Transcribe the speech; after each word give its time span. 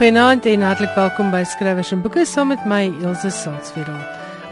Goeienaand 0.00 0.46
en 0.48 0.62
hartlik 0.64 0.94
welkom 0.96 1.28
by 1.28 1.42
Skrywers 1.44 1.90
en 1.92 2.00
Boeke 2.00 2.22
saam 2.24 2.48
met 2.48 2.62
my 2.64 2.86
Elsje 3.04 3.28
Salzwetel. 3.36 3.98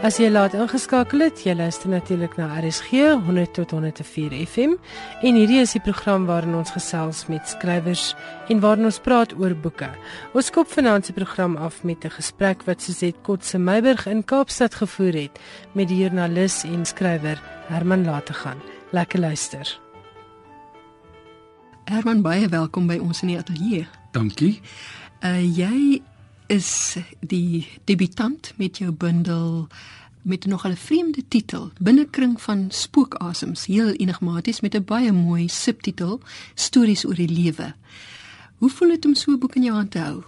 As 0.05 0.19
jy 0.21 0.27
laat 0.29 0.53
ingeskakel 0.53 1.23
het, 1.25 1.39
jy 1.41 1.55
luister 1.57 1.89
natuurlik 1.89 2.35
na 2.37 2.51
RSG 2.59 3.15
100 3.25 3.55
tot 3.57 3.73
104 3.73 4.35
FM 4.43 4.75
en 5.25 5.39
hierdie 5.41 5.57
is 5.63 5.73
die 5.73 5.81
program 5.81 6.27
waarin 6.29 6.53
ons 6.59 6.69
gesels 6.75 7.23
met 7.33 7.49
skrywers 7.49 8.11
en 8.53 8.61
waarin 8.61 8.91
ons 8.91 9.01
praat 9.01 9.33
oor 9.41 9.57
boeke. 9.57 9.89
Ons 10.37 10.51
skop 10.53 10.69
vanaand 10.69 11.09
se 11.09 11.17
program 11.17 11.57
af 11.57 11.81
met 11.81 12.05
'n 12.05 12.13
gesprek 12.19 12.61
wat 12.69 12.85
Suzet 12.85 13.17
Kotse 13.25 13.57
Meiburg 13.57 14.05
in 14.05 14.21
Kaapstad 14.23 14.75
gevoer 14.75 15.13
het 15.13 15.39
met 15.73 15.87
die 15.87 15.97
joernalis 15.97 16.63
en 16.63 16.85
skrywer 16.85 17.41
Herman 17.67 18.05
Lategan. 18.05 18.61
Lekker 18.91 19.19
luister. 19.19 19.79
Herman, 21.85 22.21
baie 22.21 22.47
welkom 22.47 22.87
by 22.87 22.99
ons 23.01 23.21
in 23.21 23.27
die 23.27 23.37
ateljee. 23.37 23.87
Dankie. 24.11 24.61
Uh 25.19 25.43
jy 25.43 26.01
is 26.47 26.97
die 27.19 27.67
debutant 27.83 28.53
met 28.55 28.79
jou 28.79 28.91
bundel 28.91 29.67
met 30.21 30.45
nog 30.45 30.67
'n 30.67 30.75
vreemde 30.75 31.23
titel, 31.27 31.71
Binnekring 31.79 32.41
van 32.41 32.65
spookasems, 32.69 33.65
heel 33.65 33.91
enigmaties 33.91 34.61
met 34.61 34.75
'n 34.75 34.83
baie 34.83 35.11
mooi 35.11 35.47
subtitel, 35.47 36.21
Stories 36.53 37.05
oor 37.05 37.15
die 37.15 37.29
lewe. 37.29 37.73
Hoe 38.57 38.69
voel 38.69 38.89
dit 38.89 39.05
om 39.05 39.15
so 39.15 39.31
'n 39.31 39.39
boek 39.39 39.55
in 39.55 39.63
jou 39.63 39.75
hand 39.75 39.91
te 39.91 39.99
hou? 39.99 40.23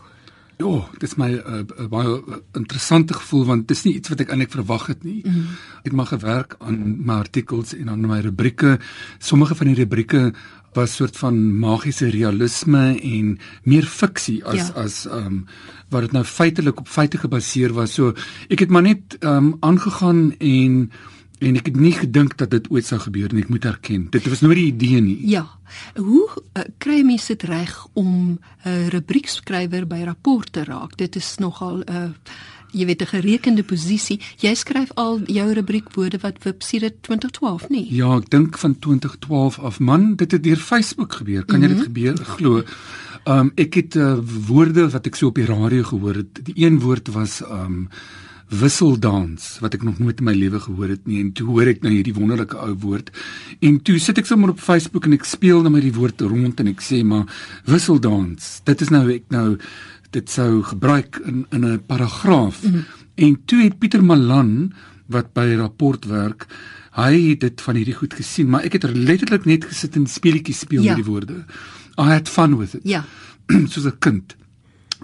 Ja, 0.58 0.88
dit 0.92 1.04
is 1.04 1.16
my 1.16 1.30
'n 1.32 1.42
uh, 1.48 1.80
uh, 1.80 1.88
baie 1.90 2.08
uh, 2.08 2.36
interessante 2.54 3.14
gevoel 3.14 3.46
want 3.46 3.68
dit 3.68 3.78
is 3.78 3.84
nie 3.84 3.94
iets 3.94 4.10
wat 4.10 4.20
ek 4.20 4.30
eintlik 4.30 4.52
verwag 4.52 4.88
het 4.88 5.04
nie. 5.04 5.22
Mm. 5.26 5.48
Ek 5.82 5.90
het 5.90 5.94
maar 5.94 6.12
gewerk 6.12 6.56
aan 6.60 7.06
my 7.06 7.14
artikels 7.14 7.74
en 7.74 7.90
aan 7.90 8.06
my 8.08 8.20
rubrieke. 8.20 8.80
Sommige 9.18 9.56
van 9.56 9.68
die 9.68 9.76
rubrieke 9.76 10.34
was 10.74 10.96
soort 10.96 11.18
van 11.18 11.38
magiese 11.60 12.10
realisme 12.10 13.00
en 13.02 13.38
meer 13.64 13.86
fiksie 13.86 14.40
as 14.46 14.68
ja. 14.68 14.84
as 14.84 15.06
ehm 15.06 15.26
um, 15.26 15.46
wat 15.92 16.06
dit 16.08 16.14
nou 16.16 16.24
feitelik 16.24 16.80
op 16.80 16.88
feite 16.88 17.18
gebaseer 17.20 17.74
was. 17.76 17.94
So 17.94 18.14
ek 18.48 18.60
het 18.64 18.70
maar 18.70 18.86
net 18.86 19.18
ehm 19.20 19.52
um, 19.52 19.56
aangegaan 19.60 20.36
en 20.40 20.92
en 21.42 21.58
ek 21.58 21.72
het 21.72 21.80
nie 21.82 21.94
gedink 21.98 22.38
dat 22.38 22.52
dit 22.54 22.70
ooit 22.70 22.86
sou 22.86 23.00
gebeur 23.02 23.34
nie. 23.34 23.42
Ek 23.42 23.50
moet 23.50 23.66
erken. 23.66 24.06
Dit 24.14 24.28
was 24.30 24.44
nooit 24.46 24.60
die 24.60 24.70
idee 24.70 25.02
nie. 25.02 25.18
Ja. 25.28 25.48
Hoe 25.98 26.28
uh, 26.30 26.64
kry 26.78 27.02
mense 27.08 27.34
dit 27.34 27.44
reg 27.50 27.74
om 27.94 28.38
'n 28.38 28.40
uh, 28.68 28.88
rubriekskrywer 28.94 29.88
by 29.88 30.04
rapport 30.06 30.52
te 30.52 30.64
raak? 30.64 30.98
Dit 30.98 31.16
is 31.16 31.38
nogal 31.38 31.82
'n 31.82 31.90
uh, 31.90 32.10
jy 32.72 32.86
weet 32.86 33.02
'n 33.02 33.14
gerekende 33.14 33.64
posisie. 33.64 34.20
Jy 34.40 34.54
skryf 34.56 34.92
al 34.96 35.20
jou 35.26 35.54
rubriekwoorde 35.54 36.20
wat 36.22 36.44
wip 36.44 36.62
sedert 36.62 37.04
2012, 37.04 37.70
nie? 37.70 37.88
Ja, 37.96 38.18
ek 38.18 38.30
dink 38.30 38.58
van 38.58 38.80
2012 38.80 39.60
af. 39.60 39.80
Man, 39.80 40.16
dit 40.16 40.32
het 40.32 40.44
deur 40.44 40.58
Facebook 40.58 41.14
gebeur. 41.14 41.46
Kan 41.46 41.62
jy 41.62 41.68
dit 41.68 41.78
mhm. 41.78 41.86
gebeur 41.86 42.18
glo? 42.18 42.64
Um, 43.26 43.52
ek 43.56 43.74
het 43.74 43.96
uh, 43.96 44.18
woorde 44.48 44.90
wat 44.90 45.06
ek 45.06 45.16
so 45.16 45.28
op 45.28 45.36
die 45.36 45.46
radio 45.46 45.84
gehoor 45.84 46.16
het. 46.16 46.46
Die 46.46 46.66
een 46.66 46.80
woord 46.80 47.08
was 47.14 47.42
um, 47.42 47.90
wisseldans 48.52 49.60
wat 49.64 49.78
ek 49.78 49.86
nog 49.88 50.00
nooit 50.02 50.20
in 50.20 50.28
my 50.28 50.34
lewe 50.36 50.60
gehoor 50.60 50.92
het 50.92 51.06
nie 51.08 51.22
en 51.24 51.32
toe 51.36 51.48
hoor 51.48 51.70
ek 51.72 51.86
nou 51.86 51.94
hierdie 51.94 52.16
wonderlike 52.18 52.58
ou 52.60 52.74
woord 52.84 53.12
en 53.64 53.78
toe 53.80 53.96
sit 54.04 54.20
ek 54.20 54.28
sommer 54.28 54.52
op 54.52 54.60
Facebook 54.60 55.08
en 55.08 55.16
ek 55.16 55.28
speel 55.28 55.64
net 55.64 55.72
met 55.72 55.86
die 55.88 55.96
woord 55.96 56.20
rond 56.28 56.60
en 56.60 56.72
ek 56.74 56.84
sê 56.84 57.00
maar 57.08 57.32
wisseldans 57.70 58.58
dit 58.68 58.84
is 58.84 58.92
nou 58.92 59.06
ek 59.14 59.32
nou 59.32 59.46
dit 60.12 60.30
sou 60.30 60.64
gebruik 60.64 61.22
in 61.26 61.46
in 61.50 61.66
'n 61.66 61.84
paragraaf. 61.86 62.64
Mm 62.64 62.72
-hmm. 62.72 62.86
En 63.16 63.42
toe 63.46 63.64
het 63.64 63.80
Pieter 63.80 64.04
Malan 64.04 64.74
wat 65.06 65.34
by 65.34 65.56
rapport 65.58 66.06
werk, 66.06 66.48
hy 66.92 67.30
het 67.30 67.40
dit 67.40 67.62
van 67.62 67.76
hierdie 67.76 67.96
goed 67.96 68.14
gesien, 68.14 68.50
maar 68.50 68.64
ek 68.64 68.74
het 68.80 68.84
er 68.84 68.96
letterlik 68.96 69.46
net 69.46 69.66
gesit 69.66 69.96
en 69.96 70.08
speletjies 70.08 70.60
speel 70.60 70.84
ja. 70.84 70.96
met 70.96 71.04
die 71.04 71.12
woorde. 71.12 71.46
I 72.00 72.12
had 72.12 72.30
fun 72.30 72.58
with 72.58 72.74
it. 72.74 72.84
Ja. 72.84 73.06
Soos 73.72 73.86
'n 73.86 73.98
kind. 74.00 74.36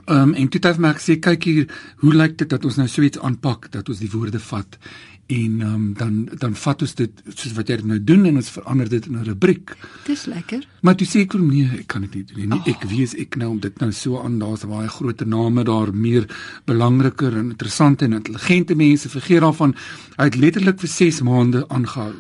Ehm 0.06 0.22
um, 0.22 0.34
en 0.34 0.48
toe 0.48 0.60
het 0.60 0.66
hy 0.66 0.74
vir 0.74 0.82
my 0.82 0.94
gesê 0.94 1.20
kyk 1.20 1.44
hier, 1.44 1.68
hoe 1.98 2.14
lyk 2.14 2.38
dit 2.38 2.50
dat 2.50 2.66
ons 2.66 2.76
nou 2.76 2.88
so 2.88 3.02
iets 3.02 3.20
aanpak 3.20 3.72
dat 3.72 3.90
ons 3.90 4.00
die 4.00 4.12
woorde 4.12 4.40
vat 4.40 4.78
en 5.28 5.62
um, 5.62 5.94
dan 5.94 6.30
dan 6.40 6.56
vat 6.56 6.82
ons 6.82 6.94
dit 6.96 7.22
soos 7.34 7.54
wat 7.58 7.68
jy 7.68 7.76
dit 7.82 7.88
nou 7.90 7.98
doen 8.00 8.26
en 8.30 8.40
ons 8.40 8.52
verander 8.58 8.90
dit 8.90 9.06
in 9.10 9.18
'n 9.20 9.26
rubriek. 9.28 9.76
Dis 10.06 10.26
lekker. 10.26 10.68
Maar 10.82 10.96
jy 10.96 11.08
sê 11.08 11.20
ek 11.20 11.34
wil 11.34 11.44
nee, 11.44 11.70
ek 11.80 11.88
kan 11.88 12.02
dit 12.02 12.14
nie 12.16 12.24
doen 12.24 12.50
nie. 12.50 12.60
Oh. 12.60 12.68
Ek 12.68 12.84
weet 12.84 13.14
ek 13.20 13.36
nou 13.36 13.50
om 13.50 13.60
dit 13.60 13.80
nou 13.80 13.92
so 13.92 14.22
aan 14.22 14.40
daar's 14.40 14.64
baie 14.64 14.88
groot 14.88 15.26
name 15.26 15.64
daar, 15.64 15.94
meer 15.94 16.26
belangriker 16.66 17.38
en 17.38 17.50
interessante 17.52 18.06
en 18.06 18.14
intelligente 18.14 18.76
mense 18.76 19.10
vergeet 19.10 19.42
daarvan. 19.42 19.76
Hy 20.18 20.24
het 20.24 20.36
letterlik 20.36 20.80
vir 20.80 20.90
6 20.90 21.22
maande 21.22 21.68
aangehou. 21.68 22.14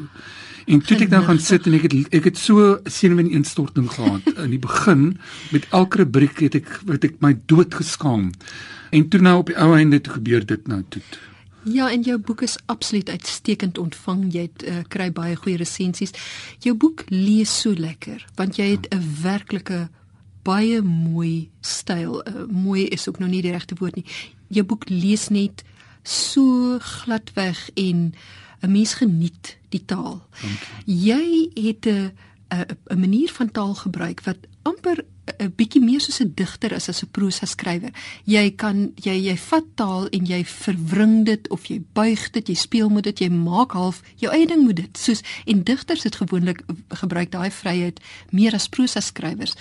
En 0.67 0.81
toe 0.83 0.97
ek 0.97 1.09
nou 1.09 1.23
gaan 1.23 1.39
sit 1.39 1.67
en 1.67 1.73
ek 1.73 1.85
het 1.87 2.13
ek 2.13 2.23
het 2.23 2.37
so 2.37 2.79
senuwee 2.83 3.31
instorting 3.31 3.87
gehad 3.87 4.27
in 4.43 4.49
die 4.49 4.59
begin 4.59 5.17
met 5.51 5.67
elke 5.71 5.97
rubriek 6.03 6.39
het 6.43 6.55
ek 6.55 6.67
het 6.91 7.03
ek 7.03 7.21
my 7.23 7.37
dood 7.45 7.73
geskaam. 7.73 8.33
En 8.91 9.07
toe 9.07 9.21
nou 9.21 9.37
op 9.37 9.47
die 9.47 9.55
ou 9.55 9.71
einde 9.77 10.01
toe 10.01 10.13
gebeur 10.19 10.45
dit 10.45 10.67
nou 10.67 10.83
toe. 10.89 11.01
Ja, 11.67 11.91
en 11.91 12.01
jou 12.01 12.17
boek 12.17 12.41
is 12.41 12.57
absoluut 12.65 13.09
uitstekend 13.09 13.77
ontvang. 13.77 14.33
Jy 14.33 14.41
het 14.41 14.63
uh, 14.63 14.81
kry 14.87 15.09
baie 15.11 15.35
goeie 15.35 15.57
resensies. 15.59 16.13
Jou 16.63 16.75
boek 16.79 17.03
lees 17.11 17.51
so 17.61 17.75
lekker 17.75 18.23
want 18.35 18.55
jy 18.55 18.69
het 18.75 18.87
'n 18.93 19.03
werklike 19.21 19.89
baie 20.43 20.81
mooi 20.81 21.49
styl. 21.61 22.23
Uh, 22.27 22.45
mooi 22.47 22.85
is 22.87 23.07
ook 23.09 23.19
nog 23.19 23.29
nie 23.29 23.41
die 23.41 23.51
regte 23.51 23.75
woord 23.79 23.95
nie. 23.95 24.05
Jou 24.47 24.63
boek 24.65 24.89
lees 24.89 25.27
net 25.29 25.63
so 26.03 26.77
gladweg 26.79 27.69
en 27.75 28.13
'n 28.61 28.71
mens 28.71 28.93
geniet 28.93 29.57
die 29.69 29.85
taal. 29.85 30.27
Jy 30.85 31.49
het 31.53 31.85
'n 31.85 32.11
'n 32.89 32.99
manier 32.99 33.31
van 33.31 33.51
taal 33.51 33.75
gebruik 33.75 34.21
wat 34.23 34.37
amper 34.61 35.05
'n 35.39 35.53
bietjie 35.55 35.81
meer 35.81 36.01
soos 36.01 36.19
'n 36.21 36.31
digter 36.35 36.73
as 36.73 36.89
as 36.89 37.03
'n 37.03 37.11
prosa 37.11 37.45
skrywer. 37.45 37.91
Jy 38.23 38.55
kan 38.55 38.91
jy 38.95 39.15
jy 39.27 39.37
vat 39.37 39.65
taal 39.75 40.07
en 40.07 40.25
jy 40.25 40.43
verwring 40.45 41.25
dit 41.25 41.49
of 41.49 41.65
jy 41.65 41.81
buig 41.93 42.31
dit, 42.31 42.47
jy 42.47 42.55
speel 42.55 42.89
met 42.89 43.03
dit, 43.03 43.19
jy 43.19 43.29
maak 43.29 43.71
half 43.71 44.01
jou 44.15 44.31
eie 44.31 44.47
ding 44.47 44.65
met 44.65 44.75
dit. 44.75 44.97
Soos 44.97 45.21
en 45.45 45.63
digters 45.63 46.03
het 46.03 46.15
gewoonlik 46.15 46.63
gebruik 46.89 47.31
daai 47.31 47.51
vryheid 47.51 47.99
meer 48.31 48.53
as 48.53 48.69
prosa 48.69 48.99
skrywers. 48.99 49.55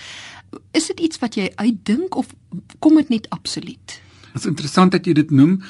Is 0.71 0.87
dit 0.87 0.99
iets 0.99 1.19
wat 1.19 1.35
jy 1.35 1.51
uitdink 1.55 2.15
of 2.15 2.27
kom 2.79 2.95
dit 2.95 3.09
net 3.09 3.29
absoluut? 3.29 4.01
Dit 4.33 4.45
is 4.45 4.45
interessant 4.45 4.91
dat 4.91 5.05
jy 5.05 5.13
dit 5.13 5.31
noem 5.31 5.61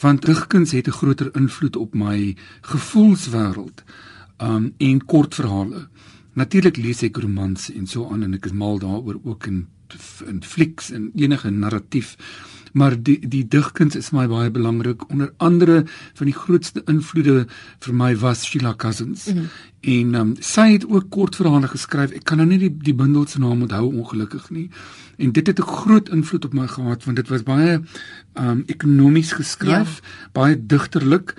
want 0.00 0.24
digkuns 0.24 0.72
het 0.72 0.88
'n 0.88 0.98
groter 0.98 1.30
invloed 1.34 1.76
op 1.76 1.94
my 1.94 2.36
gevoelswêreld 2.60 3.84
um 4.38 4.74
en 4.78 5.04
kortverhale. 5.04 5.88
Natuurlik 6.34 6.76
lees 6.76 7.02
ek 7.02 7.16
romans 7.22 7.70
en 7.70 7.86
so 7.86 8.08
aan 8.10 8.22
en 8.22 8.34
ek 8.34 8.46
is 8.46 8.52
mal 8.52 8.78
daaroor 8.78 9.20
ook 9.22 9.46
in 9.46 9.66
in 10.26 10.42
flieks 10.42 10.90
en 10.90 11.10
enige 11.14 11.50
narratief. 11.50 12.16
Maar 12.72 12.96
die 13.02 13.28
die 13.28 13.44
digkuns 13.48 13.94
is 13.94 14.10
my 14.10 14.24
baie 14.26 14.50
belangrik. 14.50 15.04
Onder 15.10 15.32
andere 15.36 15.84
van 16.14 16.26
die 16.26 16.34
grootste 16.34 16.82
invloede 16.90 17.46
vir 17.86 17.94
my 17.94 18.16
was 18.18 18.42
Sheila 18.48 18.74
Cousins. 18.74 19.28
Mm. 19.30 19.46
En 19.80 20.14
um, 20.20 20.32
sy 20.40 20.72
het 20.72 20.86
ook 20.88 21.06
kortverhale 21.14 21.70
geskryf. 21.70 22.10
Ek 22.10 22.24
kan 22.26 22.42
nou 22.42 22.48
nie 22.50 22.58
die 22.64 22.72
die 22.90 22.96
bundel 22.98 23.28
se 23.30 23.38
naam 23.38 23.62
onthou 23.62 23.92
ongelukkig 23.92 24.50
nie. 24.50 24.66
En 25.22 25.32
dit 25.32 25.46
het 25.46 25.60
'n 25.60 25.70
groot 25.70 26.08
invloed 26.08 26.44
op 26.44 26.52
my 26.52 26.66
gehad 26.66 27.04
want 27.04 27.16
dit 27.16 27.28
was 27.28 27.42
baie 27.42 27.80
um 28.34 28.62
ekonomies 28.66 29.32
geskryf, 29.32 30.00
ja. 30.02 30.28
baie 30.32 30.66
digterlik. 30.66 31.36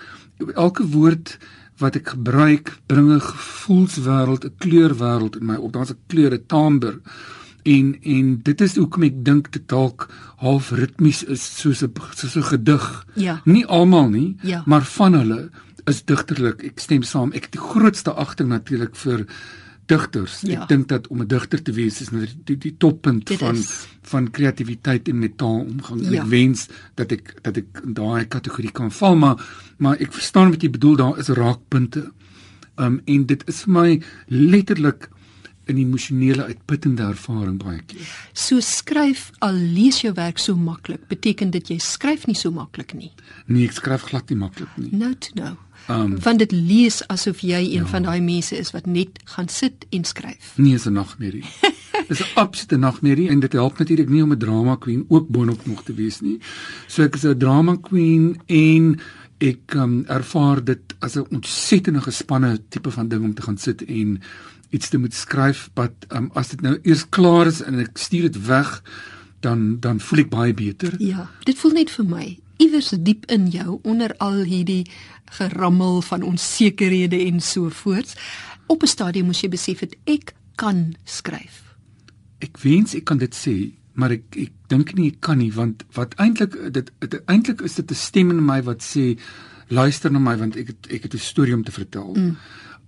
Elke 0.56 0.88
woord 0.88 1.38
wat 1.78 1.96
ek 1.96 2.14
gebruik 2.16 2.78
bring 2.88 3.12
'n 3.12 3.22
gevoelswêreld, 3.22 4.46
'n 4.46 4.56
kleurwêreld 4.58 5.36
in 5.40 5.46
my 5.46 5.56
op. 5.56 5.74
Daar's 5.74 5.92
'n 5.92 6.00
kleure 6.08 6.46
timbre 6.46 7.02
en 7.64 7.98
en 8.02 8.40
dit 8.44 8.62
is 8.62 8.76
hoekom 8.76 9.04
ek 9.04 9.26
dink 9.26 9.52
dit 9.52 9.68
dalk 9.68 10.10
half 10.38 10.72
ritmies 10.72 11.24
is 11.24 11.44
soos 11.62 11.84
'n 11.84 11.92
soos 12.16 12.36
'n 12.36 12.44
gedig. 12.44 13.06
Ja. 13.16 13.42
Nie 13.44 13.66
almal 13.66 14.10
nie, 14.10 14.36
ja. 14.42 14.64
maar 14.66 14.84
van 14.84 15.14
hulle 15.14 15.50
is 15.86 16.04
digterlik. 16.06 16.64
Ek 16.64 16.80
stem 16.80 17.04
saam. 17.04 17.32
Ek 17.32 17.44
het 17.44 17.52
die 17.52 17.62
grootste 17.62 18.14
agting 18.14 18.50
natuurlik 18.50 18.96
vir 18.96 19.26
digters. 19.86 20.42
Ja. 20.42 20.62
Ek 20.62 20.68
dink 20.70 20.88
dat 20.88 21.08
om 21.08 21.22
'n 21.22 21.28
digter 21.28 21.62
te 21.62 21.72
wees 21.72 22.02
is 22.02 22.12
nou 22.12 22.26
die 22.46 22.58
die 22.58 22.76
toppunt 22.78 23.28
Dit 23.28 23.40
van 23.40 23.56
is. 23.56 23.88
van 24.02 24.32
kreatiwiteit 24.32 25.08
en 25.08 25.20
met 25.20 25.38
taal 25.38 25.60
omgang. 25.66 26.02
Ja. 26.10 26.22
Ek 26.22 26.30
wens 26.30 26.68
dat 26.96 27.12
ek 27.12 27.36
dat 27.42 27.58
ek 27.58 27.82
in 27.84 27.94
daai 27.94 28.26
kategorie 28.28 28.72
kan 28.72 28.92
val, 28.92 29.16
maar 29.16 29.36
maar 29.78 29.98
ek 30.00 30.14
verstaan 30.14 30.50
wat 30.52 30.62
jy 30.62 30.70
bedoel. 30.70 30.96
Daar 30.96 31.18
is 31.20 31.28
raakpunte. 31.28 32.12
Um 32.78 33.02
en 33.06 33.26
dit 33.26 33.44
is 33.48 33.62
vir 33.64 33.72
my 33.74 34.02
letterlik 34.28 35.10
'n 35.68 35.78
emosionele 35.78 36.44
uitputtende 36.46 37.04
ervaring 37.04 37.58
baie 37.64 37.82
keer. 37.86 38.30
So 38.34 38.60
skryf 38.60 39.32
al 39.40 39.54
lees 39.54 40.02
jou 40.02 40.14
werk 40.14 40.38
so 40.38 40.56
maklik, 40.56 41.08
beteken 41.08 41.50
dit 41.52 41.68
jy 41.68 41.78
skryf 41.80 42.28
nie 42.28 42.36
so 42.36 42.52
maklik 42.52 42.94
nie. 42.94 43.12
Nee, 43.48 43.66
ek 43.66 43.72
skryf 43.72 44.02
glad 44.04 44.30
nie 44.30 44.38
maklik 44.38 44.70
nie. 44.78 44.90
Nou 44.92 45.14
to 45.20 45.32
know. 45.34 45.58
Um, 45.90 46.16
want 46.20 46.40
dit 46.42 46.52
lees 46.52 47.04
asof 47.14 47.44
jy 47.46 47.60
een 47.60 47.86
ja. 47.86 47.90
van 47.92 48.08
daai 48.08 48.22
mense 48.22 48.58
is 48.58 48.72
wat 48.74 48.88
net 48.90 49.20
gaan 49.36 49.48
sit 49.48 49.86
en 49.94 50.04
skryf. 50.04 50.54
Nee, 50.58 50.74
is 50.74 50.86
'n 50.86 50.94
nagmerrie. 50.94 51.44
Dis 52.10 52.22
'n 52.22 52.34
absolute 52.34 52.78
nagmerrie 52.78 53.30
en 53.30 53.40
dit 53.40 53.54
help 53.54 53.78
natuurlik 53.78 54.10
nie 54.10 54.24
om 54.24 54.32
'n 54.32 54.38
drama 54.38 54.76
queen 54.76 55.06
ook 55.08 55.28
boonop 55.28 55.66
nog 55.66 55.84
te 55.84 55.94
wees 55.94 56.22
nie. 56.22 56.40
So 56.88 57.04
ek 57.04 57.16
is 57.16 57.24
'n 57.24 57.38
drama 57.38 57.78
queen 57.82 58.42
en 58.46 59.00
ek 59.38 59.74
um, 59.74 60.06
ervaar 60.08 60.64
dit 60.64 60.96
as 61.00 61.16
'n 61.16 61.28
ontsettende 61.30 62.02
gespanne 62.02 62.60
tipe 62.70 62.92
van 62.92 63.08
ding 63.08 63.24
om 63.24 63.34
te 63.34 63.42
gaan 63.42 63.58
sit 63.58 63.86
en 63.86 64.22
iets 64.70 64.90
te 64.90 64.98
moet 64.98 65.14
skryf 65.14 65.70
wat 65.74 65.94
um, 66.10 66.30
as 66.34 66.50
dit 66.50 66.62
nou 66.62 66.80
eers 66.82 67.10
klaar 67.10 67.48
is 67.48 67.62
en 67.62 67.80
ek 67.80 67.98
stuur 67.98 68.22
dit 68.22 68.46
weg 68.46 68.82
dan 69.40 69.80
dan 69.80 70.00
voel 70.00 70.20
ek 70.20 70.30
baie 70.30 70.54
beter. 70.54 70.96
Ja, 70.98 71.30
dit 71.44 71.58
voel 71.58 71.72
net 71.72 71.92
vir 71.92 72.06
my 72.06 72.38
iewers 72.58 72.90
diep 72.90 73.26
in 73.32 73.50
jou 73.50 73.80
onder 73.84 74.14
al 74.18 74.44
hierdie 74.48 74.86
gerammel 75.38 76.02
van 76.02 76.22
onsekerhede 76.22 77.20
en 77.26 77.42
so 77.42 77.70
voorts. 77.70 78.16
Op 78.68 78.84
'n 78.84 78.88
stadium 78.88 79.26
moes 79.26 79.42
jy 79.42 79.50
besef 79.50 79.80
het 79.80 79.96
ek 80.04 80.34
kan 80.56 80.96
skryf. 81.04 81.76
Ek 82.40 82.58
wens 82.58 82.96
ek 82.96 83.04
kan 83.04 83.18
dit 83.18 83.36
sê, 83.36 83.72
maar 83.94 84.12
ek 84.12 84.24
ek 84.36 84.52
dink 84.68 84.94
nie 84.94 85.12
ek 85.12 85.20
kan 85.20 85.38
nie 85.38 85.54
want 85.54 85.84
wat 85.94 86.16
eintlik 86.16 86.74
dit 86.74 86.92
eintlik 87.26 87.62
is 87.62 87.76
dit 87.76 87.92
'n 87.92 87.96
stem 87.96 88.30
in 88.30 88.46
my 88.46 88.62
wat 88.64 88.82
sê 88.84 89.18
luister 89.68 90.12
na 90.12 90.20
my 90.20 90.38
want 90.38 90.56
ek 90.56 90.68
het, 90.68 90.88
ek 90.90 91.04
het 91.04 91.14
'n 91.14 91.18
storie 91.18 91.54
om 91.54 91.64
te 91.64 91.72
vertel. 91.72 92.14
Mm. 92.14 92.38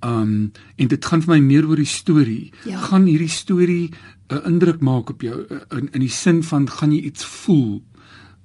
Um 0.01 0.51
en 0.75 0.87
dit 0.87 1.05
gaan 1.05 1.21
vir 1.21 1.35
my 1.35 1.39
meer 1.39 1.67
oor 1.67 1.75
die 1.75 1.85
storie. 1.85 2.51
Ja. 2.65 2.79
Gaan 2.79 3.05
hierdie 3.05 3.29
storie 3.29 3.89
'n 4.29 4.45
indruk 4.45 4.79
maak 4.79 5.09
op 5.09 5.21
jou 5.21 5.45
in 5.71 5.89
in 5.91 5.99
die 5.99 6.09
sin 6.09 6.43
van 6.43 6.69
gaan 6.69 6.91
jy 6.91 7.01
iets 7.01 7.25
voel 7.25 7.81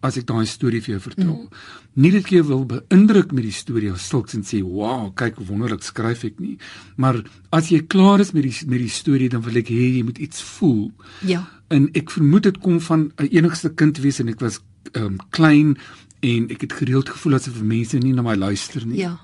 as 0.02 0.18
ek 0.18 0.26
daai 0.26 0.46
storie 0.50 0.82
vir 0.82 0.96
jou 0.96 1.02
vertel. 1.04 1.36
Mm. 1.38 1.62
Nie 2.02 2.10
dat 2.10 2.24
ek 2.24 2.32
jou 2.34 2.42
wil 2.48 2.64
beïndruk 2.66 3.32
met 3.36 3.46
die 3.46 3.54
storie 3.54 3.92
of 3.92 4.00
sulks 4.00 4.34
en 4.34 4.42
sê, 4.42 4.62
"Wow, 4.62 5.14
kyk 5.14 5.36
hoe 5.36 5.46
wonderlik 5.46 5.82
skryf 5.82 6.24
ek 6.24 6.40
nie." 6.40 6.58
Maar 6.96 7.22
as 7.50 7.68
jy 7.68 7.80
klaar 7.86 8.20
is 8.20 8.32
met 8.32 8.42
die 8.42 8.66
met 8.66 8.78
die 8.78 8.88
storie, 8.88 9.28
dan 9.28 9.42
wil 9.42 9.56
ek 9.56 9.68
hê 9.68 9.98
jy 9.98 10.02
moet 10.02 10.18
iets 10.18 10.42
voel. 10.42 10.90
Ja. 11.20 11.48
En 11.68 11.88
ek 11.94 12.10
vermoed 12.10 12.42
dit 12.42 12.58
kom 12.58 12.80
van 12.80 13.12
'n 13.18 13.28
enigste 13.30 13.70
kind 13.74 13.98
wees 13.98 14.20
en 14.20 14.28
ek 14.28 14.40
was 14.40 14.60
um 14.94 15.18
klein 15.30 15.76
en 16.20 16.48
ek 16.50 16.60
het 16.60 16.72
gereeld 16.72 17.08
gevoel 17.08 17.34
asof 17.34 17.62
mense 17.62 17.98
nie 17.98 18.12
na 18.12 18.22
my 18.22 18.34
luister 18.34 18.86
nie. 18.86 18.98
Ja. 18.98 19.18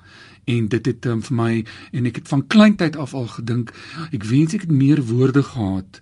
En 0.45 0.69
dit 0.69 0.87
het 0.87 1.07
um, 1.07 1.23
vir 1.23 1.37
my 1.37 1.65
en 1.93 2.07
ek 2.07 2.23
het 2.23 2.29
van 2.29 2.47
kleintyd 2.47 2.97
af 2.97 3.15
al 3.15 3.27
gedink 3.27 3.73
ek 4.13 4.25
wens 4.25 4.55
ek 4.55 4.61
het 4.67 4.71
meer 4.71 5.03
woorde 5.03 5.43
gehad 5.43 6.01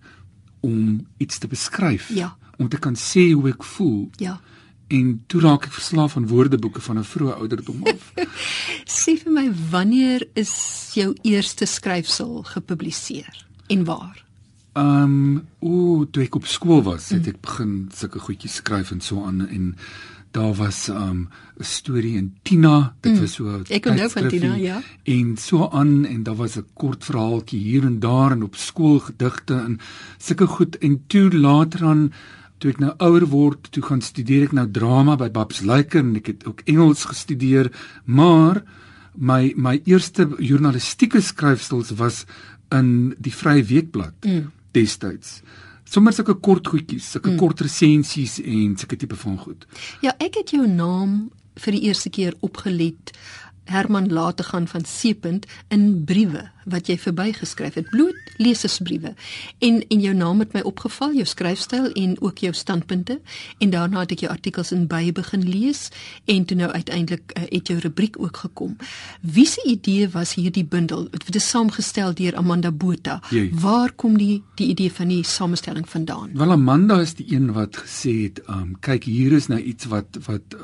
om 0.61 1.07
iets 1.19 1.39
te 1.39 1.49
beskryf. 1.49 2.09
Ja. 2.15 2.37
Om 2.57 2.69
te 2.69 2.79
kan 2.79 2.97
sê 2.97 3.33
hoe 3.33 3.49
ek 3.49 3.65
voel. 3.65 4.09
Ja. 4.23 4.41
En 4.89 5.25
toe 5.27 5.41
raak 5.41 5.65
ek 5.67 5.73
verslaaf 5.73 6.17
aan 6.17 6.29
woordeboeke 6.31 6.81
van 6.81 6.99
'n 6.99 7.05
vroeë 7.05 7.39
ouderdom 7.41 7.83
af. 7.87 8.13
sê 9.01 9.17
vir 9.19 9.33
my 9.33 9.49
wanneer 9.71 10.27
is 10.35 10.91
jou 10.95 11.15
eerste 11.23 11.67
skryfsel 11.67 12.43
gepubliseer 12.43 13.47
en 13.67 13.85
waar? 13.85 14.25
Ehm, 14.73 15.03
um, 15.03 15.47
o, 15.59 16.05
toe 16.05 16.23
ek 16.23 16.35
op 16.35 16.47
skool 16.47 16.83
was, 16.83 17.09
het 17.09 17.27
ek 17.27 17.41
begin 17.41 17.89
sulke 17.95 18.19
goedjies 18.19 18.61
skryf 18.61 18.91
en 18.93 19.01
so 19.01 19.25
aan 19.25 19.49
en 19.49 19.75
daar 20.37 20.55
was 20.55 20.89
'n 20.89 20.93
um, 20.93 21.29
storie 21.59 22.17
in 22.17 22.35
Tina, 22.43 22.95
dit 23.01 23.13
mm. 23.13 23.21
was 23.21 23.33
so 23.33 23.63
Ek 23.69 23.87
onthou 23.87 24.11
van 24.11 24.29
Tina, 24.29 24.55
ja. 24.55 24.83
En 25.03 25.37
so 25.37 25.69
aan 25.69 26.05
en 26.05 26.23
daar 26.23 26.37
was 26.37 26.57
'n 26.57 26.67
kort 26.75 27.05
verhaaltjie 27.05 27.61
hier 27.61 27.85
en 27.85 27.99
daar 27.99 28.33
en 28.33 28.43
op 28.43 28.57
skool 28.57 28.99
gedigte 28.99 29.55
en 29.55 29.81
sulke 30.19 30.47
goed 30.47 30.79
en 30.79 31.05
toe 31.07 31.31
later 31.33 31.85
aan 31.85 32.13
toe 32.59 32.73
ek 32.73 32.81
nou 32.81 32.93
ouer 33.05 33.27
word, 33.29 33.71
toe 33.75 33.83
gaan 33.85 34.03
studeer 34.05 34.49
ek 34.49 34.57
nou 34.57 34.67
drama 34.73 35.17
by 35.21 35.29
Babs 35.33 35.63
Lyker 35.67 36.03
en 36.05 36.17
ek 36.21 36.33
het 36.33 36.47
ook 36.49 36.65
Engels 36.67 37.05
gestudeer, 37.11 37.71
maar 38.05 38.63
my 39.17 39.53
my 39.57 39.79
eerste 39.89 40.29
journalistieke 40.39 41.23
skryfstels 41.25 41.95
was 42.01 42.25
in 42.75 43.15
die 43.23 43.33
Vrye 43.33 43.65
Weekblad 43.65 44.27
mm. 44.27 44.51
destyds 44.77 45.41
sommer 45.87 46.15
sulke 46.15 46.37
kort 46.43 46.69
goedjies, 46.69 47.13
sulke 47.15 47.33
mm. 47.33 47.41
kort 47.41 47.63
resensies 47.65 48.41
en 48.43 48.77
sulke 48.79 48.99
tipe 48.99 49.19
van 49.21 49.39
goed. 49.39 49.67
Ja, 50.05 50.17
ek 50.23 50.41
het 50.43 50.55
jou 50.57 50.67
naam 50.69 51.29
vir 51.63 51.77
die 51.77 51.87
eerste 51.89 52.13
keer 52.13 52.37
opgelet 52.45 53.15
Herman 53.67 54.13
laat 54.13 54.37
te 54.37 54.43
gaan 54.43 54.69
van 54.69 54.85
Seepunt 54.85 55.47
in 55.69 56.05
briewe 56.05 56.51
wat 56.67 56.89
jy 56.91 56.97
verbygeskryf 56.99 57.75
het. 57.79 57.91
Bloot 57.91 58.15
lesersbriewe 58.43 59.15
en 59.59 59.81
en 59.89 60.01
jou 60.01 60.15
naam 60.15 60.43
het 60.43 60.53
my 60.53 60.61
opgeval 60.67 61.15
jou 61.17 61.25
skryfstyl 61.27 61.89
en 61.93 62.17
ook 62.21 62.43
jou 62.45 62.53
standpunte. 62.55 63.21
En 63.59 63.71
daarna 63.71 64.03
het 64.05 64.17
ek 64.17 64.25
jou 64.27 64.33
artikels 64.33 64.73
in 64.75 64.87
by 64.91 65.13
begin 65.15 65.47
lees 65.49 65.89
en 66.25 66.45
toe 66.45 66.57
nou 66.59 66.71
uiteindelik 66.73 67.33
uh, 67.37 67.47
het 67.49 67.71
jou 67.71 67.79
rubriek 67.81 68.19
ook 68.21 68.37
gekom. 68.45 68.77
Wie 69.21 69.47
se 69.47 69.63
idee 69.67 70.09
was 70.09 70.35
hierdie 70.35 70.65
bundel? 70.65 71.09
Dit 71.11 71.35
is 71.35 71.49
saamgestel 71.49 72.15
deur 72.15 72.37
Amanda 72.37 72.73
Botha. 72.73 73.21
Jee. 73.31 73.51
waar 73.55 73.93
kom 73.93 74.19
die 74.19 74.43
die 74.55 74.69
idee 74.69 74.93
van 74.93 75.09
die 75.09 75.25
samestelling 75.25 75.89
vandaan? 75.89 76.31
Wel 76.35 76.51
Amanda 76.51 77.01
is 77.01 77.15
die 77.15 77.27
een 77.35 77.53
wat 77.53 77.77
gesê 77.77 78.23
het 78.23 78.43
um, 78.49 78.77
kyk 78.81 79.05
hier 79.05 79.33
is 79.33 79.47
nou 79.47 79.61
iets 79.61 79.85
wat 79.85 80.19
wat 80.27 80.57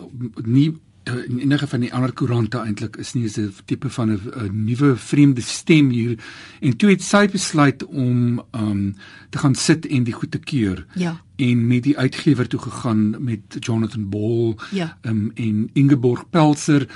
nie 0.45 0.73
Eh, 0.73 0.92
in 1.03 1.39
enige 1.39 1.67
van 1.67 1.81
die 1.81 1.93
ander 1.95 2.13
koerante 2.13 2.59
eintlik 2.59 2.97
is 2.97 3.13
nie 3.15 3.29
'n 3.29 3.55
tipe 3.65 3.91
van 3.91 4.11
'n 4.11 4.65
nuwe 4.65 4.97
vreemde 4.97 5.41
stem 5.41 5.91
hier 5.91 6.19
en 6.61 6.77
toe 6.77 6.91
het 6.91 7.03
sy 7.03 7.29
besluit 7.29 7.85
om 7.85 8.43
um 8.53 8.95
te 9.31 9.39
gaan 9.39 9.55
sit 9.55 9.87
en 9.87 10.05
die 10.05 10.13
goed 10.13 10.31
te 10.31 10.39
keur. 10.39 10.87
Ja. 10.95 11.21
En 11.37 11.67
met 11.67 11.83
die 11.83 11.99
uitgewer 11.99 12.49
toe 12.49 12.61
gegaan 12.61 13.25
met 13.25 13.41
Jonathan 13.59 14.09
Ball 14.09 14.57
ja. 14.71 14.99
um 15.03 15.31
en 15.35 15.71
Ingeborg 15.73 16.31
Pelser 16.31 16.89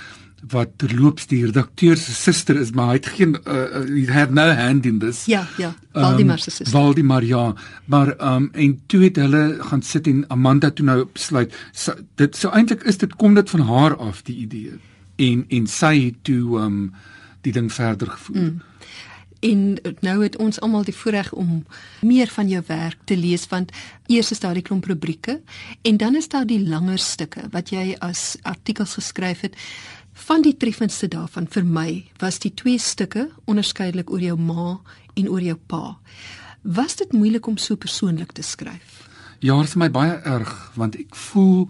wat 0.44 0.76
terloops 0.76 1.26
die 1.26 1.40
redakteur 1.46 1.96
se 1.96 2.12
suster 2.14 2.58
is, 2.60 2.70
maar 2.76 2.92
hy 2.92 2.98
het 2.98 3.08
geen 3.16 3.34
uh, 3.34 3.54
uh, 3.54 3.84
he 3.88 4.12
had 4.12 4.30
no 4.30 4.44
hand 4.54 4.86
in 4.86 4.98
this. 4.98 5.24
Ja, 5.26 5.46
ja. 5.56 5.72
Valdemar 5.92 6.38
se 6.38 6.50
um, 6.50 6.56
suster. 6.56 6.72
Valdemar 6.74 7.24
ja, 7.24 7.54
maar 7.84 8.14
um 8.20 8.50
en 8.52 8.80
toe 8.86 9.02
het 9.04 9.16
hulle 9.16 9.56
gaan 9.60 9.82
sit 9.82 10.06
en 10.06 10.24
Amanda 10.28 10.70
toe 10.70 10.84
nou 10.86 10.98
besluit 11.12 11.54
so, 11.72 11.94
dit 12.14 12.36
so 12.36 12.50
eintlik 12.50 12.84
is 12.84 13.00
dit 13.02 13.16
kom 13.16 13.34
dit 13.34 13.50
van 13.50 13.60
haar 13.60 13.96
af 13.96 14.22
die 14.22 14.36
idee. 14.44 14.78
En 15.16 15.44
en 15.48 15.66
sy 15.66 15.94
het 16.04 16.22
toe 16.22 16.60
um 16.60 16.80
die 17.40 17.52
ding 17.52 17.72
verder 17.72 18.10
gevoer. 18.10 18.36
Mm. 18.36 18.62
En 19.40 19.76
nou 20.00 20.22
het 20.22 20.36
ons 20.36 20.60
almal 20.60 20.84
die 20.84 20.94
voorreg 20.96 21.32
om 21.32 21.64
meer 22.00 22.28
van 22.32 22.48
jou 22.48 22.62
werk 22.66 22.98
te 23.04 23.16
lees 23.16 23.46
want 23.48 23.72
eers 24.06 24.30
is 24.30 24.40
daar 24.40 24.54
die 24.56 24.64
klomp 24.64 24.84
rubrieke 24.84 25.40
en 25.82 25.96
dan 25.96 26.16
is 26.16 26.28
daar 26.28 26.46
die 26.46 26.62
langer 26.68 26.98
stukke 26.98 27.44
wat 27.52 27.70
jy 27.70 27.94
as 28.00 28.36
artikels 28.42 28.96
geskryf 28.96 29.44
het 29.44 29.58
Van 30.16 30.42
die 30.42 30.54
treffendste 30.56 31.08
daarvan 31.12 31.44
vir 31.52 31.64
my 31.68 31.90
was 32.22 32.38
die 32.40 32.54
twee 32.56 32.80
stukke 32.80 33.28
onderskeidelik 33.44 34.10
oor 34.10 34.22
jou 34.24 34.38
ma 34.40 34.78
en 35.14 35.28
oor 35.28 35.44
jou 35.44 35.56
pa. 35.68 35.98
Was 36.62 36.96
dit 36.96 37.12
moeilik 37.12 37.46
om 37.46 37.58
so 37.60 37.76
persoonlik 37.76 38.32
te 38.32 38.42
skryf? 38.42 39.04
Ja, 39.44 39.58
dit 39.60 39.68
is 39.68 39.76
my 39.76 39.90
baie 39.92 40.16
erg 40.24 40.54
want 40.74 40.96
ek 40.96 41.14
voel 41.28 41.68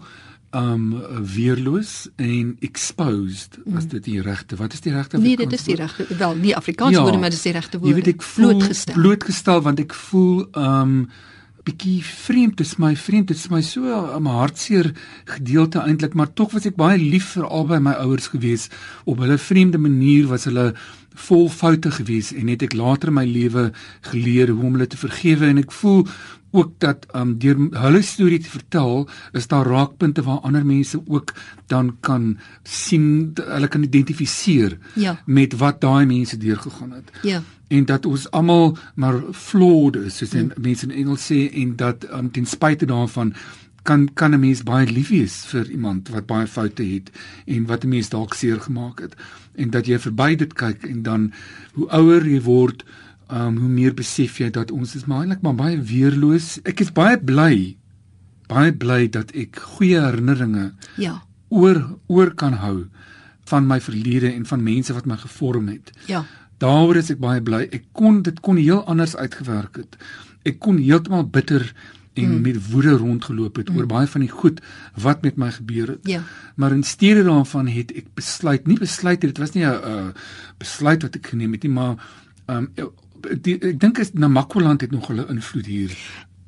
um 0.55 0.95
weerloos 1.35 2.07
en 2.15 2.55
exposed 2.63 3.57
as 3.75 3.83
mm. 3.83 3.89
dit 3.91 4.03
die 4.05 4.21
regte 4.23 4.55
wat 4.55 4.73
is 4.73 4.81
die 4.81 4.93
regte 4.95 5.19
Nee 5.19 5.35
dit 5.35 5.51
is 5.53 5.65
die 5.67 5.75
regte 5.75 6.07
wel 6.17 6.37
nie 6.39 6.53
Afrikaans 6.55 6.95
ja, 6.95 7.01
woorde 7.03 7.19
maar 7.19 7.33
dit 7.33 7.37
is 7.37 7.43
die 7.43 7.51
regte 7.51 7.81
woorde 7.81 7.91
Jy 7.91 7.97
weet 7.99 8.13
ek 8.13 8.23
voel 8.23 8.53
blootgestel 8.53 8.95
blootgestel 8.95 9.61
want 9.65 9.81
ek 9.83 9.97
voel 10.07 10.45
um 10.55 10.93
bietjie 11.67 11.99
vreemd, 12.03 12.57
dit 12.57 12.65
is 12.65 12.77
my 12.81 12.93
vreemd, 12.95 13.31
dit 13.31 13.37
is 13.37 13.49
my 13.51 13.61
so 13.61 13.83
'n 14.17 14.25
hartseer 14.25 14.93
gedeelte 15.25 15.79
eintlik, 15.79 16.13
maar 16.13 16.33
tog 16.33 16.51
was 16.51 16.65
ek 16.65 16.75
baie 16.75 16.97
lief 16.97 17.33
vir 17.35 17.45
albei 17.45 17.79
my 17.79 17.93
ouers 18.03 18.27
gewees. 18.27 18.69
Op 19.05 19.19
hulle 19.19 19.37
vreemde 19.37 19.77
manier 19.77 20.27
was 20.27 20.45
hulle 20.45 20.73
vol 21.17 21.49
foute 21.49 21.91
gewees 21.91 22.31
en 22.33 22.47
het 22.51 22.63
ek 22.67 22.75
later 22.77 23.09
in 23.11 23.17
my 23.17 23.25
lewe 23.25 23.71
geleer 24.11 24.51
hoe 24.53 24.65
om 24.67 24.77
hulle 24.77 24.87
te 24.87 24.99
vergewe 25.01 25.49
en 25.49 25.61
ek 25.63 25.71
voel 25.71 26.05
ook 26.55 26.79
dat 26.79 27.05
um 27.15 27.35
deur 27.41 27.59
hulle 27.81 28.01
storie 28.01 28.39
te 28.39 28.49
vertel 28.49 29.07
is 29.37 29.47
daar 29.51 29.67
raakpunte 29.67 30.23
waar 30.23 30.39
ander 30.47 30.65
mense 30.65 31.01
ook 31.05 31.33
dan 31.67 31.97
kan 31.99 32.37
sien 32.63 33.33
hulle 33.35 33.67
kan 33.67 33.83
identifiseer 33.83 34.77
ja. 34.95 35.17
met 35.25 35.57
wat 35.59 35.81
daai 35.81 36.05
mense 36.05 36.37
deurgegaan 36.37 36.91
het. 36.91 37.11
Ja. 37.21 37.41
En 37.67 37.85
dat 37.85 38.05
ons 38.05 38.31
almal 38.31 38.77
maar 38.95 39.21
flawed 39.31 39.95
is 39.95 40.17
soos 40.17 40.31
ja. 40.31 40.47
mense 40.55 40.87
in 40.87 40.95
Engels 41.03 41.31
sê 41.31 41.47
en 41.53 41.75
dat 41.75 42.07
um, 42.11 42.31
ten 42.31 42.45
spyte 42.45 42.85
daarvan 42.85 43.33
kan 43.87 44.09
kan 44.13 44.33
'n 44.33 44.39
mens 44.39 44.63
baie 44.63 44.87
lief 44.91 45.09
wees 45.09 45.35
vir 45.51 45.69
iemand 45.71 46.09
wat 46.09 46.25
baie 46.25 46.47
foute 46.47 46.83
het 46.83 47.11
en 47.45 47.65
wat 47.65 47.83
'n 47.83 47.89
mens 47.89 48.09
dalk 48.09 48.33
seer 48.33 48.59
gemaak 48.59 48.99
het 48.99 49.15
en 49.57 49.73
dat 49.73 49.89
jy 49.89 49.99
verby 49.99 50.35
dit 50.39 50.53
kyk 50.57 50.85
en 50.87 51.03
dan 51.03 51.27
hoe 51.77 51.89
ouer 51.97 52.25
jy 52.25 52.39
word 52.45 52.85
um, 53.31 53.57
hoe 53.57 53.69
meer 53.69 53.95
besef 53.97 54.39
jy 54.39 54.49
dat 54.53 54.71
ons 54.71 54.95
is 54.95 55.05
maar 55.05 55.25
eintlik 55.25 55.43
maar 55.45 55.57
baie 55.57 55.79
weerloos. 55.81 56.57
Ek 56.63 56.81
is 56.85 56.93
baie 56.93 57.19
bly 57.19 57.77
baie 58.47 58.71
bly 58.71 59.07
dat 59.11 59.33
ek 59.35 59.59
goeie 59.75 59.99
herinneringe 59.99 60.71
ja 60.95 61.17
oor 61.49 61.79
oor 62.11 62.33
kan 62.35 62.57
hou 62.59 62.87
van 63.47 63.67
my 63.67 63.79
verlede 63.83 64.31
en 64.33 64.45
van 64.45 64.63
mense 64.63 64.93
wat 64.93 65.05
my 65.07 65.15
gevorm 65.21 65.69
het. 65.71 65.93
Ja. 66.11 66.25
Daaroor 66.59 66.99
is 66.99 67.11
ek 67.13 67.21
baie 67.23 67.41
bly. 67.43 67.61
Ek 67.71 67.85
kon 67.95 68.21
dit 68.25 68.39
kon 68.43 68.59
heel 68.59 68.81
anders 68.91 69.15
uitgewerk 69.15 69.79
het. 69.79 69.95
Ek 70.47 70.59
kon 70.63 70.81
heeltemal 70.81 71.27
bitter 71.31 71.63
en 72.17 72.35
mm. 72.35 72.41
met 72.41 72.69
woede 72.71 72.97
rondgeloop 72.97 73.55
het 73.55 73.69
mm. 73.69 73.77
oor 73.77 73.85
baie 73.85 74.07
van 74.07 74.21
die 74.25 74.29
goed 74.29 74.61
wat 74.95 75.21
met 75.21 75.35
my 75.35 75.51
gebeur 75.51 75.87
het. 75.87 76.07
Ja. 76.07 76.21
Maar 76.55 76.71
in 76.71 76.83
steede 76.83 77.23
daarvan 77.23 77.67
het 77.67 77.93
ek 77.95 78.13
besluit, 78.13 78.67
nie 78.67 78.79
besluit 78.79 79.21
dit 79.21 79.37
was 79.37 79.53
nie 79.53 79.65
'n 79.65 80.13
besluit 80.57 81.01
wat 81.01 81.15
ek 81.15 81.27
geneem 81.27 81.51
het 81.51 81.63
nie, 81.63 81.71
maar 81.71 81.95
um, 82.47 82.71
die, 83.41 83.59
ek 83.59 83.79
dink 83.79 83.97
is 83.97 84.13
Namakwaland 84.13 84.81
het 84.81 84.91
nog 84.91 85.07
hulle 85.07 85.25
invloed 85.29 85.65
hier 85.65 85.95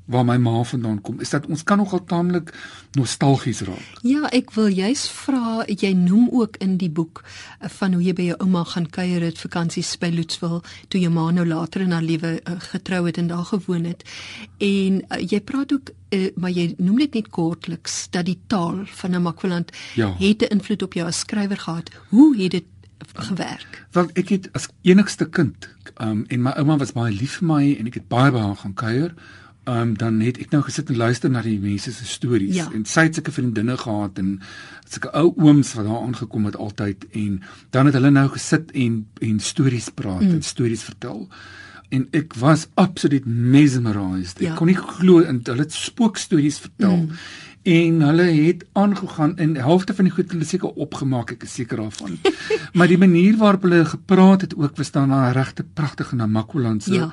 waar 0.09 0.25
my 0.25 0.37
ma 0.41 0.63
vandaan 0.65 1.01
kom, 1.05 1.19
is 1.21 1.29
dat 1.29 1.45
ons 1.45 1.63
kan 1.63 1.77
nogal 1.77 2.01
taamlik 2.09 2.49
nostalgies 2.97 3.61
raak. 3.67 3.85
Ja, 4.01 4.25
ek 4.33 4.51
wil 4.55 4.67
juis 4.73 5.03
vra, 5.13 5.61
jy 5.69 5.91
noem 5.93 6.29
ook 6.33 6.57
in 6.65 6.77
die 6.81 6.89
boek 6.89 7.21
uh, 7.61 7.69
van 7.69 7.93
hoe 7.93 8.01
jy 8.03 8.13
by 8.17 8.25
jou 8.31 8.37
ouma 8.41 8.63
gaan 8.71 8.87
kuier 8.89 9.21
het 9.21 9.37
vakansies 9.37 9.91
by 10.01 10.09
Loetswil 10.15 10.63
toe 10.89 11.01
jou 11.01 11.11
ma 11.13 11.27
nou 11.31 11.45
later 11.45 11.81
in 11.85 11.91
haar 11.93 12.01
lewe 12.07 12.31
uh, 12.41 12.55
getrou 12.71 13.05
het 13.05 13.17
en 13.21 13.27
daar 13.29 13.45
gewoon 13.45 13.85
het. 13.85 14.03
En 14.57 15.01
uh, 15.05 15.21
jy 15.21 15.39
praat 15.45 15.73
ook 15.73 15.91
uh, 16.09 16.31
maar 16.35 16.51
jy 16.51 16.73
noem 16.77 16.97
dit 17.05 17.13
net 17.13 17.29
kortliks 17.29 18.07
dat 18.11 18.25
die 18.25 18.39
taal 18.47 18.81
van 18.85 19.11
Namakwaland 19.11 19.71
Ja. 19.95 20.15
het 20.17 20.41
'n 20.41 20.51
invloed 20.57 20.81
op 20.83 20.93
jou 20.93 21.07
as 21.07 21.19
skrywer 21.19 21.57
gehad. 21.57 21.89
Hoe 22.09 22.35
het 22.37 22.51
dit 22.51 22.65
gewerk? 23.13 23.85
Want 23.91 24.11
ek 24.17 24.29
het 24.29 24.49
as 24.53 24.67
enigste 24.81 25.29
kind, 25.29 25.69
um 26.01 26.25
en 26.27 26.41
my 26.41 26.51
ouma 26.57 26.77
was 26.77 26.91
baie 26.91 27.13
lief 27.13 27.37
vir 27.39 27.47
my 27.47 27.75
en 27.79 27.87
ek 27.87 27.93
het 27.93 28.07
baie 28.07 28.31
by 28.31 28.39
haar 28.39 28.55
gaan 28.55 28.73
kuier. 28.73 29.13
Um 29.67 29.97
dan 29.97 30.19
het 30.19 30.37
ek 30.39 30.51
nou 30.51 30.61
gesit 30.63 30.89
en 30.89 30.97
luister 30.97 31.29
na 31.29 31.41
die 31.41 31.59
mense 31.59 31.91
se 31.91 32.05
stories 32.05 32.55
Ja. 32.55 32.69
en 32.73 32.85
sy 32.85 33.01
het 33.01 33.15
sulke 33.15 33.31
vriendinne 33.31 33.77
gehad 33.77 34.17
en 34.17 34.39
sulke 34.89 35.11
ou 35.13 35.33
ooms 35.37 35.73
wat 35.73 35.85
daar 35.85 36.01
aangekom 36.01 36.45
het 36.45 36.55
altyd 36.55 37.05
en 37.11 37.41
dan 37.69 37.85
het 37.85 37.93
hulle 37.93 38.09
nou 38.11 38.27
gesit 38.29 38.71
en 38.71 39.07
en 39.21 39.39
stories 39.39 39.89
praat 39.89 40.21
mm. 40.21 40.29
en 40.31 40.41
stories 40.41 40.83
vertel. 40.83 41.27
En 41.89 42.07
ek 42.11 42.33
was 42.33 42.67
absoluut 42.73 43.25
mesmerized. 43.25 44.37
Ek 44.41 44.47
Ja. 44.47 44.55
kon 44.55 44.67
nie 44.67 44.75
glo 44.77 45.21
en 45.21 45.39
hulle 45.43 45.59
het 45.61 45.73
spookstories 45.73 46.59
vertel. 46.59 46.97
Mm. 46.97 47.09
En 47.63 48.01
hulle 48.01 48.23
het 48.23 48.65
aangegaan 48.73 49.37
en 49.37 49.55
helfte 49.55 49.93
van 49.93 50.05
die 50.05 50.13
goed 50.13 50.23
het 50.23 50.31
hulle 50.31 50.45
seker 50.45 50.69
opgemaak, 50.69 51.31
ek 51.31 51.43
is 51.43 51.53
seker 51.53 51.77
daarvan. 51.77 52.17
maar 52.73 52.87
die 52.87 52.97
manier 52.97 53.37
waarop 53.37 53.61
hulle 53.61 53.85
gepraat 53.85 54.41
het 54.41 54.55
ook 54.55 54.77
was 54.77 54.91
dan 54.91 55.11
'n 55.11 55.31
regte 55.33 55.63
pragtige 55.63 56.15
Namakolandse 56.15 56.93
Ja. 56.93 57.11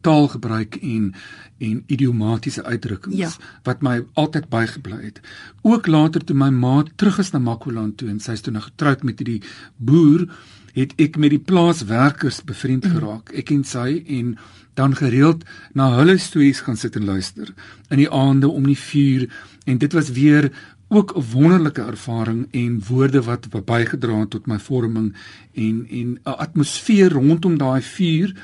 taalgebruik 0.00 0.74
en 0.82 1.14
en 1.58 1.82
idiomatiese 1.86 2.64
uitdrukkings 2.64 3.16
Ja. 3.18 3.30
wat 3.64 3.82
my 3.82 4.04
altyd 4.14 4.48
bygebly 4.48 5.02
het. 5.04 5.20
Ook 5.62 5.86
later 5.86 6.24
toe 6.24 6.36
my 6.36 6.50
ma 6.50 6.84
terug 6.96 7.18
is 7.18 7.30
na 7.32 7.38
Makoland 7.38 7.96
toe 7.96 8.08
en 8.08 8.20
sy 8.20 8.32
is 8.32 8.40
toe 8.40 8.52
nou 8.52 8.62
getroud 8.62 9.02
met 9.02 9.18
hierdie 9.18 9.42
boer, 9.76 10.28
het 10.74 10.92
ek 10.96 11.16
met 11.16 11.30
die 11.30 11.38
plaaswerkers 11.38 12.42
bevriend 12.44 12.84
Mhm. 12.84 12.94
geraak. 12.94 13.30
Ek 13.34 13.50
en 13.50 13.64
sy 13.64 14.04
en 14.06 14.36
dan 14.74 14.94
gereeld 14.96 15.44
na 15.74 15.96
hulle 15.96 16.18
stories 16.18 16.60
gaan 16.60 16.76
sit 16.76 16.96
en 16.96 17.04
luister 17.04 17.48
in 17.90 17.96
die 17.98 18.10
aande 18.10 18.48
om 18.48 18.62
die 18.66 18.78
vuur 18.78 19.28
en 19.66 19.78
dit 19.78 19.92
was 19.92 20.10
weer 20.10 20.50
ook 20.88 21.16
'n 21.16 21.24
wonderlike 21.32 21.82
ervaring 21.82 22.46
en 22.52 22.82
woorde 22.88 23.22
wat 23.22 23.48
bygedra 23.64 24.20
het 24.20 24.30
tot 24.30 24.46
my 24.46 24.58
vorming 24.58 25.14
en 25.54 25.86
en 25.90 26.18
'n 26.24 26.36
atmosfeer 26.38 27.10
rondom 27.12 27.58
daai 27.58 27.82
vuur 27.82 28.34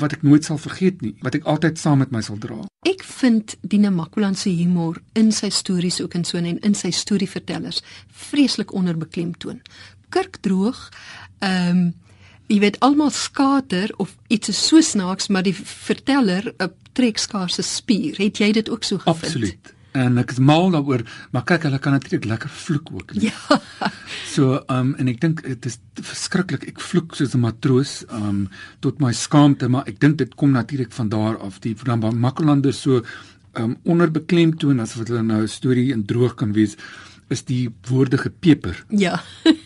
wat 0.00 0.12
ek 0.16 0.22
nooit 0.22 0.44
sal 0.44 0.58
vergeet 0.58 1.00
nie, 1.04 1.14
wat 1.24 1.34
ek 1.34 1.44
altyd 1.44 1.78
saam 1.78 1.98
met 2.02 2.10
my 2.10 2.22
sal 2.24 2.38
dra. 2.40 2.58
Ek 2.88 3.04
vind 3.04 3.56
die 3.60 3.80
Namakwaland 3.82 4.38
se 4.38 4.50
humor 4.50 5.00
in 5.14 5.32
sy 5.32 5.50
stories 5.52 6.00
ook 6.00 6.14
in 6.14 6.24
so 6.24 6.38
en 6.40 6.58
in 6.58 6.74
sy 6.74 6.90
storievertellers 6.90 7.82
vreeslik 8.28 8.72
onderbeklemtoon. 8.72 9.60
Kurkdroog, 10.08 10.88
ehm 11.40 11.76
um, 11.76 11.90
jy 12.50 12.58
weet 12.58 12.80
almal 12.82 13.12
skater 13.14 13.92
of 14.02 14.16
iets 14.26 14.50
is 14.50 14.58
so 14.58 14.80
snaaks, 14.82 15.28
maar 15.30 15.44
die 15.46 15.54
verteller 15.54 16.50
'n 16.58 16.72
trek 16.92 17.18
skaars 17.18 17.58
'n 17.58 17.62
spier. 17.62 18.16
Het 18.18 18.38
jy 18.38 18.52
dit 18.52 18.70
ook 18.70 18.82
so 18.84 18.98
gevind? 18.98 19.24
Absoluut. 19.24 19.74
En 19.92 20.18
ek 20.18 20.30
is 20.30 20.38
mal 20.38 20.70
daaroor, 20.70 21.02
maar 21.32 21.42
kyk, 21.44 21.62
hulle 21.66 21.78
kan 21.82 21.92
natuurlik 21.92 22.24
lekker 22.30 22.48
vloek 22.48 22.90
ook. 22.92 23.14
nie. 23.14 23.30
Ja. 23.30 23.60
So, 24.30 24.60
um 24.70 24.94
en 24.98 25.08
ek 25.08 25.20
dink 25.20 25.42
dit 25.42 25.66
is 25.66 25.78
verskriklik. 25.94 26.62
Ek 26.68 26.80
vloek 26.80 27.16
soos 27.18 27.34
'n 27.34 27.40
matroos 27.42 28.04
um 28.14 28.48
tot 28.80 29.00
my 29.00 29.12
skaamte, 29.12 29.68
maar 29.68 29.88
ek 29.90 29.98
dink 30.00 30.18
dit 30.18 30.34
kom 30.34 30.50
natuurlik 30.54 30.92
van 30.92 31.08
daar 31.08 31.38
af. 31.38 31.58
Die 31.60 31.74
dan 31.74 31.98
Makkelanders 32.20 32.80
so 32.80 33.02
um 33.58 33.76
onderbeklemtoon 33.84 34.80
asof 34.80 35.08
hulle 35.08 35.22
nou 35.22 35.42
'n 35.42 35.48
storie 35.48 35.92
in 35.92 36.04
droog 36.06 36.34
kan 36.34 36.52
wees, 36.52 36.76
is 37.28 37.42
die 37.42 37.70
woorde 37.88 38.18
gepeper. 38.18 38.84
Ja. 38.88 39.20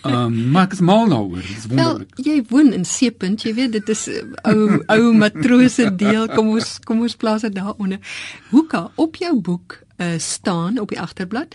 Um 0.05 0.51
maar 0.53 0.65
ek 0.65 0.73
is 0.73 0.81
mal 0.81 1.09
daaroor. 1.09 1.45
Dit 1.45 1.57
is 1.59 1.67
Wel, 1.67 1.77
wonderlik. 1.85 2.17
jy 2.17 2.43
woon 2.49 2.73
in 2.73 2.85
Seepunt, 2.85 3.43
jy 3.43 3.55
weet 3.55 3.73
dit 3.73 3.89
is 3.89 4.09
uh, 4.09 4.23
ou 4.45 4.81
ou 4.89 5.13
matrose 5.13 5.95
deel. 5.97 6.29
Kom 6.29 6.49
ons 6.49 6.79
kom 6.85 7.01
ons 7.01 7.17
plaas 7.17 7.43
dit 7.43 7.55
daaronder. 7.55 7.99
Hoeka 8.51 8.91
op 8.97 9.17
jou 9.17 9.41
boek 9.41 9.84
uh, 9.97 10.19
staan 10.19 10.79
op 10.79 10.89
die 10.89 11.01
agterblad. 11.01 11.55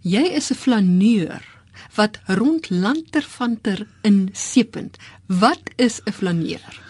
Jy 0.00 0.22
is 0.36 0.50
'n 0.50 0.54
flaneur 0.54 1.42
wat 1.94 2.20
rond 2.26 2.70
lanterfanter 2.70 3.86
in 4.02 4.28
Seepunt. 4.32 4.96
Wat 5.26 5.62
is 5.76 6.00
'n 6.04 6.12
flaneur? 6.12 6.88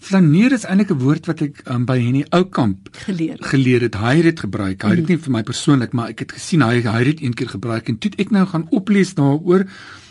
Flaneer 0.00 0.52
is 0.52 0.64
eintlik 0.64 0.90
'n 0.90 0.98
woord 0.98 1.26
wat 1.26 1.40
ek 1.44 1.60
um, 1.68 1.84
by 1.84 1.98
Henny 2.00 2.24
Oukamp 2.28 2.88
Geleer. 2.92 3.36
geleer 3.40 3.80
het. 3.80 3.94
Hy 3.94 4.14
het 4.16 4.22
dit 4.22 4.40
gebruik. 4.40 4.82
Hy 4.82 4.88
het 4.88 4.96
dit 4.96 5.08
nie 5.08 5.18
vir 5.18 5.32
my 5.32 5.42
persoonlik, 5.42 5.92
maar 5.92 6.08
ek 6.08 6.18
het 6.24 6.32
gesien 6.32 6.62
hy 6.62 6.80
hy 6.80 6.98
het 6.98 7.04
dit 7.04 7.22
een 7.22 7.34
keer 7.34 7.48
gebruik 7.48 7.88
en 7.88 7.98
toe 7.98 8.10
ek 8.16 8.30
nou 8.30 8.46
gaan 8.46 8.66
oplees 8.70 9.14
daaroor 9.14 9.66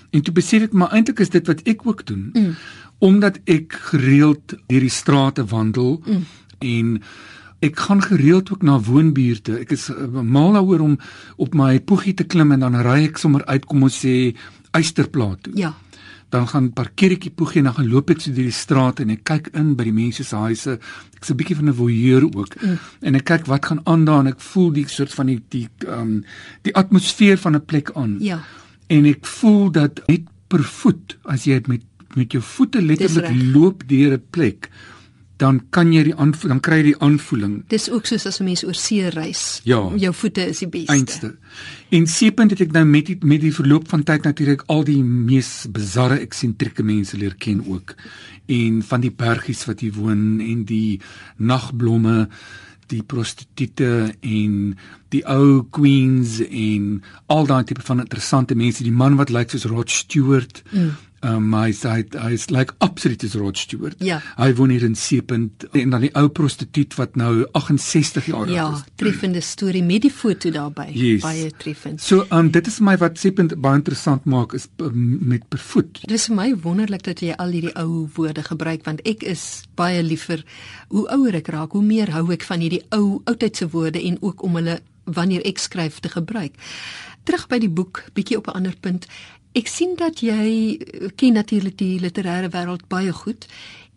en 0.09 0.21
toe 0.21 0.33
besef 0.33 0.61
ek 0.69 0.73
maar 0.73 0.93
eintlik 0.93 1.19
is 1.19 1.29
dit 1.29 1.47
wat 1.47 1.65
ek 1.65 1.85
ook 1.85 2.05
doen. 2.05 2.29
Mm. 2.33 2.55
Omdat 2.99 3.39
ek 3.45 3.73
gereeld 3.73 4.53
deur 4.67 4.85
die 4.85 4.93
strate 4.93 5.45
wandel 5.45 6.01
mm. 6.05 6.25
en 6.59 7.01
ek 7.59 7.79
gaan 7.79 8.01
gereeld 8.01 8.51
ook 8.51 8.61
na 8.63 8.79
woonbuurte. 8.79 9.59
Ek 9.59 9.71
is 9.71 9.89
uh, 9.89 10.21
mal 10.21 10.53
daaroor 10.55 10.79
om 10.79 10.99
op 11.37 11.53
my 11.53 11.79
poegie 11.79 12.13
te 12.13 12.23
klim 12.23 12.51
en 12.51 12.59
dan 12.59 12.75
ry 12.85 13.03
ek 13.09 13.17
sommer 13.17 13.45
uit 13.45 13.65
kom 13.65 13.83
ons 13.83 13.99
sê 14.05 14.35
Eysterplaas 14.71 15.37
toe 15.41 15.53
Ja. 15.57 15.73
dan 16.29 16.47
gaan 16.47 16.73
parkeer 16.73 17.15
ek 17.15 17.23
die 17.25 17.33
poegie 17.33 17.59
en 17.63 17.71
dan 17.71 17.73
gaan 17.73 17.87
loop 17.89 18.11
ek 18.13 18.21
so 18.21 18.31
deur 18.31 18.45
die 18.45 18.53
strate 18.53 19.01
en 19.01 19.09
ek 19.15 19.23
kyk 19.25 19.47
in 19.57 19.71
by 19.75 19.87
die 19.87 19.95
mense 19.95 20.23
se 20.23 20.35
huise. 20.35 20.77
Ek's 21.17 21.31
'n 21.31 21.37
bietjie 21.39 21.55
van 21.57 21.69
'n 21.69 21.73
voyeur 21.73 22.23
ook. 22.23 22.53
Mm. 22.61 22.77
En 23.01 23.15
ek 23.15 23.25
kyk 23.25 23.45
wat 23.47 23.65
gaan 23.65 23.81
aan 23.85 24.05
daar 24.05 24.19
en 24.19 24.27
ek 24.27 24.39
voel 24.39 24.71
die 24.71 24.87
soort 24.87 25.13
van 25.13 25.25
die 25.25 25.41
die 25.49 25.67
ehm 25.87 25.99
um, 25.99 26.23
die 26.61 26.75
atmosfeer 26.75 27.37
van 27.37 27.55
'n 27.55 27.65
plek 27.65 27.91
aan. 27.95 28.17
Ja. 28.19 28.43
En 28.87 29.05
ek 29.05 29.25
voel 29.25 29.71
dat 29.71 30.01
net 30.07 30.21
per 30.47 30.63
voet 30.63 31.17
as 31.23 31.43
jy 31.45 31.61
met 31.67 31.81
met 32.15 32.31
jou 32.31 32.41
voete 32.41 32.81
letterlik 32.81 33.29
loop 33.53 33.83
deur 33.87 34.13
'n 34.13 34.23
plek, 34.29 34.69
dan 35.39 35.61
kan 35.71 35.93
jy 35.93 36.03
die 36.03 36.15
aanvo- 36.15 36.47
dan 36.51 36.59
kry 36.59 36.81
jy 36.81 36.83
die 36.89 36.99
aanvoeling 36.99 37.63
Dis 37.71 37.89
ook 37.89 38.05
soos 38.05 38.25
as 38.25 38.39
'n 38.39 38.43
mens 38.43 38.63
oor 38.65 38.75
see 38.75 39.07
reis. 39.09 39.61
Ja. 39.63 39.91
Jou 39.95 40.13
voete 40.13 40.47
is 40.47 40.59
die 40.59 40.67
beste. 40.67 40.91
Einste. 40.91 41.35
En 41.89 42.07
seepunt 42.07 42.51
het 42.51 42.61
ek 42.61 42.71
nou 42.71 42.85
met 42.85 43.05
die 43.05 43.17
met 43.21 43.41
die 43.41 43.53
verloop 43.53 43.89
van 43.89 44.03
tyd 44.03 44.23
natuurlik 44.23 44.63
al 44.67 44.83
die 44.83 45.03
mees 45.03 45.65
bizarre 45.71 46.19
eksentrieke 46.19 46.83
mense 46.83 47.17
leer 47.17 47.35
ken 47.35 47.63
ook. 47.67 47.95
En 48.45 48.83
van 48.83 49.01
die 49.01 49.11
bergies 49.11 49.65
wat 49.65 49.79
hier 49.79 49.93
woon 49.93 50.39
en 50.39 50.65
die 50.65 50.99
nagblomme, 51.37 52.27
die 52.87 53.03
prostituie 53.03 54.15
en 54.21 54.77
die 55.09 55.23
ou 55.25 55.63
queens 55.69 56.39
en 56.49 57.03
al 57.27 57.45
daai 57.45 57.63
tipe 57.63 57.81
van 57.81 57.99
interessante 57.99 58.55
mense, 58.55 58.83
die 58.83 58.91
man 58.91 59.15
wat 59.15 59.29
lyk 59.29 59.49
soos 59.49 59.65
Rod 59.65 59.89
Stewart. 59.89 60.63
Mm. 60.71 60.91
Um, 61.21 61.53
hy 61.53 61.71
sê 61.75 61.89
hy, 61.89 62.03
hy 62.19 62.31
is 62.33 62.49
like 62.49 62.73
absoluut 62.79 63.23
as 63.23 63.33
Rod 63.35 63.57
Stewart. 63.57 63.95
Ja. 63.99 64.21
Hy 64.37 64.53
woon 64.55 64.69
hier 64.69 64.83
in 64.83 64.95
Seepunt 64.95 65.65
en 65.73 65.89
dan 65.89 66.01
die 66.01 66.11
ou 66.15 66.29
prostituut 66.29 66.95
wat 66.95 67.15
nou 67.15 67.45
68 67.53 68.25
jaar 68.25 68.45
oud 68.47 68.49
Ja, 68.53 68.67
is. 68.73 68.83
treffende 68.95 69.41
storie 69.41 69.83
met 69.83 70.01
die 70.01 70.11
foto 70.11 70.49
daarbey. 70.51 70.91
Yes. 70.93 71.21
Baie 71.21 71.51
treffend. 71.57 72.01
So, 72.01 72.25
um 72.31 72.51
dit 72.51 72.67
is 72.67 72.77
vir 72.77 72.85
my 72.85 72.97
wat 72.97 73.17
Seepunt 73.19 73.55
baie 73.61 73.75
interessant 73.75 74.25
maak 74.25 74.53
is 74.53 74.67
um, 74.77 75.17
met 75.27 75.47
per 75.49 75.59
voet. 75.59 75.99
Dit 76.01 76.11
is 76.11 76.27
vir 76.27 76.35
my 76.35 76.55
wonderlik 76.63 77.03
dat 77.03 77.19
jy 77.19 77.33
al 77.37 77.51
hierdie 77.51 77.75
ou 77.75 78.07
woorde 78.15 78.43
gebruik 78.43 78.85
want 78.85 79.01
ek 79.05 79.23
is 79.23 79.63
baie 79.75 80.01
liever 80.03 80.43
hoe 80.89 81.07
ouer 81.11 81.35
ek 81.35 81.47
raak, 81.47 81.71
hoe 81.71 81.83
meer 81.83 82.11
hou 82.11 82.31
ek 82.31 82.43
van 82.43 82.59
hierdie 82.59 82.83
ou 82.95 83.21
oudtydse 83.25 83.67
woorde 83.69 84.01
en 84.01 84.17
ook 84.21 84.43
om 84.43 84.55
hulle 84.55 84.79
wanneer 85.05 85.41
ek 85.45 85.57
skryf 85.57 85.99
te 85.99 86.09
gebruik. 86.09 86.53
Terug 87.23 87.47
by 87.49 87.59
die 87.59 87.69
boek, 87.69 88.03
bietjie 88.15 88.37
op 88.37 88.47
'n 88.47 88.55
ander 88.57 88.75
punt. 88.79 89.07
Ek 89.57 89.67
sien 89.67 89.95
dat 89.97 90.21
jy 90.21 90.77
eh, 90.77 91.09
ken 91.15 91.33
natuurlik 91.33 91.77
die 91.77 91.99
literêre 91.99 92.51
wêreld 92.53 92.87
baie 92.87 93.13
goed 93.13 93.47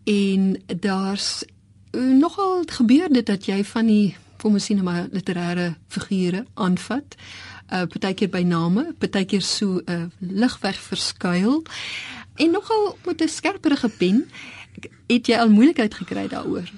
en 0.04 0.56
daar's 0.66 1.44
eh, 1.92 2.00
nogal 2.00 2.64
gebeur 2.66 3.12
dit 3.12 3.26
dat 3.26 3.46
jy 3.46 3.64
van 3.64 3.86
die 3.86 4.14
kom 4.42 4.56
ons 4.58 4.64
sien 4.64 4.80
nou 4.80 4.86
maar 4.88 5.06
literêre 5.14 5.74
figure 5.92 6.44
aanvat. 6.54 7.16
Uh 7.72 7.86
partykeer 7.86 8.28
by 8.28 8.42
name, 8.44 8.88
partykeer 8.98 9.42
so 9.42 9.78
'n 9.78 9.92
uh, 9.92 10.06
ligweg 10.18 10.80
verskuil 10.80 11.62
en 12.36 12.50
nogal 12.50 12.98
met 13.06 13.22
'n 13.22 13.28
skerperige 13.28 13.88
pen. 13.88 14.26
Het 15.06 15.26
jy 15.26 15.36
al 15.36 15.50
moeilikheid 15.50 15.94
gekry 15.94 16.28
daaroor? 16.28 16.68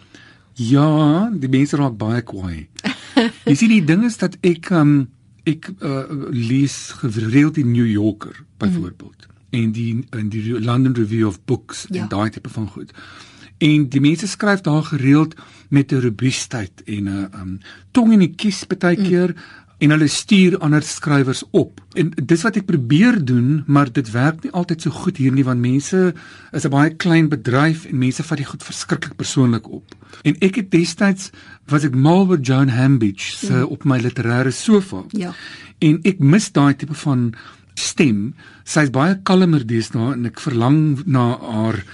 Ja, 0.55 1.31
die 1.33 1.49
mense 1.49 1.77
raak 1.77 1.97
baie 1.97 2.23
kwaai. 2.23 2.69
Jy 3.49 3.55
sien 3.55 3.69
die 3.69 3.85
ding 3.85 4.05
is 4.05 4.17
dat 4.17 4.37
ek 4.41 4.71
um 4.71 5.14
ek 5.45 5.71
uh, 5.81 6.05
lees 6.31 6.95
gereeld 7.01 7.55
die 7.55 7.65
New 7.65 7.87
Yorker 7.87 8.45
byvoorbeeld 8.57 9.27
mm. 9.29 9.61
en 9.61 9.73
die 9.73 10.05
en 10.11 10.29
die 10.29 10.61
London 10.61 10.95
Review 10.95 11.27
of 11.27 11.45
Books 11.45 11.87
Ja. 11.89 12.03
en 12.03 12.09
daai 12.09 12.31
tipe 12.31 12.49
van 12.49 12.69
goed. 12.69 12.93
En 13.59 13.89
die 13.89 14.01
mense 14.01 14.27
skryf 14.27 14.61
daar 14.61 14.83
gereeld 14.83 15.35
met 15.69 15.93
'n 15.93 16.01
robuustheid 16.01 16.83
en 16.85 17.05
'n 17.05 17.29
um, 17.35 17.61
tong 17.91 18.13
in 18.13 18.19
die 18.19 18.35
kies 18.35 18.67
baie 18.67 18.97
keer. 18.97 19.35
En 19.79 19.91
hulle 19.91 20.09
stuur 20.09 20.59
ander 20.63 20.83
skrywers 20.83 21.43
op. 21.51 21.81
En 21.99 22.13
dis 22.15 22.43
wat 22.47 22.57
ek 22.61 22.67
probeer 22.69 23.19
doen, 23.25 23.65
maar 23.67 23.91
dit 23.93 24.11
werk 24.15 24.45
nie 24.45 24.53
altyd 24.55 24.87
so 24.87 24.95
goed 24.95 25.19
hier 25.19 25.35
nie 25.35 25.45
want 25.45 25.61
mense 25.61 26.15
is 26.53 26.65
'n 26.65 26.71
baie 26.71 26.95
klein 26.95 27.29
bedryf 27.29 27.85
en 27.87 27.99
mense 27.99 28.23
vat 28.23 28.39
dit 28.39 28.47
goed 28.47 28.63
verskriklik 28.63 29.17
persoonlik 29.17 29.69
op. 29.69 29.95
En 30.23 30.37
ek 30.41 30.55
het 30.55 30.71
destyds 30.71 31.31
was 31.67 31.85
ek 31.85 31.95
mal 31.95 32.29
oor 32.29 32.41
Joan 32.41 32.69
Hambidge 32.69 33.37
se 33.37 33.53
mm. 33.53 33.65
op 33.65 33.85
my 33.85 33.99
literêre 33.99 34.53
sofa. 34.53 35.05
Ja. 35.11 35.35
En 35.79 36.01
ek 36.03 36.19
mis 36.19 36.53
daai 36.53 36.75
tipe 36.75 36.95
van 36.95 37.35
stem. 37.75 38.35
Sy's 38.65 38.91
baie 38.91 39.19
kalmer 39.23 39.67
deesdae 39.67 40.13
en 40.15 40.27
ek 40.27 40.41
verlang 40.41 41.03
na 41.07 41.39
haar 41.39 41.85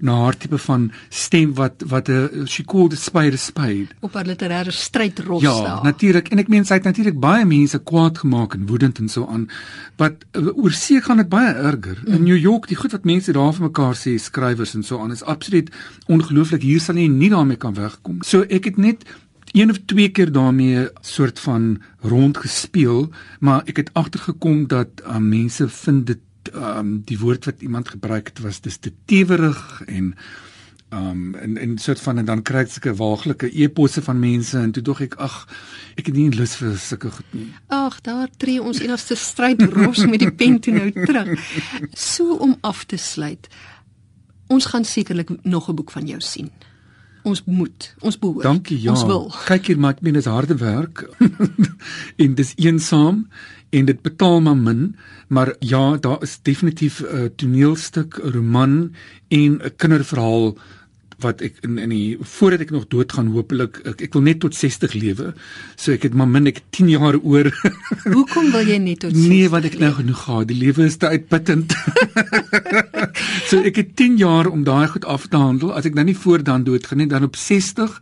na 0.00 0.16
haar 0.24 0.36
tipe 0.36 0.58
van 0.58 0.90
stem 1.08 1.54
wat 1.54 1.82
wat 1.86 2.08
'n 2.08 2.46
she 2.46 2.64
called 2.64 2.92
a 2.92 2.96
spade 2.96 3.32
a 3.32 3.36
spade 3.36 3.88
op 4.00 4.14
haar 4.14 4.26
literêre 4.26 4.72
strydros 4.72 5.42
ja, 5.42 5.52
daar. 5.52 5.66
Ja, 5.66 5.82
natuurlik 5.82 6.28
en 6.28 6.38
ek 6.38 6.48
meen 6.48 6.64
sy 6.64 6.74
het 6.74 6.84
natuurlik 6.84 7.18
baie 7.20 7.44
mense 7.44 7.78
kwaad 7.78 8.18
gemaak 8.18 8.54
en 8.54 8.66
woedend 8.66 8.98
en 8.98 9.08
so 9.08 9.26
aan. 9.26 9.48
Wat 9.96 10.24
uh, 10.32 10.56
oor 10.56 10.72
see 10.72 11.00
gaan 11.00 11.16
dit 11.16 11.28
baie 11.28 11.54
erger. 11.54 11.98
Mm. 12.04 12.12
In 12.14 12.22
New 12.22 12.38
York, 12.38 12.68
die 12.68 12.76
goed 12.76 12.92
wat 12.92 13.04
mense 13.04 13.32
daar 13.32 13.52
vir 13.52 13.68
mekaar 13.68 13.96
sê, 13.98 14.16
skrywers 14.18 14.74
en 14.74 14.82
so 14.82 15.00
aan 15.00 15.12
is 15.12 15.22
absoluut 15.22 15.70
ongelooflik. 16.06 16.62
Hier 16.62 16.80
sal 16.80 17.00
jy 17.00 17.08
nie 17.08 17.30
daarmee 17.30 17.60
kan 17.60 17.74
wegkom. 17.74 18.22
So 18.26 18.46
ek 18.48 18.64
het 18.70 18.76
net 18.76 19.04
een 19.52 19.70
of 19.70 19.80
twee 19.90 20.08
keer 20.14 20.32
daarmee 20.32 20.88
soort 21.00 21.40
van 21.42 21.80
rond 22.00 22.38
gespeel, 22.38 23.08
maar 23.40 23.62
ek 23.66 23.76
het 23.82 23.94
agtergekom 23.98 24.66
dat 24.70 25.02
uh, 25.02 25.18
mense 25.18 25.68
vind 25.68 26.06
dit 26.06 26.18
um, 26.54 27.00
die 27.04 27.18
woord 27.18 27.44
wat 27.44 27.62
iemand 27.62 27.88
gebruik 27.88 28.28
het 28.32 28.38
was 28.38 28.60
dis 28.60 28.78
te 28.78 28.92
tewerig 29.04 29.82
en 29.86 30.14
um 30.90 31.34
en 31.34 31.56
en 31.56 31.78
soort 31.78 32.00
van 32.00 32.18
en 32.18 32.24
dan 32.24 32.42
kry 32.42 32.64
ek 32.64 32.70
sulke 32.70 32.94
waaglike 32.98 33.50
eposse 33.62 34.02
van 34.02 34.18
mense 34.18 34.58
en 34.58 34.72
toe 34.74 34.82
dog 34.82 35.00
ek 35.04 35.14
ag 35.22 35.36
ek 36.00 36.10
het 36.10 36.16
nie 36.16 36.30
lus 36.34 36.56
vir 36.58 36.74
sulke 36.78 37.12
goed 37.14 37.36
nie. 37.36 37.46
Ag 37.70 38.00
daar 38.06 38.30
tree 38.42 38.62
ons 38.62 38.80
enigste 38.82 39.14
stryd 39.14 39.62
ros 39.70 40.02
met 40.06 40.18
die 40.24 40.32
pen 40.32 40.58
toe 40.58 40.74
nou 40.74 40.90
terug. 40.90 41.36
So 41.94 42.34
om 42.34 42.56
af 42.66 42.84
te 42.90 42.98
sluit. 42.98 43.46
Ons 44.50 44.66
gaan 44.66 44.84
sekerlik 44.84 45.30
nog 45.44 45.70
'n 45.70 45.74
boek 45.74 45.90
van 45.90 46.06
jou 46.06 46.20
sien. 46.20 46.50
Ons 47.22 47.44
moet, 47.44 47.94
ons 48.00 48.18
behoort. 48.18 48.42
Dankie 48.42 48.80
ja. 48.80 48.90
Ons 48.90 49.04
wil. 49.04 49.28
Kyk 49.44 49.66
hier 49.66 49.78
maar 49.78 49.92
ek 49.92 50.00
meen 50.00 50.16
dis 50.16 50.24
harde 50.24 50.56
werk 50.56 51.04
en 52.22 52.34
dis 52.34 52.52
eensaam 52.56 53.28
en 53.70 53.84
dit 53.84 54.02
betaal 54.02 54.40
maar 54.40 54.56
min, 54.56 54.96
maar 55.28 55.54
ja, 55.58 55.96
daar 55.96 56.22
is 56.22 56.38
definitief 56.42 57.02
'n 57.02 57.32
toneelstuk, 57.36 58.18
'n 58.18 58.30
roman 58.30 58.94
en 59.28 59.60
'n 59.62 59.72
kinderverhaal 59.76 60.56
wat 61.20 61.42
ek 61.44 61.60
in 61.66 61.78
in 61.78 61.92
die 61.92 62.16
voordat 62.20 62.64
ek 62.64 62.72
nog 62.74 62.86
dood 62.92 63.12
gaan 63.12 63.30
hopelik 63.34 63.80
ek, 63.84 64.00
ek 64.08 64.16
wil 64.16 64.24
net 64.24 64.40
tot 64.40 64.56
60 64.56 64.94
lewe. 64.96 65.34
So 65.76 65.92
ek 65.92 66.02
het 66.08 66.16
maar 66.16 66.28
min 66.28 66.46
ek 66.46 66.62
10 66.76 66.88
jaar 66.94 67.18
oor. 67.20 67.50
Hoekom 68.16 68.50
wil 68.54 68.66
jy 68.66 68.78
net 68.82 69.04
tot 69.04 69.14
60? 69.16 69.28
Nee, 69.28 69.48
wat 69.52 69.68
ek 69.68 69.78
nou 69.78 69.92
genoeg 70.00 70.24
gehad. 70.24 70.48
Die 70.48 70.58
lewe 70.60 70.84
is 70.88 70.96
te 70.96 71.12
uitputtend. 71.12 71.76
so 73.50 73.60
ek 73.60 73.82
het 73.82 73.96
10 74.00 74.18
jaar 74.22 74.50
om 74.50 74.64
daai 74.64 74.88
goed 74.88 75.04
af 75.04 75.28
te 75.28 75.36
handel. 75.36 75.74
As 75.76 75.88
ek 75.88 75.94
nou 75.98 76.08
nie 76.08 76.16
voor 76.16 76.44
dan 76.46 76.64
dood 76.64 76.86
gaan 76.86 77.02
nie, 77.02 77.10
dan 77.10 77.28
op 77.28 77.36
60 77.36 78.00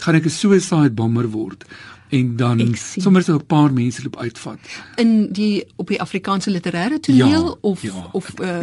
gaan 0.00 0.14
ek 0.14 0.26
'n 0.30 0.38
suicide 0.40 0.94
bomber 0.94 1.28
word 1.30 1.66
en 2.10 2.36
dan 2.36 2.74
sommer 2.76 3.22
so 3.22 3.34
'n 3.34 3.46
paar 3.46 3.72
mense 3.72 4.02
loop 4.02 4.16
uitvat. 4.16 4.58
In 4.96 5.32
die 5.32 5.64
op 5.76 5.88
die 5.88 6.00
Afrikaanse 6.00 6.50
literêre 6.50 7.00
toneel 7.00 7.46
ja, 7.46 7.56
of 7.60 7.82
ja. 7.82 8.08
of 8.12 8.32
uh, 8.40 8.58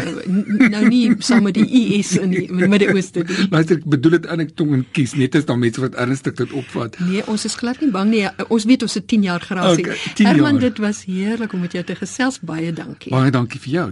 nou 0.70 0.88
nie 0.88 1.16
saam 1.20 1.44
met 1.44 1.54
die 1.54 1.70
IS 1.70 2.18
in 2.18 2.30
die 2.30 2.52
Midde-Ooste 2.52 3.24
nie. 3.28 3.48
Maar 3.52 3.60
ek 3.60 3.86
bedoel 3.86 4.12
dit 4.12 4.28
aan 4.28 4.40
ek 4.40 4.56
tong 4.56 4.74
en 4.74 4.86
kies 4.92 5.14
net 5.14 5.36
as 5.36 5.46
dan 5.46 5.60
mense 5.60 5.82
wat 5.82 5.96
ernstig 5.96 6.34
dit 6.34 6.52
opvat. 6.52 7.00
Nee, 7.00 7.28
ons 7.28 7.46
is 7.46 7.56
glad 7.56 7.82
nie 7.82 7.92
bang 7.92 8.10
nie. 8.10 8.26
Ons 8.48 8.66
weet 8.66 8.82
ons 8.82 8.94
het 8.94 9.08
10 9.08 9.24
jaar 9.24 9.42
grasie. 9.42 9.86
Okay, 9.86 10.26
Herman, 10.28 10.60
dit 10.60 10.78
was 10.78 11.06
heerlik 11.06 11.54
om 11.54 11.60
met 11.60 11.72
jou 11.72 11.84
te 11.84 11.96
gesels. 11.96 12.40
Baie 12.40 12.74
dankie. 12.74 13.12
Baie 13.12 13.32
dankie 13.32 13.60
vir 13.60 13.72
jou. 13.72 13.90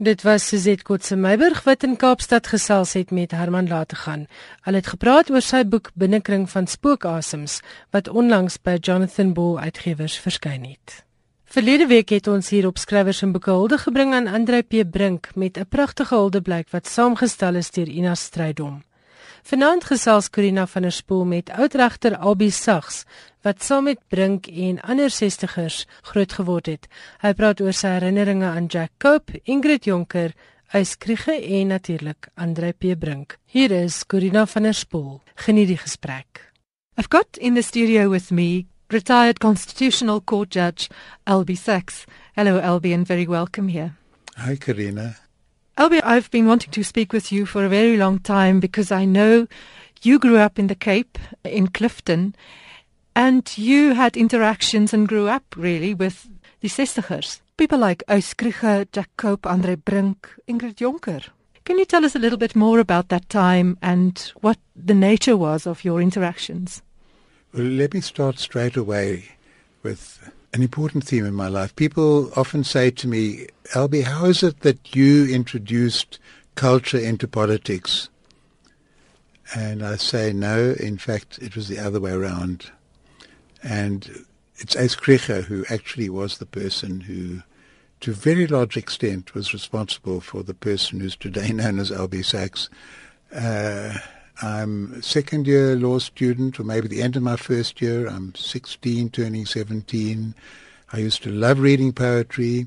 Dit 0.00 0.22
was 0.22 0.46
Suzette 0.48 0.82
Kotse 0.82 1.16
Meiburg 1.16 1.58
wat 1.66 1.82
in 1.84 1.96
Kaapstad 2.00 2.46
gesels 2.48 2.94
het 2.96 3.10
met 3.12 3.34
Herman 3.36 3.68
Lategan. 3.68 4.22
Hulle 4.64 4.80
het 4.80 4.86
gepraat 4.88 5.28
oor 5.28 5.44
sy 5.44 5.60
boek 5.68 5.90
Binnekring 5.92 6.46
van 6.48 6.64
Spookasems 6.64 7.58
wat 7.92 8.08
onlangs 8.08 8.56
by 8.64 8.78
Jonathan 8.80 9.34
Ball 9.36 9.58
Uitgewers 9.60 10.16
verskyn 10.16 10.64
het. 10.64 11.02
Verlede 11.44 11.86
week 11.92 12.16
het 12.16 12.32
ons 12.32 12.48
hier 12.48 12.70
op 12.70 12.80
skrywers 12.80 13.20
en 13.26 13.36
boeke 13.36 13.52
hulde 13.52 13.76
gebring 13.78 14.16
aan 14.16 14.32
Andre 14.32 14.62
P 14.62 14.88
Brink 14.90 15.34
met 15.34 15.58
'n 15.60 15.68
pragtige 15.68 16.14
huldeblyk 16.14 16.70
wat 16.70 16.88
saamgestel 16.88 17.54
is 17.54 17.70
deur 17.70 17.88
Ina 17.88 18.14
Strydom. 18.14 18.80
Vanaand 19.42 19.84
gesels 19.88 20.28
Corina 20.30 20.66
van 20.66 20.82
der 20.82 20.92
Spool 20.92 21.24
met 21.24 21.50
oudregter 21.50 22.16
Albie 22.16 22.50
Sags 22.50 23.04
wat 23.42 23.62
saam 23.64 23.84
met 23.84 24.00
Brink 24.08 24.46
en 24.46 24.80
ander 24.80 25.08
60ers 25.10 25.86
groot 26.12 26.32
geword 26.32 26.66
het. 26.66 26.88
Hy 27.24 27.32
praat 27.32 27.60
oor 27.64 27.72
sy 27.72 27.94
herinneringe 27.96 28.44
aan 28.44 28.68
Jack 28.68 28.92
Cope, 29.00 29.40
Ingrid 29.44 29.88
Jonker, 29.88 30.34
Eyskriege 30.70 31.34
en 31.40 31.72
natuurlik 31.72 32.28
Andre 32.34 32.72
P 32.72 32.92
Brink. 32.98 33.38
Hier 33.46 33.70
is 33.70 34.04
Corina 34.06 34.44
van 34.46 34.68
der 34.68 34.74
Spool. 34.74 35.22
Geniet 35.34 35.72
die 35.72 35.80
gesprek. 35.80 36.52
I've 36.98 37.08
got 37.08 37.36
in 37.38 37.54
the 37.54 37.62
studio 37.62 38.10
with 38.10 38.30
me 38.30 38.66
retired 38.90 39.40
constitutional 39.40 40.20
court 40.20 40.52
judge 40.54 40.90
Albie 41.26 41.56
Sags. 41.56 42.04
Hello 42.36 42.60
Albie 42.60 42.94
and 42.94 43.06
very 43.06 43.26
welcome 43.26 43.68
here. 43.68 43.96
Hi 44.36 44.56
Corina. 44.56 45.29
Albie, 45.78 46.02
I've 46.04 46.30
been 46.30 46.46
wanting 46.46 46.70
to 46.72 46.82
speak 46.82 47.12
with 47.12 47.32
you 47.32 47.46
for 47.46 47.64
a 47.64 47.68
very 47.68 47.96
long 47.96 48.18
time 48.18 48.60
because 48.60 48.92
I 48.92 49.04
know 49.04 49.46
you 50.02 50.18
grew 50.18 50.36
up 50.36 50.58
in 50.58 50.66
the 50.66 50.74
Cape, 50.74 51.18
in 51.44 51.68
Clifton, 51.68 52.34
and 53.16 53.56
you 53.56 53.94
had 53.94 54.16
interactions 54.16 54.92
and 54.92 55.08
grew 55.08 55.28
up 55.28 55.44
really 55.56 55.94
with 55.94 56.28
the 56.60 56.68
Sestigers. 56.68 57.40
People 57.56 57.78
like 57.78 58.02
Ous 58.08 58.34
Krieger, 58.34 58.86
Jack 58.92 59.10
Cope, 59.16 59.46
Andre 59.46 59.74
Brink, 59.74 60.28
Ingrid 60.48 60.76
Jonker. 60.76 61.28
Can 61.64 61.78
you 61.78 61.84
tell 61.84 62.04
us 62.04 62.14
a 62.14 62.18
little 62.18 62.38
bit 62.38 62.56
more 62.56 62.78
about 62.78 63.08
that 63.08 63.28
time 63.28 63.78
and 63.80 64.32
what 64.40 64.58
the 64.74 64.94
nature 64.94 65.36
was 65.36 65.66
of 65.66 65.84
your 65.84 66.00
interactions? 66.00 66.82
Well, 67.54 67.64
let 67.64 67.94
me 67.94 68.00
start 68.00 68.38
straight 68.38 68.76
away 68.76 69.36
with 69.82 70.30
an 70.52 70.62
important 70.62 71.04
theme 71.04 71.24
in 71.24 71.34
my 71.34 71.48
life. 71.48 71.74
People 71.76 72.32
often 72.36 72.64
say 72.64 72.90
to 72.90 73.08
me, 73.08 73.46
Albie, 73.72 74.04
how 74.04 74.24
is 74.24 74.42
it 74.42 74.60
that 74.60 74.94
you 74.96 75.26
introduced 75.26 76.18
culture 76.54 76.98
into 76.98 77.28
politics? 77.28 78.08
And 79.54 79.82
I 79.84 79.96
say, 79.96 80.32
no, 80.32 80.74
in 80.78 80.98
fact, 80.98 81.38
it 81.40 81.56
was 81.56 81.68
the 81.68 81.78
other 81.78 82.00
way 82.00 82.12
around. 82.12 82.70
And 83.62 84.24
it's 84.58 84.76
Ace 84.76 84.94
Krieger 84.94 85.42
who 85.42 85.64
actually 85.70 86.08
was 86.08 86.38
the 86.38 86.46
person 86.46 87.00
who, 87.00 87.42
to 88.00 88.12
a 88.12 88.14
very 88.14 88.46
large 88.46 88.76
extent, 88.76 89.34
was 89.34 89.52
responsible 89.52 90.20
for 90.20 90.42
the 90.42 90.54
person 90.54 91.00
who's 91.00 91.16
today 91.16 91.50
known 91.52 91.78
as 91.78 91.90
Albie 91.90 92.24
Sachs. 92.24 92.68
Uh, 93.34 93.98
I'm 94.42 94.94
a 94.94 95.02
second 95.02 95.46
year 95.46 95.76
law 95.76 95.98
student, 95.98 96.58
or 96.58 96.64
maybe 96.64 96.88
the 96.88 97.02
end 97.02 97.16
of 97.16 97.22
my 97.22 97.36
first 97.36 97.82
year. 97.82 98.06
I'm 98.08 98.34
16, 98.34 99.10
turning 99.10 99.44
17. 99.44 100.34
I 100.92 100.98
used 100.98 101.22
to 101.24 101.30
love 101.30 101.60
reading 101.60 101.92
poetry. 101.92 102.66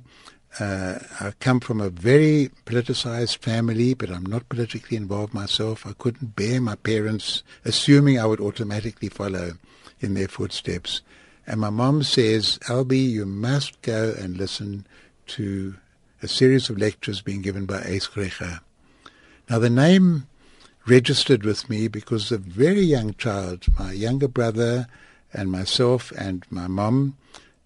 Uh, 0.60 1.00
I 1.20 1.32
come 1.40 1.60
from 1.60 1.82
a 1.82 1.90
very 1.90 2.52
politicized 2.66 3.38
family, 3.38 3.96
but 3.96 4.12
I'm 4.12 4.26
not 4.26 4.48
politically 4.50 4.98
involved 4.98 5.34
myself. 5.34 5.88
I 5.88 5.94
couldn't 5.94 6.36
bear 6.36 6.62
my 6.62 6.76
parents 6.76 7.42
assuming 7.66 8.20
I 8.20 8.28
would 8.28 8.40
automatically 8.40 9.10
follow 9.10 9.54
in 10.00 10.14
their 10.14 10.28
footsteps. 10.28 11.02
And 11.48 11.60
my 11.60 11.72
mom 11.72 12.04
says, 12.04 12.60
Albie, 12.68 13.10
you 13.10 13.26
must 13.26 13.82
go 13.82 14.14
and 14.18 14.38
listen 14.38 14.86
to 15.28 15.76
a 16.22 16.28
series 16.28 16.70
of 16.70 16.78
lectures 16.78 17.22
being 17.22 17.42
given 17.42 17.66
by 17.66 17.82
Ace. 17.86 18.10
Now, 19.50 19.60
the 19.60 19.70
name 19.70 20.28
registered 20.86 21.44
with 21.44 21.70
me 21.70 21.88
because 21.88 22.32
a 22.32 22.38
very 22.38 22.82
young 22.82 23.14
child, 23.16 23.66
my 23.80 23.92
younger 23.92 24.28
brother 24.28 24.88
and 25.34 25.52
myself 25.52 26.12
and 26.12 26.46
my 26.50 26.68
mom, 26.68 27.18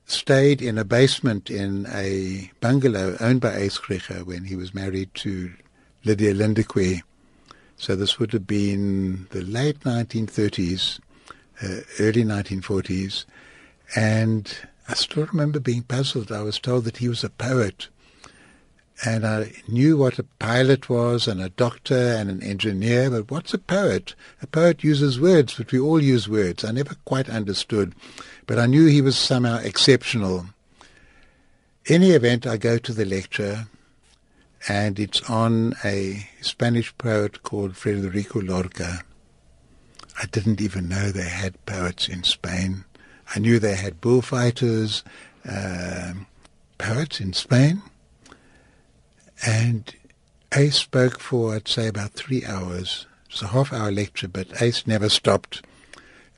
stayed 0.06 0.62
in 0.62 0.78
a 0.78 0.86
basement 0.86 1.50
in 1.50 1.86
a 1.94 2.52
bungalow 2.62 3.18
owned 3.20 3.42
by 3.42 3.56
Ace 3.56 3.78
when 4.24 4.46
he 4.46 4.56
was 4.56 4.74
married 4.74 5.14
to 5.16 5.52
Lydia 6.06 6.34
Lindeque. 6.34 7.02
So 7.76 7.96
this 7.96 8.18
would 8.18 8.32
have 8.32 8.48
been 8.48 9.28
the 9.32 9.42
late 9.42 9.82
1930s, 9.82 11.00
uh, 11.62 11.82
early 12.00 12.24
1940s. 12.24 13.26
And 13.96 14.56
I 14.88 14.94
still 14.94 15.26
remember 15.26 15.60
being 15.60 15.84
puzzled. 15.84 16.32
I 16.32 16.42
was 16.42 16.60
told 16.60 16.86
that 16.86 16.98
he 16.98 17.10
was 17.10 17.24
a 17.24 17.30
poet 17.30 17.90
and 19.06 19.26
I 19.26 19.54
knew 19.68 19.96
what 19.98 20.18
a 20.18 20.24
pilot 20.24 20.90
was 20.90 21.28
and 21.28 21.42
a 21.42 21.50
doctor 21.50 21.96
and 21.96 22.30
an 22.30 22.42
engineer, 22.42 23.12
but 23.12 23.30
what's 23.30 23.54
a 23.54 23.60
poet? 23.60 24.16
A 24.42 24.48
poet 24.48 24.84
uses 24.84 25.20
words, 25.20 25.54
but 25.56 25.72
we 25.72 25.80
all 25.80 26.02
use 26.02 26.28
words. 26.28 26.66
I 26.66 26.72
never 26.72 26.96
quite 27.06 27.30
understood, 27.30 27.94
but 28.48 28.58
I 28.58 28.66
knew 28.66 28.88
he 28.88 29.02
was 29.02 29.18
somehow 29.18 29.58
exceptional. 29.58 30.48
Any 31.88 32.12
event, 32.12 32.48
I 32.48 32.58
go 32.58 32.80
to 32.80 32.92
the 32.92 33.06
lecture, 33.06 33.68
and 34.68 35.00
it's 35.00 35.22
on 35.30 35.76
a 35.86 36.28
Spanish 36.42 36.98
poet 36.98 37.44
called 37.44 37.78
Federico 37.78 38.42
Lorca. 38.42 39.04
I 40.20 40.26
didn't 40.26 40.60
even 40.60 40.90
know 40.90 41.12
they 41.12 41.30
had 41.30 41.64
poets 41.68 42.10
in 42.10 42.24
Spain. 42.24 42.84
I 43.36 43.40
knew 43.40 43.60
they 43.60 43.76
had 43.76 44.02
bullfighters, 44.02 45.04
uh, 45.48 46.14
poets 46.80 47.22
in 47.22 47.34
Spain. 47.34 47.84
And 49.46 49.94
Ace 50.56 50.78
spoke 50.78 51.20
for, 51.20 51.56
I'd 51.56 51.68
say, 51.68 51.88
about 51.88 52.12
three 52.12 52.46
hours. 52.46 53.06
It 53.28 53.34
was 53.34 53.42
a 53.42 53.48
half 53.48 53.74
hour 53.74 53.92
lecture, 53.92 54.28
but 54.28 54.62
Ace 54.62 54.88
never 54.88 55.10
stopped. 55.10 55.66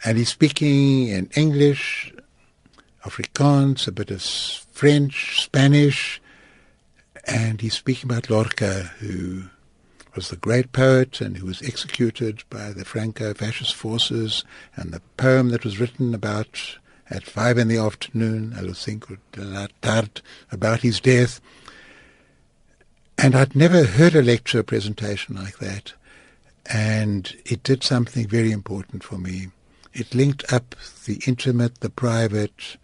And 0.04 0.18
he's 0.18 0.30
speaking 0.30 1.08
in 1.08 1.30
English, 1.36 2.14
Afrikaans, 3.04 3.88
a 3.88 3.92
bit 3.92 4.12
of 4.12 4.22
French, 4.22 5.42
Spanish, 5.44 6.22
and 7.26 7.62
he's 7.62 7.76
speaking 7.76 8.10
about 8.10 8.30
Lorca, 8.30 8.92
who 9.00 9.44
was 10.16 10.30
the 10.30 10.36
great 10.36 10.72
poet 10.72 11.22
and 11.22 11.38
who 11.38 11.46
was 11.46 11.62
executed 11.62 12.44
by 12.50 12.72
the 12.72 12.86
Franco-fascist 12.86 13.76
forces, 13.76 14.44
and 14.76 14.92
the 14.92 15.02
poem 15.18 15.50
that 15.50 15.64
was 15.64 15.80
written 15.80 16.16
about 16.16 16.78
at 17.10 17.24
five 17.24 17.58
in 17.58 17.68
the 17.68 17.78
afternoon, 17.78 18.54
a 18.58 18.62
los 18.62 18.80
cinco 18.80 19.18
de 19.32 19.42
la 19.42 19.68
tarde, 19.82 20.22
about 20.52 20.82
his 20.82 21.00
death. 21.00 21.40
And 23.22 23.36
I'd 23.36 23.54
never 23.54 23.84
heard 23.84 24.16
a 24.16 24.22
lecture 24.22 24.64
presentation 24.64 25.36
like 25.36 25.58
that. 25.58 25.92
And 26.66 27.36
it 27.46 27.64
did 27.64 27.84
something 27.84 28.26
very 28.26 28.52
important 28.52 29.04
for 29.04 29.18
me. 29.18 29.48
It 29.94 30.16
linked 30.16 30.54
up 30.54 30.74
the 31.06 31.20
intimate, 31.28 31.82
the 31.82 31.90
private, 31.90 32.78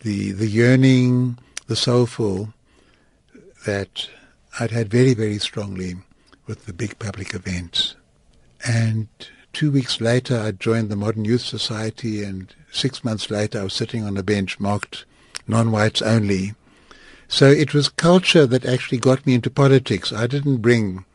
the, 0.00 0.32
the 0.32 0.46
yearning, 0.46 1.38
the 1.66 1.76
soulful 1.76 2.54
that 3.66 4.08
I'd 4.58 4.70
had 4.70 4.88
very, 4.88 5.12
very 5.12 5.38
strongly 5.38 5.96
with 6.46 6.64
the 6.64 6.72
big 6.72 6.98
public 6.98 7.34
events. 7.34 7.94
And 8.66 9.08
two 9.52 9.70
weeks 9.70 10.00
later, 10.00 10.38
I 10.38 10.52
joined 10.52 10.88
the 10.88 10.96
Modern 10.96 11.26
Youth 11.26 11.42
Society, 11.42 12.24
and 12.24 12.54
six 12.70 13.04
months 13.04 13.30
later, 13.30 13.60
I 13.60 13.64
was 13.64 13.74
sitting 13.74 14.04
on 14.04 14.16
a 14.16 14.22
bench 14.22 14.58
marked 14.58 15.04
non-whites 15.46 16.00
only. 16.00 16.54
So 17.32 17.46
it 17.46 17.72
was 17.72 17.88
culture 17.88 18.44
that 18.44 18.66
actually 18.66 18.98
got 18.98 19.26
me 19.26 19.32
into 19.32 19.48
politics. 19.48 20.12
I 20.12 20.26
didn't 20.26 20.58
bring 20.58 21.06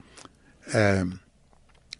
um, 0.73 1.19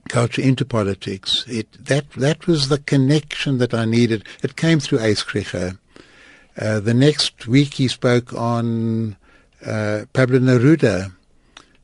culture 0.10 0.42
into 0.42 0.66
politics. 0.66 1.46
It 1.48 1.72
that 1.86 2.10
that 2.14 2.48
was 2.48 2.70
the 2.70 2.80
connection 2.80 3.60
that 3.60 3.76
I 3.76 3.86
needed. 3.86 4.26
It 4.42 4.56
came 4.56 4.80
through 4.80 5.02
Ace. 5.02 5.24
Uh, 5.54 6.80
the 6.80 6.96
next 6.96 7.46
week, 7.46 7.76
he 7.76 7.88
spoke 7.88 8.34
on 8.34 9.18
uh, 9.64 10.06
Pablo 10.14 10.40
Neruda. 10.40 11.14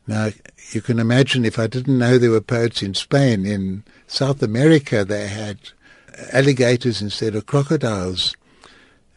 Now, 0.07 0.29
you 0.71 0.81
can 0.81 0.97
imagine 0.97 1.45
if 1.45 1.59
I 1.59 1.67
didn't 1.67 1.99
know 1.99 2.17
there 2.17 2.31
were 2.31 2.41
poets 2.41 2.81
in 2.81 2.95
Spain, 2.95 3.45
in 3.45 3.83
South 4.07 4.41
America 4.41 5.05
they 5.05 5.27
had 5.27 5.59
alligators 6.31 6.99
instead 6.99 7.35
of 7.35 7.45
crocodiles. 7.45 8.35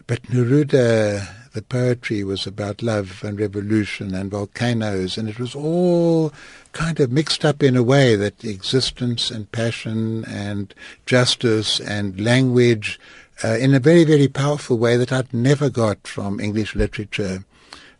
But 0.06 0.22
Neruda, 0.24 1.35
the 1.56 1.62
poetry 1.62 2.22
was 2.22 2.46
about 2.46 2.82
love 2.82 3.24
and 3.24 3.40
revolution 3.40 4.14
and 4.14 4.30
volcanoes, 4.30 5.16
and 5.16 5.26
it 5.26 5.38
was 5.38 5.54
all 5.54 6.30
kind 6.72 7.00
of 7.00 7.10
mixed 7.10 7.46
up 7.46 7.62
in 7.62 7.74
a 7.74 7.82
way 7.82 8.14
that 8.14 8.44
existence 8.44 9.30
and 9.30 9.50
passion 9.52 10.22
and 10.26 10.74
justice 11.06 11.80
and 11.80 12.20
language 12.20 13.00
uh, 13.42 13.56
in 13.56 13.72
a 13.72 13.80
very, 13.80 14.04
very 14.04 14.28
powerful 14.28 14.76
way 14.76 14.98
that 14.98 15.10
I'd 15.10 15.32
never 15.32 15.70
got 15.70 16.06
from 16.06 16.40
English 16.40 16.74
literature, 16.74 17.42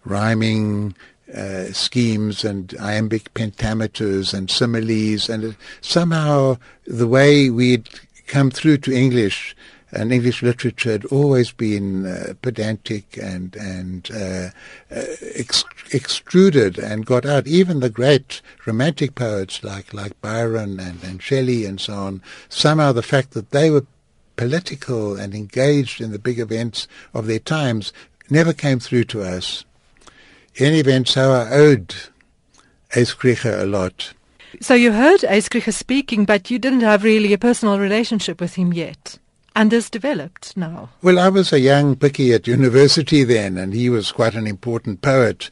rhyming, 0.05 0.95
uh, 1.35 1.73
schemes 1.73 2.45
and 2.45 2.75
iambic 2.79 3.33
pentameters 3.33 4.35
and 4.35 4.51
similes, 4.51 5.31
and 5.31 5.57
somehow 5.81 6.59
the 6.87 7.09
way 7.09 7.49
we'd 7.49 7.89
come 8.27 8.51
through 8.51 8.77
to 8.77 8.93
English 8.93 9.57
and 9.93 10.13
English 10.13 10.43
literature 10.43 10.93
had 10.93 11.05
always 11.07 11.53
been 11.53 12.07
uh, 12.07 12.35
pedantic 12.43 13.17
and 13.17 13.55
and 13.57 14.11
uh, 14.13 14.51
uh, 14.91 15.05
ex- 15.35 15.65
extruded 15.93 16.79
and 16.79 17.07
got 17.07 17.25
out. 17.25 17.47
Even 17.47 17.81
the 17.81 17.91
great 17.91 18.43
romantic 18.67 19.15
poets 19.15 19.63
like 19.63 19.95
like 19.95 20.21
Byron 20.21 20.81
and, 20.81 21.03
and 21.05 21.23
Shelley 21.23 21.65
and 21.65 21.81
so 21.81 21.95
on. 21.95 22.23
Somehow 22.49 22.93
the 22.93 23.03
fact 23.03 23.33
that 23.33 23.51
they 23.51 23.71
were 23.71 23.87
political 24.37 25.17
and 25.17 25.35
engaged 25.35 26.01
in 26.01 26.13
the 26.13 26.19
big 26.19 26.39
events 26.39 26.87
of 27.15 27.27
their 27.27 27.39
times 27.39 27.93
never 28.29 28.53
came 28.53 28.79
through 28.79 29.05
to 29.05 29.23
us 29.23 29.65
in 30.57 30.67
any 30.67 30.81
event, 30.81 31.09
so 31.09 31.33
I 31.33 31.51
owed 31.51 31.95
Krige 32.91 33.61
a 33.61 33.67
lot. 33.67 34.15
So 34.61 34.75
you 34.75 34.93
heard 34.93 35.21
Krige 35.21 35.73
speaking, 35.73 36.25
but 36.25 36.51
you 36.51 36.59
didn't 36.59 36.81
have 36.81 37.05
really 37.05 37.33
a 37.33 37.39
personal 37.39 37.79
relationship 37.79 38.41
with 38.41 38.55
him 38.55 38.73
yet. 38.73 39.19
And 39.57 39.71
this 39.71 39.89
developed 39.89 40.55
now. 40.55 40.91
Well, 41.01 41.19
I 41.19 41.31
was 41.31 41.51
a 41.51 41.59
young 41.59 41.97
picky 41.97 42.35
at 42.35 42.47
university 42.47 43.25
then, 43.25 43.57
and 43.57 43.73
he 43.73 43.89
was 43.89 44.13
quite 44.13 44.35
an 44.35 44.47
important 44.47 45.01
poet. 45.01 45.49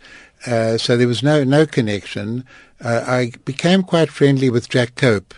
Uh, 0.46 0.76
so 0.76 0.94
there 0.94 1.08
was 1.08 1.22
no 1.22 1.42
no 1.42 1.64
connection. 1.64 2.44
Uh, 2.84 3.02
I 3.06 3.32
became 3.46 3.82
quite 3.82 4.10
friendly 4.10 4.50
with 4.50 4.68
Jack 4.68 4.96
Cope, 4.96 5.32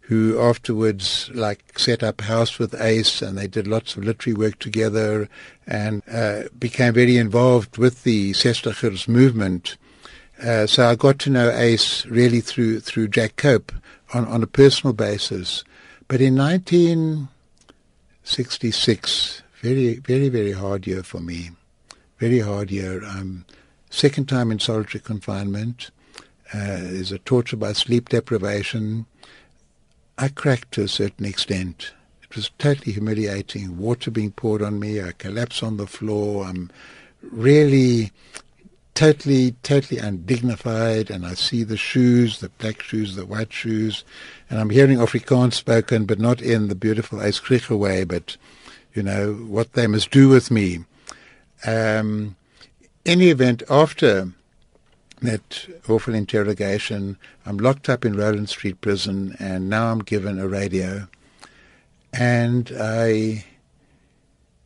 who 0.00 0.38
afterwards 0.38 1.30
like 1.32 1.78
set 1.78 2.02
up 2.02 2.20
house 2.20 2.58
with 2.58 2.78
Ace 2.78 3.22
and 3.22 3.38
they 3.38 3.46
did 3.46 3.66
lots 3.66 3.96
of 3.96 4.04
literary 4.04 4.36
work 4.36 4.58
together 4.58 5.26
and 5.66 6.02
uh, 6.12 6.42
became 6.58 6.92
very 6.92 7.16
involved 7.16 7.78
with 7.78 8.02
the 8.02 8.32
Sestigers 8.32 9.08
movement. 9.08 9.78
Uh, 10.42 10.66
so 10.66 10.86
I 10.86 10.96
got 10.96 11.18
to 11.20 11.30
know 11.30 11.48
Ace 11.48 12.04
really 12.04 12.42
through 12.42 12.80
through 12.80 13.08
Jack 13.08 13.36
Cope 13.36 13.72
on, 14.12 14.26
on 14.26 14.42
a 14.42 14.46
personal 14.46 14.92
basis. 14.92 15.64
But 16.08 16.20
in 16.20 16.36
1966, 18.26 19.42
very 19.62 19.96
very 19.96 20.28
very 20.28 20.52
hard 20.52 20.86
year 20.86 21.02
for 21.02 21.20
me, 21.20 21.50
very 22.18 22.40
hard 22.40 22.70
year. 22.70 23.04
I'm 23.04 23.44
second 23.88 24.28
time 24.28 24.50
in 24.50 24.58
solitary 24.58 25.00
confinement. 25.00 25.90
Uh, 26.52 26.78
there's 26.82 27.12
a 27.12 27.18
torture 27.18 27.56
by 27.56 27.72
sleep 27.72 28.08
deprivation 28.08 29.06
I 30.18 30.28
cracked 30.28 30.72
to 30.72 30.82
a 30.82 30.88
certain 30.88 31.26
extent. 31.26 31.92
It 32.22 32.34
was 32.34 32.50
totally 32.58 32.92
humiliating. 32.92 33.76
Water 33.76 34.10
being 34.10 34.32
poured 34.32 34.62
on 34.62 34.80
me. 34.80 35.02
I 35.02 35.12
collapse 35.12 35.62
on 35.62 35.76
the 35.76 35.86
floor. 35.86 36.46
I'm 36.46 36.70
really 37.20 38.12
totally, 38.94 39.52
totally 39.62 40.00
undignified. 40.00 41.10
And 41.10 41.26
I 41.26 41.34
see 41.34 41.64
the 41.64 41.76
shoes, 41.76 42.40
the 42.40 42.48
black 42.48 42.80
shoes, 42.80 43.14
the 43.14 43.26
white 43.26 43.52
shoes. 43.52 44.04
And 44.48 44.60
I'm 44.60 44.70
hearing 44.70 44.98
Afrikaans 44.98 45.54
spoken, 45.54 46.04
but 46.04 46.18
not 46.18 46.40
in 46.40 46.68
the 46.68 46.74
beautiful 46.74 47.18
Eiskriche 47.18 47.76
way, 47.76 48.04
but, 48.04 48.36
you 48.94 49.02
know, 49.02 49.34
what 49.34 49.72
they 49.72 49.86
must 49.86 50.10
do 50.10 50.28
with 50.28 50.50
me. 50.50 50.84
Um, 51.66 52.36
any 53.04 53.30
event, 53.30 53.62
after 53.68 54.32
that 55.22 55.66
awful 55.88 56.14
interrogation. 56.14 57.16
I'm 57.44 57.58
locked 57.58 57.88
up 57.88 58.04
in 58.04 58.16
Rowland 58.16 58.48
Street 58.48 58.80
Prison, 58.80 59.36
and 59.38 59.68
now 59.68 59.90
I'm 59.90 60.00
given 60.00 60.38
a 60.38 60.48
radio. 60.48 61.08
And 62.12 62.72
I 62.78 63.44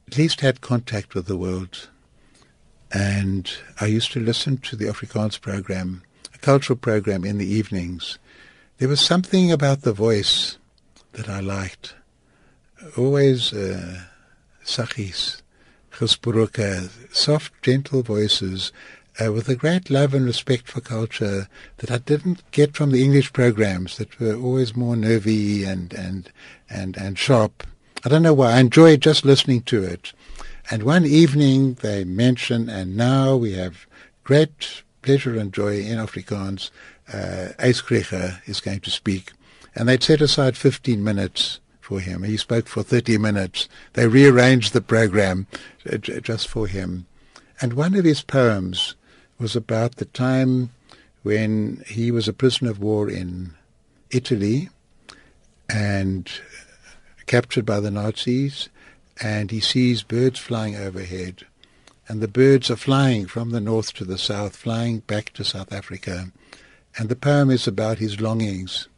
at 0.09 0.16
least 0.16 0.40
had 0.40 0.61
contact 0.61 1.14
with 1.14 1.27
the 1.27 1.37
world. 1.37 1.88
And 2.93 3.51
I 3.81 3.87
used 3.87 4.12
to 4.12 4.21
listen 4.21 4.59
to 4.59 4.77
the 4.77 4.87
Afrikaans 4.87 5.40
program, 5.40 6.03
a 6.35 6.38
cultural 6.38 6.77
program 6.77 7.25
in 7.25 7.38
the 7.38 7.47
evenings. 7.47 8.19
There 8.81 8.88
was 8.88 9.03
something 9.03 9.53
about 9.53 9.83
the 9.83 9.93
voice 9.93 10.57
that 11.12 11.29
I 11.29 11.40
liked. 11.40 11.93
Always 12.97 13.53
uh, 13.53 14.05
sachis, 14.64 15.43
soft, 17.12 17.53
gentle 17.61 18.03
voices 18.03 18.73
uh, 19.23 19.35
with 19.35 19.51
a 19.51 19.55
great 19.55 19.90
love 19.90 20.14
and 20.14 20.25
respect 20.25 20.66
for 20.66 20.81
culture 20.81 21.47
that 21.77 21.90
I 21.90 21.99
didn't 21.99 22.51
get 22.53 22.75
from 22.75 22.90
the 22.90 23.05
English 23.05 23.35
programs 23.35 23.99
that 23.99 24.19
were 24.19 24.35
always 24.35 24.75
more 24.75 24.97
nervy 24.97 25.62
and, 25.62 25.93
and, 25.93 26.33
and, 26.71 26.97
and 26.97 27.19
sharp. 27.19 27.62
I 28.03 28.09
don't 28.09 28.23
know 28.23 28.33
why. 28.33 28.53
I 28.53 28.61
enjoyed 28.61 29.03
just 29.03 29.27
listening 29.27 29.61
to 29.64 29.85
it. 29.85 30.14
And 30.71 30.85
one 30.85 31.05
evening 31.05 31.75
they 31.83 32.05
mentioned, 32.05 32.71
and 32.71 32.97
now 32.97 33.37
we 33.37 33.53
have 33.53 33.87
great 34.25 34.85
pleasure 35.03 35.38
and 35.38 35.53
joy 35.53 35.81
in 35.81 35.99
Afrikaans, 35.99 36.71
uh, 37.12 37.53
is 37.61 38.61
going 38.61 38.81
to 38.81 38.90
speak. 38.90 39.33
And 39.75 39.88
they'd 39.88 40.03
set 40.03 40.20
aside 40.20 40.57
15 40.57 41.03
minutes 41.03 41.61
for 41.81 42.01
him. 42.01 42.23
He 42.23 42.37
spoke 42.37 42.66
for 42.68 42.83
30 42.83 43.18
minutes. 43.18 43.68
They 43.94 44.07
rearranged 44.07 44.73
the 44.73 44.81
program 44.81 45.46
uh, 45.90 45.96
just 45.99 46.49
for 46.49 46.66
him. 46.66 47.07
And 47.61 47.75
one 47.75 47.94
of 47.94 48.05
his 48.05 48.23
poems 48.23 48.94
was 49.38 49.57
about 49.57 49.96
the 49.96 50.05
time 50.07 50.70
when 51.23 51.83
he 51.87 52.11
was 52.11 52.29
a 52.29 52.33
prisoner 52.33 52.70
of 52.70 52.79
war 52.79 53.11
in 53.11 53.55
Italy 54.11 54.68
and 55.68 56.31
captured 57.27 57.66
by 57.66 57.81
the 57.81 57.90
Nazis, 57.90 58.68
and 59.20 59.51
he 59.51 59.61
sees 59.61 60.03
birds 60.03 60.38
flying 60.38 60.77
overhead. 60.77 61.46
And 62.09 62.20
the 62.20 62.29
birds 62.29 62.70
are 62.70 62.77
flying 62.77 63.27
from 63.27 63.51
the 63.51 63.61
north 63.61 63.92
to 63.94 64.05
the 64.05 64.18
south, 64.18 64.57
flying 64.57 64.99
back 65.01 65.33
to 65.35 65.44
South 65.44 65.73
Africa. 65.73 66.33
And 66.98 67.09
the 67.09 67.16
poem 67.16 67.50
is 67.50 67.66
about 67.66 67.98
his 67.98 68.20
longings, 68.20 68.88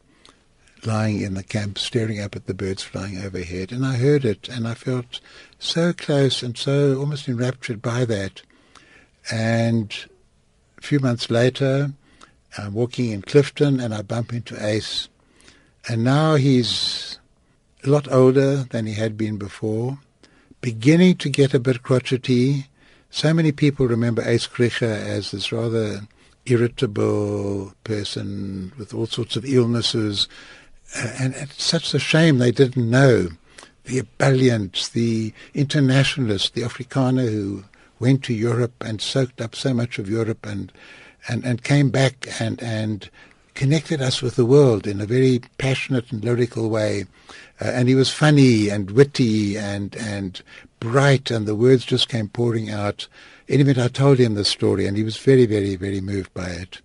lying 0.84 1.20
in 1.20 1.34
the 1.34 1.42
camp, 1.42 1.78
staring 1.78 2.20
up 2.20 2.34
at 2.34 2.46
the 2.46 2.54
birds 2.54 2.82
flying 2.82 3.18
overhead. 3.18 3.70
And 3.72 3.84
I 3.84 3.96
heard 3.96 4.24
it, 4.24 4.48
and 4.48 4.66
I 4.66 4.74
felt 4.74 5.20
so 5.58 5.92
close 5.92 6.42
and 6.42 6.56
so 6.56 6.98
almost 6.98 7.28
enraptured 7.28 7.82
by 7.82 8.04
that. 8.06 8.42
And 9.30 9.94
a 10.78 10.82
few 10.82 10.98
months 10.98 11.30
later, 11.30 11.92
I'm 12.58 12.74
walking 12.74 13.10
in 13.10 13.22
Clifton, 13.22 13.78
and 13.80 13.94
I 13.94 14.02
bump 14.02 14.32
into 14.32 14.64
Ace. 14.64 15.08
And 15.88 16.04
now 16.04 16.36
he's 16.36 17.18
a 17.84 17.88
lot 17.88 18.10
older 18.10 18.64
than 18.64 18.86
he 18.86 18.94
had 18.94 19.16
been 19.16 19.36
before, 19.36 19.98
beginning 20.60 21.16
to 21.16 21.28
get 21.28 21.54
a 21.54 21.60
bit 21.60 21.82
crotchety. 21.82 22.66
So 23.10 23.34
many 23.34 23.52
people 23.52 23.86
remember 23.86 24.22
Ace 24.22 24.46
Krieger 24.46 24.86
as 24.86 25.30
this 25.30 25.52
rather 25.52 26.02
irritable 26.46 27.72
person 27.84 28.72
with 28.76 28.92
all 28.92 29.06
sorts 29.06 29.36
of 29.36 29.44
illnesses 29.44 30.28
and 30.94 31.34
it's 31.34 31.62
such 31.62 31.94
a 31.94 31.98
shame 31.98 32.38
they 32.38 32.50
didn't 32.50 32.90
know 32.90 33.28
the 33.84 33.98
ebullient, 33.98 34.90
the 34.92 35.32
internationalist, 35.54 36.54
the 36.54 36.62
Afrikaner 36.62 37.28
who 37.28 37.64
went 37.98 38.22
to 38.24 38.34
Europe 38.34 38.74
and 38.80 39.00
soaked 39.00 39.40
up 39.40 39.54
so 39.54 39.74
much 39.74 39.98
of 39.98 40.08
Europe 40.08 40.46
and 40.46 40.72
and, 41.28 41.44
and 41.44 41.62
came 41.62 41.88
back 41.88 42.26
and, 42.40 42.60
and 42.60 43.08
connected 43.54 44.02
us 44.02 44.20
with 44.20 44.34
the 44.34 44.44
world 44.44 44.88
in 44.88 45.00
a 45.00 45.06
very 45.06 45.40
passionate 45.56 46.10
and 46.10 46.24
lyrical 46.24 46.68
way. 46.68 47.04
Uh, 47.60 47.66
and 47.66 47.88
he 47.88 47.94
was 47.94 48.10
funny 48.10 48.68
and 48.68 48.90
witty 48.90 49.56
and 49.56 49.94
and 49.96 50.42
bright, 50.80 51.30
and 51.30 51.46
the 51.46 51.54
words 51.54 51.84
just 51.84 52.08
came 52.08 52.28
pouring 52.28 52.70
out. 52.70 53.06
Anyway, 53.48 53.74
I 53.76 53.88
told 53.88 54.18
him 54.18 54.34
the 54.34 54.44
story, 54.44 54.86
and 54.86 54.96
he 54.96 55.02
was 55.02 55.16
very, 55.16 55.46
very, 55.46 55.76
very 55.76 56.00
moved 56.00 56.32
by 56.34 56.48
it. 56.48 56.80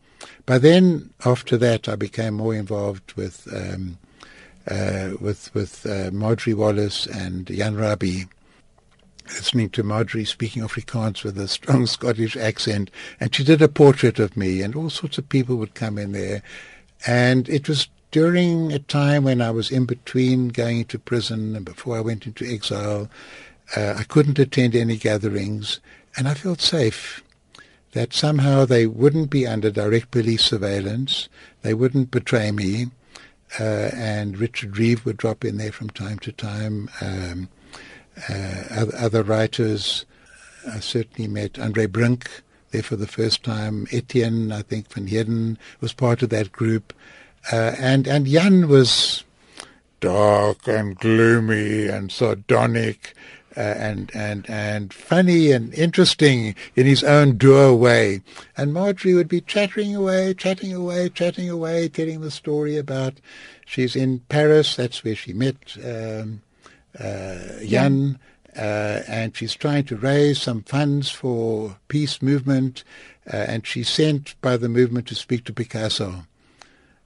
But 0.45 0.61
then 0.61 1.11
after 1.25 1.57
that, 1.57 1.87
I 1.87 1.95
became 1.95 2.35
more 2.35 2.55
involved 2.55 3.13
with 3.13 3.47
um, 3.53 3.97
uh, 4.69 5.11
with 5.19 5.53
with 5.53 5.85
uh, 5.85 6.11
Marjorie 6.11 6.53
Wallace 6.53 7.05
and 7.05 7.47
Jan 7.47 7.75
Rabie, 7.75 8.27
listening 9.27 9.69
to 9.71 9.83
Marjorie 9.83 10.25
speaking 10.25 10.63
Afrikaans 10.63 11.23
with 11.23 11.37
a 11.37 11.47
strong 11.47 11.85
Scottish 11.87 12.35
accent, 12.35 12.91
and 13.19 13.33
she 13.33 13.43
did 13.43 13.61
a 13.61 13.67
portrait 13.67 14.19
of 14.19 14.35
me, 14.35 14.61
and 14.61 14.75
all 14.75 14.89
sorts 14.89 15.17
of 15.17 15.29
people 15.29 15.57
would 15.57 15.75
come 15.75 15.97
in 15.97 16.11
there, 16.11 16.41
and 17.05 17.47
it 17.49 17.67
was 17.69 17.87
during 18.11 18.71
a 18.71 18.79
time 18.79 19.23
when 19.23 19.41
I 19.41 19.51
was 19.51 19.69
in 19.69 19.85
between 19.85 20.47
going 20.47 20.79
into 20.79 20.97
prison 20.97 21.55
and 21.55 21.65
before 21.65 21.97
I 21.97 22.01
went 22.01 22.25
into 22.25 22.45
exile. 22.45 23.09
Uh, 23.75 23.95
I 23.97 24.03
couldn't 24.03 24.39
attend 24.39 24.75
any 24.75 24.95
gatherings, 24.95 25.81
and 26.17 26.27
I 26.27 26.33
felt 26.33 26.61
safe 26.61 27.23
that 27.93 28.13
somehow 28.13 28.65
they 28.65 28.85
wouldn't 28.85 29.29
be 29.29 29.47
under 29.47 29.71
direct 29.71 30.11
police 30.11 30.43
surveillance, 30.43 31.29
they 31.61 31.73
wouldn't 31.73 32.11
betray 32.11 32.51
me, 32.51 32.87
uh, 33.59 33.89
and 33.93 34.37
Richard 34.37 34.77
Reeve 34.77 35.05
would 35.05 35.17
drop 35.17 35.45
in 35.45 35.57
there 35.57 35.71
from 35.71 35.89
time 35.89 36.19
to 36.19 36.31
time. 36.31 36.89
Um, 37.01 37.49
uh, 38.29 38.85
other, 38.97 39.23
writers, 39.23 40.05
I 40.67 40.79
certainly 40.79 41.29
met 41.29 41.59
Andre 41.59 41.85
Brink 41.85 42.29
there 42.71 42.83
for 42.83 42.95
the 42.95 43.07
first 43.07 43.43
time. 43.43 43.87
Etienne, 43.91 44.51
I 44.51 44.63
think, 44.63 44.91
van 44.91 45.07
Heerden 45.07 45.57
was 45.79 45.93
part 45.93 46.23
of 46.23 46.29
that 46.29 46.51
group. 46.51 46.93
Uh, 47.51 47.75
and, 47.79 48.07
and 48.07 48.25
Jan 48.25 48.67
was 48.67 49.23
dark 49.99 50.67
and 50.67 50.97
gloomy 50.97 51.87
and 51.87 52.11
sardonic 52.11 53.13
uh, 53.57 53.75
and 53.77 54.11
and 54.13 54.47
and 54.49 54.93
funny 54.93 55.51
and 55.51 55.73
interesting 55.73 56.55
in 56.75 56.85
his 56.85 57.03
own 57.03 57.37
dour 57.37 57.73
way. 57.73 58.21
And 58.55 58.73
Marjorie 58.73 59.15
would 59.15 59.27
be 59.27 59.41
chattering 59.41 59.95
away, 59.95 60.35
chatting 60.35 60.73
away, 60.73 61.09
chatting 61.09 61.49
away, 61.49 61.89
telling 61.89 62.21
the 62.21 62.31
story 62.31 62.77
about 62.77 63.15
she's 63.65 63.95
in 63.95 64.19
Paris. 64.29 64.75
That's 64.75 65.03
where 65.03 65.15
she 65.15 65.33
met 65.33 65.75
um, 65.83 66.41
uh, 66.99 67.37
Jan. 67.65 68.19
Uh, 68.55 69.03
and 69.07 69.35
she's 69.37 69.53
trying 69.53 69.83
to 69.83 69.95
raise 69.95 70.41
some 70.41 70.63
funds 70.63 71.11
for 71.11 71.77
peace 71.89 72.23
movement, 72.23 72.83
uh, 73.31 73.35
and 73.35 73.67
she's 73.67 73.87
sent 73.87 74.33
by 74.41 74.57
the 74.57 74.67
movement 74.67 75.07
to 75.07 75.13
speak 75.13 75.43
to 75.43 75.53
Picasso. 75.53 76.25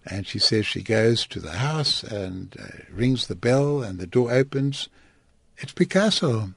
And 0.05 0.25
she 0.25 0.39
says 0.39 0.65
she 0.65 0.81
goes 0.81 1.27
to 1.27 1.41
the 1.41 1.57
house 1.57 2.03
and 2.03 2.55
uh, 2.57 2.83
rings 2.89 3.27
the 3.27 3.35
bell, 3.35 3.83
and 3.83 3.99
the 3.99 4.07
door 4.07 4.31
opens, 4.31 4.87
it's 5.61 5.71
Picasso. 5.71 6.53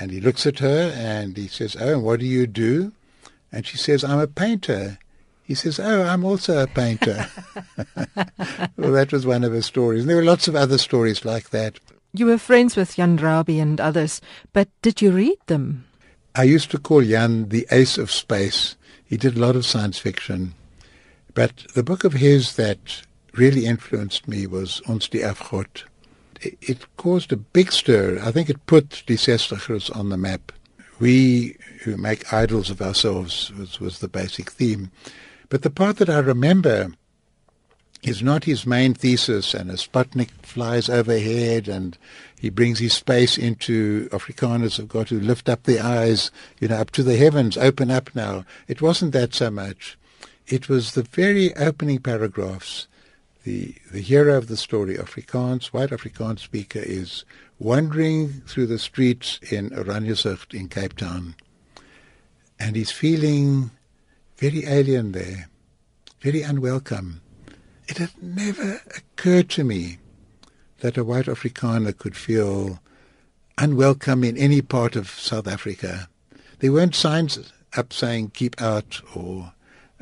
And 0.00 0.10
he 0.10 0.20
looks 0.20 0.46
at 0.46 0.58
her 0.58 0.92
and 0.94 1.36
he 1.36 1.48
says, 1.48 1.76
Oh, 1.78 1.94
and 1.94 2.02
what 2.02 2.20
do 2.20 2.26
you 2.26 2.46
do? 2.46 2.92
And 3.52 3.66
she 3.66 3.76
says, 3.76 4.04
I'm 4.04 4.18
a 4.18 4.26
painter. 4.26 4.98
He 5.42 5.54
says, 5.54 5.78
Oh, 5.78 6.02
I'm 6.02 6.24
also 6.24 6.62
a 6.62 6.66
painter. 6.66 7.26
well, 8.76 8.92
that 8.92 9.12
was 9.12 9.24
one 9.24 9.44
of 9.44 9.52
her 9.52 9.62
stories. 9.62 10.00
And 10.00 10.10
there 10.10 10.16
were 10.16 10.24
lots 10.24 10.48
of 10.48 10.56
other 10.56 10.78
stories 10.78 11.24
like 11.24 11.50
that. 11.50 11.78
You 12.12 12.26
were 12.26 12.38
friends 12.38 12.76
with 12.76 12.96
Jan 12.96 13.18
Rabie 13.18 13.60
and 13.60 13.80
others, 13.80 14.20
but 14.52 14.68
did 14.82 15.00
you 15.00 15.12
read 15.12 15.38
them? 15.46 15.86
I 16.34 16.44
used 16.44 16.70
to 16.72 16.78
call 16.78 17.02
Jan 17.02 17.48
the 17.48 17.66
ace 17.70 17.98
of 17.98 18.10
space. 18.10 18.76
He 19.04 19.16
did 19.16 19.36
a 19.36 19.40
lot 19.40 19.56
of 19.56 19.64
science 19.64 19.98
fiction. 19.98 20.54
But 21.32 21.66
the 21.74 21.82
book 21.82 22.04
of 22.04 22.14
his 22.14 22.56
that 22.56 23.02
really 23.34 23.66
influenced 23.66 24.26
me 24.26 24.46
was 24.46 24.82
Ons 24.88 25.08
die 25.08 25.18
Afgod 25.18 25.84
it 26.60 26.86
caused 26.96 27.32
a 27.32 27.36
big 27.36 27.72
stir. 27.72 28.18
I 28.22 28.30
think 28.32 28.50
it 28.50 28.66
put 28.66 28.90
Sestigers 28.90 29.94
on 29.94 30.08
the 30.08 30.16
map. 30.16 30.52
We 30.98 31.56
who 31.82 31.96
make 31.96 32.32
idols 32.32 32.70
of 32.70 32.80
ourselves 32.80 33.52
was, 33.52 33.80
was 33.80 33.98
the 33.98 34.08
basic 34.08 34.50
theme. 34.50 34.90
But 35.48 35.62
the 35.62 35.70
part 35.70 35.98
that 35.98 36.10
I 36.10 36.18
remember 36.18 36.92
is 38.02 38.22
not 38.22 38.44
his 38.44 38.66
main 38.66 38.94
thesis 38.94 39.54
and 39.54 39.70
a 39.70 39.74
Sputnik 39.74 40.30
flies 40.42 40.88
overhead 40.88 41.68
and 41.68 41.96
he 42.38 42.50
brings 42.50 42.78
his 42.78 42.92
space 42.92 43.36
into 43.36 44.08
Afrikaners 44.10 44.76
have 44.76 44.88
got 44.88 45.08
to 45.08 45.20
lift 45.20 45.48
up 45.48 45.64
their 45.64 45.82
eyes, 45.82 46.30
you 46.60 46.68
know, 46.68 46.76
up 46.76 46.90
to 46.92 47.02
the 47.02 47.16
heavens, 47.16 47.56
open 47.56 47.90
up 47.90 48.14
now. 48.14 48.44
It 48.68 48.82
wasn't 48.82 49.12
that 49.12 49.34
so 49.34 49.50
much. 49.50 49.98
It 50.46 50.68
was 50.68 50.92
the 50.92 51.02
very 51.02 51.54
opening 51.56 51.98
paragraphs 51.98 52.86
the, 53.46 53.76
the 53.92 54.00
hero 54.00 54.36
of 54.36 54.48
the 54.48 54.56
story, 54.56 54.96
Afrikaans, 54.96 55.66
white 55.66 55.90
Afrikaans 55.90 56.40
speaker, 56.40 56.80
is 56.80 57.24
wandering 57.60 58.42
through 58.48 58.66
the 58.66 58.78
streets 58.78 59.38
in 59.52 59.70
Oranjezicht 59.70 60.52
in 60.52 60.68
Cape 60.68 60.96
Town. 60.96 61.36
And 62.58 62.74
he's 62.74 62.90
feeling 62.90 63.70
very 64.38 64.66
alien 64.66 65.12
there, 65.12 65.48
very 66.20 66.42
unwelcome. 66.42 67.20
It 67.86 67.98
had 67.98 68.20
never 68.20 68.82
occurred 68.96 69.48
to 69.50 69.62
me 69.62 69.98
that 70.80 70.98
a 70.98 71.04
white 71.04 71.26
Afrikaner 71.26 71.96
could 71.96 72.16
feel 72.16 72.80
unwelcome 73.58 74.24
in 74.24 74.36
any 74.36 74.60
part 74.60 74.96
of 74.96 75.08
South 75.08 75.46
Africa. 75.46 76.08
There 76.58 76.72
weren't 76.72 76.96
signs 76.96 77.52
up 77.76 77.92
saying 77.92 78.30
keep 78.30 78.60
out 78.60 79.00
or 79.14 79.52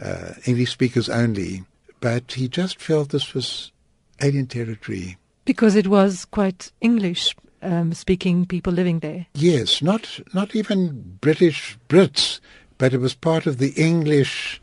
uh, 0.00 0.32
English 0.46 0.72
speakers 0.72 1.10
only 1.10 1.64
but 2.04 2.32
he 2.32 2.48
just 2.48 2.82
felt 2.82 3.08
this 3.08 3.32
was 3.32 3.72
alien 4.20 4.46
territory. 4.46 5.16
Because 5.46 5.74
it 5.74 5.86
was 5.86 6.26
quite 6.26 6.70
English 6.82 7.34
um, 7.62 7.94
speaking 7.94 8.44
people 8.44 8.74
living 8.74 8.98
there. 8.98 9.24
Yes, 9.32 9.80
not 9.80 10.20
not 10.34 10.54
even 10.54 11.16
British 11.22 11.78
Brits, 11.88 12.40
but 12.76 12.92
it 12.92 13.00
was 13.00 13.14
part 13.14 13.46
of 13.46 13.56
the 13.56 13.70
English 13.70 14.60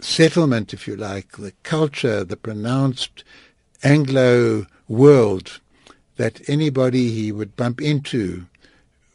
settlement, 0.00 0.72
if 0.72 0.88
you 0.88 0.96
like, 0.96 1.32
the 1.32 1.52
culture, 1.62 2.24
the 2.24 2.38
pronounced 2.38 3.22
Anglo 3.82 4.64
world 4.88 5.60
that 6.16 6.48
anybody 6.48 7.10
he 7.10 7.32
would 7.32 7.54
bump 7.54 7.82
into 7.82 8.46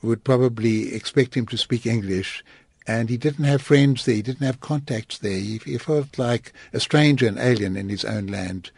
would 0.03 0.23
probably 0.23 0.93
expect 0.93 1.35
him 1.35 1.47
to 1.47 1.57
speak 1.57 1.87
English 1.87 2.43
and 2.87 3.09
he 3.09 3.17
didn't 3.17 3.45
have 3.45 3.61
friends 3.61 4.05
there. 4.05 4.15
He 4.15 4.21
didn't 4.21 4.45
have 4.45 4.59
contacts 4.59 5.17
there. 5.17 5.37
He, 5.37 5.59
he, 5.65 5.77
felt 5.77 6.17
like 6.17 6.53
a 6.73 6.79
stranger 6.79 7.27
and 7.27 7.39
alien 7.39 7.75
in 7.75 7.89
his 7.89 8.05
own 8.05 8.27
land, 8.27 8.71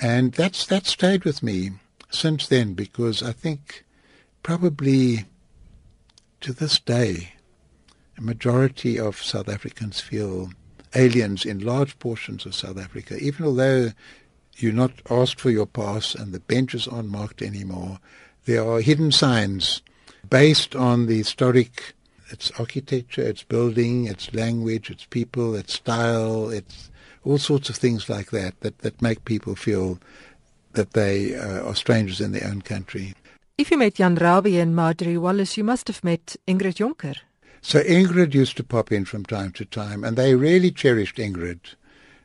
and 0.00 0.32
that's 0.32 0.66
that 0.66 0.86
stayed 0.86 1.24
with 1.24 1.42
me 1.42 1.72
since 2.10 2.46
then 2.46 2.74
because 2.74 3.22
I 3.22 3.32
think 3.32 3.84
probably 4.42 5.26
to 6.40 6.52
this 6.52 6.78
day, 6.80 7.34
a 8.18 8.20
majority 8.20 8.98
of 8.98 9.22
South 9.22 9.48
Africans 9.48 10.00
feel 10.00 10.50
aliens 10.94 11.44
in 11.44 11.60
large 11.60 11.98
portions 11.98 12.44
of 12.44 12.54
South 12.54 12.78
Africa, 12.78 13.16
even 13.18 13.46
although 13.46 13.92
you're 14.56 14.72
not 14.72 14.92
asked 15.08 15.40
for 15.40 15.50
your 15.50 15.66
pass 15.66 16.14
and 16.14 16.32
the 16.32 16.40
benches 16.40 16.86
aren't 16.86 17.08
marked 17.08 17.42
anymore. 17.42 17.98
There 18.44 18.68
are 18.68 18.80
hidden 18.80 19.12
signs 19.12 19.82
based 20.28 20.74
on 20.76 21.06
the 21.06 21.18
historic 21.18 21.94
its 22.32 22.50
architecture, 22.58 23.22
its 23.22 23.42
building, 23.42 24.06
its 24.06 24.32
language, 24.34 24.90
its 24.90 25.04
people, 25.04 25.54
its 25.54 25.74
style, 25.74 26.50
its 26.50 26.90
all 27.24 27.38
sorts 27.38 27.70
of 27.70 27.76
things 27.76 28.08
like 28.08 28.30
that 28.30 28.58
that, 28.60 28.78
that 28.78 29.00
make 29.00 29.24
people 29.24 29.54
feel 29.54 29.98
that 30.72 30.92
they 30.92 31.36
uh, 31.36 31.68
are 31.68 31.74
strangers 31.74 32.20
in 32.20 32.32
their 32.32 32.48
own 32.48 32.62
country. 32.62 33.14
If 33.58 33.70
you 33.70 33.78
met 33.78 33.94
Jan 33.94 34.16
Rabie 34.16 34.60
and 34.60 34.74
Marjorie 34.74 35.18
Wallace, 35.18 35.56
you 35.56 35.62
must 35.62 35.86
have 35.88 36.02
met 36.02 36.36
Ingrid 36.48 36.76
Jonker. 36.76 37.16
So 37.60 37.80
Ingrid 37.84 38.34
used 38.34 38.56
to 38.56 38.64
pop 38.64 38.90
in 38.90 39.04
from 39.04 39.24
time 39.24 39.52
to 39.52 39.64
time, 39.64 40.02
and 40.02 40.16
they 40.16 40.34
really 40.34 40.72
cherished 40.72 41.18
Ingrid. 41.18 41.60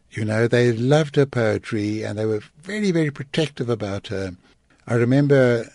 You 0.09 0.25
know, 0.25 0.47
they 0.47 0.71
loved 0.71 1.15
her 1.17 1.25
poetry 1.25 2.03
and 2.03 2.17
they 2.17 2.25
were 2.25 2.41
very, 2.61 2.91
very 2.91 3.11
protective 3.11 3.69
about 3.69 4.07
her. 4.07 4.35
I 4.87 4.95
remember 4.95 5.69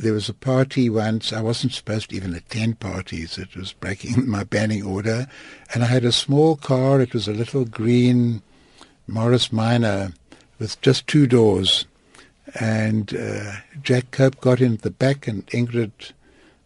there 0.00 0.12
was 0.12 0.28
a 0.28 0.34
party 0.34 0.88
once. 0.88 1.32
I 1.32 1.40
wasn't 1.40 1.72
supposed 1.72 2.10
to 2.10 2.16
even 2.16 2.34
attend 2.34 2.80
parties. 2.80 3.38
It 3.38 3.54
was 3.56 3.72
breaking 3.72 4.28
my 4.28 4.44
banning 4.44 4.82
order. 4.82 5.26
And 5.72 5.82
I 5.82 5.86
had 5.86 6.04
a 6.04 6.12
small 6.12 6.56
car. 6.56 7.00
It 7.00 7.14
was 7.14 7.28
a 7.28 7.32
little 7.32 7.64
green 7.64 8.42
Morris 9.06 9.52
Minor 9.52 10.12
with 10.58 10.80
just 10.80 11.06
two 11.06 11.26
doors. 11.26 11.86
And 12.58 13.14
uh, 13.14 13.52
Jack 13.82 14.10
Cope 14.10 14.40
got 14.40 14.60
in 14.60 14.76
the 14.76 14.90
back 14.90 15.28
and 15.28 15.46
Ingrid 15.48 16.12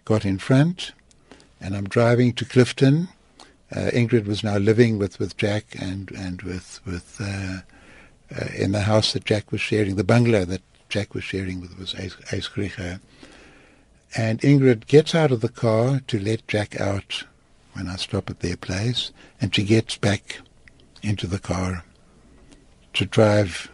got 0.05 0.25
in 0.25 0.39
front. 0.39 0.93
And 1.61 1.77
I'm 1.77 1.89
driving 1.89 2.33
to 2.35 2.45
Clifton 2.45 3.09
uh, 3.75 3.91
Ingrid 3.93 4.27
was 4.27 4.45
now 4.45 4.57
living 4.57 4.99
with, 4.99 5.19
with 5.19 5.37
Jack 5.37 5.77
and 5.81 6.11
and 6.13 6.43
with 6.43 6.81
with 6.85 7.21
uh, 7.21 7.59
uh, 8.35 8.47
in 8.55 8.73
the 8.73 8.83
house 8.83 9.13
that 9.13 9.25
Jack 9.25 9.51
was 9.51 9.61
sharing, 9.61 9.97
the 9.97 10.05
bungalow 10.05 10.45
that 10.45 10.63
Jack 10.89 11.15
was 11.15 11.25
sharing 11.25 11.61
with 11.61 11.79
was 11.79 11.95
Ace 11.99 12.49
Grieger. 12.49 13.01
And 14.17 14.41
Ingrid 14.41 14.87
gets 14.87 15.15
out 15.15 15.33
of 15.33 15.41
the 15.41 15.49
car 15.49 16.01
to 16.07 16.19
let 16.19 16.47
Jack 16.47 16.81
out 16.81 17.25
when 17.73 17.89
I 17.89 17.97
stop 17.97 18.31
at 18.31 18.41
their 18.41 18.57
place, 18.57 19.11
and 19.41 19.55
she 19.55 19.65
gets 19.65 19.97
back 19.97 20.41
into 21.03 21.27
the 21.27 21.41
car 21.41 21.85
to 22.93 23.05
drive 23.05 23.71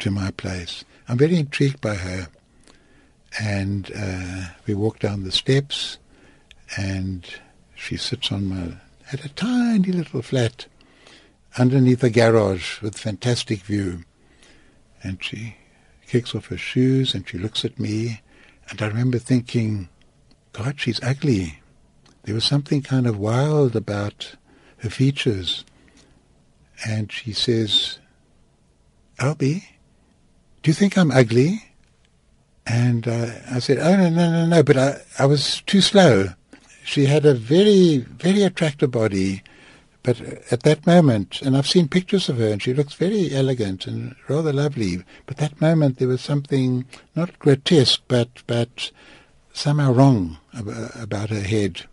to 0.00 0.10
my 0.10 0.30
place. 0.32 0.84
I'm 1.08 1.18
very 1.18 1.36
intrigued 1.36 1.80
by 1.80 1.94
her. 1.94 2.28
And 3.40 3.90
uh, 3.96 4.48
we 4.66 4.74
walk 4.74 4.98
down 4.98 5.24
the 5.24 5.32
steps, 5.32 5.98
and 6.76 7.26
she 7.74 7.96
sits 7.96 8.30
on 8.30 8.46
my 8.46 8.76
had 9.06 9.24
a 9.24 9.28
tiny 9.28 9.92
little 9.92 10.22
flat 10.22 10.66
underneath 11.58 12.02
a 12.02 12.10
garage 12.10 12.80
with 12.80 12.98
fantastic 12.98 13.60
view. 13.60 14.04
And 15.02 15.22
she 15.22 15.56
kicks 16.06 16.34
off 16.34 16.46
her 16.46 16.56
shoes 16.56 17.14
and 17.14 17.28
she 17.28 17.38
looks 17.38 17.64
at 17.64 17.78
me. 17.78 18.22
And 18.70 18.80
I 18.80 18.86
remember 18.86 19.18
thinking, 19.18 19.88
God, 20.52 20.80
she's 20.80 21.02
ugly. 21.02 21.60
There 22.22 22.34
was 22.34 22.44
something 22.44 22.82
kind 22.82 23.06
of 23.06 23.18
wild 23.18 23.76
about 23.76 24.36
her 24.78 24.90
features. 24.90 25.64
And 26.86 27.12
she 27.12 27.32
says, 27.32 27.98
Albie, 29.18 29.64
do 30.62 30.70
you 30.70 30.74
think 30.74 30.96
I'm 30.96 31.10
ugly? 31.10 31.72
And 32.66 33.06
uh, 33.06 33.30
I 33.50 33.58
said, 33.58 33.78
oh, 33.78 33.96
no, 33.96 34.08
no, 34.08 34.30
no, 34.30 34.46
no, 34.46 34.62
but 34.62 34.76
I, 34.76 35.00
I 35.18 35.26
was 35.26 35.60
too 35.62 35.80
slow 35.80 36.28
she 36.84 37.06
had 37.06 37.24
a 37.24 37.34
very, 37.34 37.98
very 37.98 38.42
attractive 38.42 38.90
body. 38.90 39.42
But 40.04 40.20
at 40.52 40.64
that 40.64 40.86
moment, 40.86 41.40
and 41.40 41.56
I've 41.56 41.66
seen 41.66 41.88
pictures 41.88 42.28
of 42.28 42.36
her, 42.36 42.48
and 42.48 42.62
she 42.62 42.74
looks 42.74 42.92
very 42.92 43.34
elegant 43.34 43.86
and 43.86 44.14
rather 44.28 44.52
lovely. 44.52 45.02
But 45.24 45.38
that 45.38 45.62
moment, 45.62 45.98
there 45.98 46.08
was 46.08 46.20
something 46.20 46.84
not 47.16 47.38
grotesque, 47.38 48.02
but 48.06 48.28
but 48.46 48.90
somehow 49.54 49.92
wrong 49.92 50.38
about 50.52 51.30
her 51.30 51.40
head. 51.40 51.86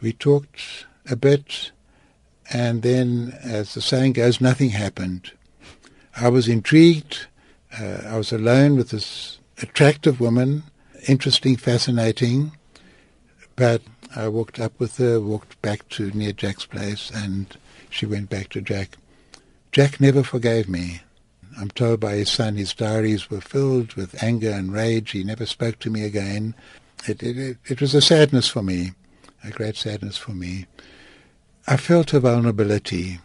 We 0.00 0.12
talked 0.12 0.86
a 1.10 1.16
bit, 1.16 1.72
and 2.52 2.82
then, 2.82 3.36
as 3.42 3.74
the 3.74 3.80
saying 3.80 4.12
goes, 4.12 4.40
nothing 4.40 4.70
happened. 4.70 5.32
I 6.16 6.28
was 6.28 6.48
intrigued. 6.48 7.26
Uh, 7.76 8.02
I 8.06 8.16
was 8.16 8.32
alone 8.32 8.76
with 8.76 8.90
this 8.90 9.40
attractive 9.60 10.20
woman, 10.20 10.62
interesting, 11.08 11.56
fascinating. 11.56 12.52
But 13.56 13.82
I 14.16 14.28
walked 14.28 14.58
up 14.58 14.78
with 14.78 14.96
her, 14.96 15.20
walked 15.20 15.60
back 15.62 15.88
to 15.90 16.10
near 16.12 16.32
Jack's 16.32 16.66
place, 16.66 17.10
and 17.14 17.46
she 17.90 18.06
went 18.06 18.30
back 18.30 18.48
to 18.50 18.60
Jack. 18.60 18.96
Jack 19.72 20.00
never 20.00 20.22
forgave 20.22 20.68
me. 20.68 21.02
I'm 21.58 21.70
told 21.70 22.00
by 22.00 22.14
his 22.14 22.30
son 22.30 22.56
his 22.56 22.72
diaries 22.72 23.30
were 23.30 23.40
filled 23.40 23.94
with 23.94 24.22
anger 24.22 24.50
and 24.50 24.72
rage. 24.72 25.10
He 25.10 25.24
never 25.24 25.44
spoke 25.44 25.78
to 25.80 25.90
me 25.90 26.04
again. 26.04 26.54
It, 27.06 27.22
it, 27.22 27.58
it 27.66 27.80
was 27.80 27.94
a 27.94 28.00
sadness 28.00 28.48
for 28.48 28.62
me, 28.62 28.92
a 29.44 29.50
great 29.50 29.76
sadness 29.76 30.16
for 30.16 30.32
me. 30.32 30.66
I 31.66 31.76
felt 31.76 32.12
a 32.12 32.20
vulnerability. 32.20 33.20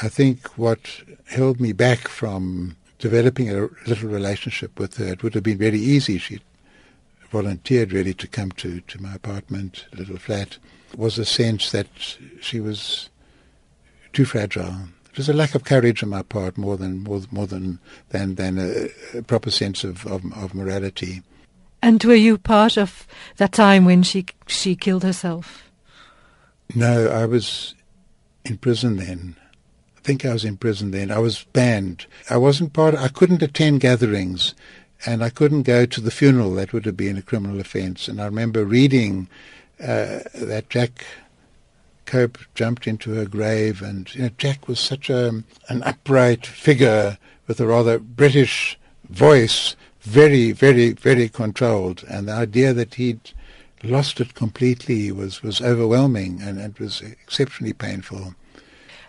I 0.00 0.08
think 0.08 0.46
what 0.58 1.02
held 1.26 1.60
me 1.60 1.72
back 1.72 2.08
from 2.08 2.76
developing 2.98 3.50
a 3.50 3.68
little 3.86 4.08
relationship 4.08 4.78
with 4.78 4.96
her, 4.96 5.08
it 5.08 5.22
would 5.22 5.34
have 5.34 5.42
been 5.42 5.58
very 5.58 5.78
easy. 5.78 6.18
She 6.18 6.40
volunteered 7.30 7.92
really 7.92 8.14
to 8.14 8.26
come 8.26 8.50
to, 8.52 8.80
to 8.80 9.00
my 9.00 9.14
apartment, 9.14 9.86
little 9.92 10.18
flat, 10.18 10.58
was 10.96 11.18
a 11.18 11.24
sense 11.24 11.70
that 11.70 11.86
she 12.40 12.60
was 12.60 13.08
too 14.12 14.24
fragile. 14.24 14.88
It 15.12 15.16
was 15.16 15.28
a 15.28 15.32
lack 15.32 15.54
of 15.54 15.64
courage 15.64 16.02
on 16.02 16.08
my 16.08 16.22
part 16.22 16.56
more 16.56 16.76
than 16.76 17.02
more, 17.02 17.22
more 17.30 17.46
than 17.46 17.78
than 18.10 18.36
than 18.36 18.58
a, 18.58 19.18
a 19.18 19.22
proper 19.22 19.50
sense 19.50 19.84
of, 19.84 20.06
of, 20.06 20.24
of 20.34 20.54
morality. 20.54 21.22
And 21.82 22.02
were 22.04 22.14
you 22.14 22.38
part 22.38 22.76
of 22.76 23.06
that 23.36 23.52
time 23.52 23.84
when 23.84 24.02
she 24.02 24.26
she 24.46 24.76
killed 24.76 25.02
herself? 25.02 25.70
No, 26.74 27.08
I 27.08 27.26
was 27.26 27.74
in 28.44 28.58
prison 28.58 28.96
then. 28.96 29.36
I 29.96 30.00
think 30.02 30.24
I 30.24 30.32
was 30.32 30.44
in 30.44 30.56
prison 30.56 30.92
then. 30.92 31.10
I 31.10 31.18
was 31.18 31.44
banned. 31.52 32.06
I 32.28 32.36
wasn't 32.36 32.72
part. 32.72 32.94
I 32.94 33.08
couldn't 33.08 33.42
attend 33.42 33.80
gatherings 33.80 34.54
and 35.06 35.24
I 35.24 35.30
couldn't 35.30 35.62
go 35.62 35.86
to 35.86 36.00
the 36.00 36.10
funeral. 36.10 36.54
That 36.54 36.72
would 36.72 36.84
have 36.84 36.96
been 36.96 37.16
a 37.16 37.22
criminal 37.22 37.60
offence. 37.60 38.08
And 38.08 38.20
I 38.20 38.26
remember 38.26 38.64
reading 38.64 39.28
uh, 39.80 40.20
that 40.34 40.68
Jack 40.68 41.04
Cope 42.06 42.38
jumped 42.54 42.86
into 42.86 43.12
her 43.12 43.24
grave, 43.24 43.82
and 43.82 44.12
you 44.14 44.22
know, 44.22 44.30
Jack 44.36 44.68
was 44.68 44.80
such 44.80 45.08
a, 45.08 45.42
an 45.68 45.82
upright 45.84 46.46
figure 46.46 47.18
with 47.46 47.60
a 47.60 47.66
rather 47.66 47.98
British 47.98 48.78
voice, 49.08 49.76
very, 50.00 50.52
very, 50.52 50.92
very 50.92 51.28
controlled. 51.28 52.04
And 52.08 52.28
the 52.28 52.32
idea 52.32 52.72
that 52.72 52.94
he'd 52.94 53.32
lost 53.82 54.20
it 54.20 54.34
completely 54.34 55.10
was, 55.12 55.42
was 55.42 55.60
overwhelming, 55.60 56.42
and 56.42 56.58
it 56.58 56.78
was 56.78 57.00
exceptionally 57.00 57.72
painful. 57.72 58.34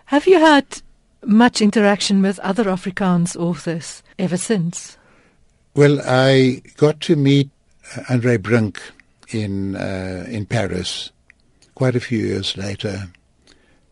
Have 0.06 0.26
you 0.26 0.38
had 0.38 0.82
much 1.24 1.60
interaction 1.60 2.22
with 2.22 2.38
other 2.40 2.64
Afrikaans 2.64 3.36
authors 3.36 4.02
ever 4.18 4.36
since? 4.36 4.96
Well, 5.74 6.02
I 6.04 6.60
got 6.76 7.00
to 7.00 7.16
meet 7.16 7.48
uh, 7.96 8.02
Andre 8.10 8.36
Brink 8.36 8.78
in 9.30 9.74
uh, 9.74 10.26
in 10.28 10.44
Paris 10.44 11.12
quite 11.74 11.96
a 11.96 12.00
few 12.00 12.18
years 12.18 12.58
later, 12.58 13.08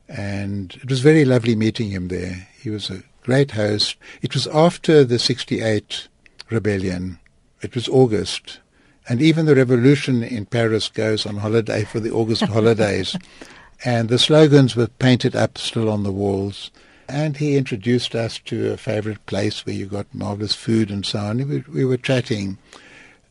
and 0.06 0.78
it 0.82 0.90
was 0.90 1.00
very 1.00 1.24
lovely 1.24 1.56
meeting 1.56 1.88
him 1.88 2.08
there. 2.08 2.48
He 2.60 2.68
was 2.68 2.90
a 2.90 3.02
great 3.22 3.52
host. 3.52 3.96
It 4.20 4.34
was 4.34 4.46
after 4.48 5.04
the 5.04 5.18
'68 5.18 6.08
rebellion. 6.50 7.18
It 7.62 7.74
was 7.74 7.88
August, 7.88 8.60
and 9.08 9.22
even 9.22 9.46
the 9.46 9.56
revolution 9.56 10.22
in 10.22 10.44
Paris 10.44 10.90
goes 10.90 11.24
on 11.24 11.38
holiday 11.38 11.84
for 11.84 11.98
the 11.98 12.10
August 12.10 12.42
holidays, 12.42 13.16
and 13.86 14.10
the 14.10 14.18
slogans 14.18 14.76
were 14.76 14.88
painted 14.88 15.34
up 15.34 15.56
still 15.56 15.88
on 15.88 16.02
the 16.02 16.12
walls 16.12 16.70
and 17.10 17.36
he 17.36 17.56
introduced 17.56 18.14
us 18.14 18.38
to 18.46 18.72
a 18.72 18.76
favorite 18.76 19.24
place 19.26 19.64
where 19.64 19.74
you 19.74 19.86
got 19.86 20.14
marvelous 20.14 20.54
food 20.54 20.90
and 20.90 21.04
so 21.04 21.18
on. 21.18 21.48
We, 21.48 21.64
we 21.72 21.84
were 21.84 21.96
chatting. 21.96 22.58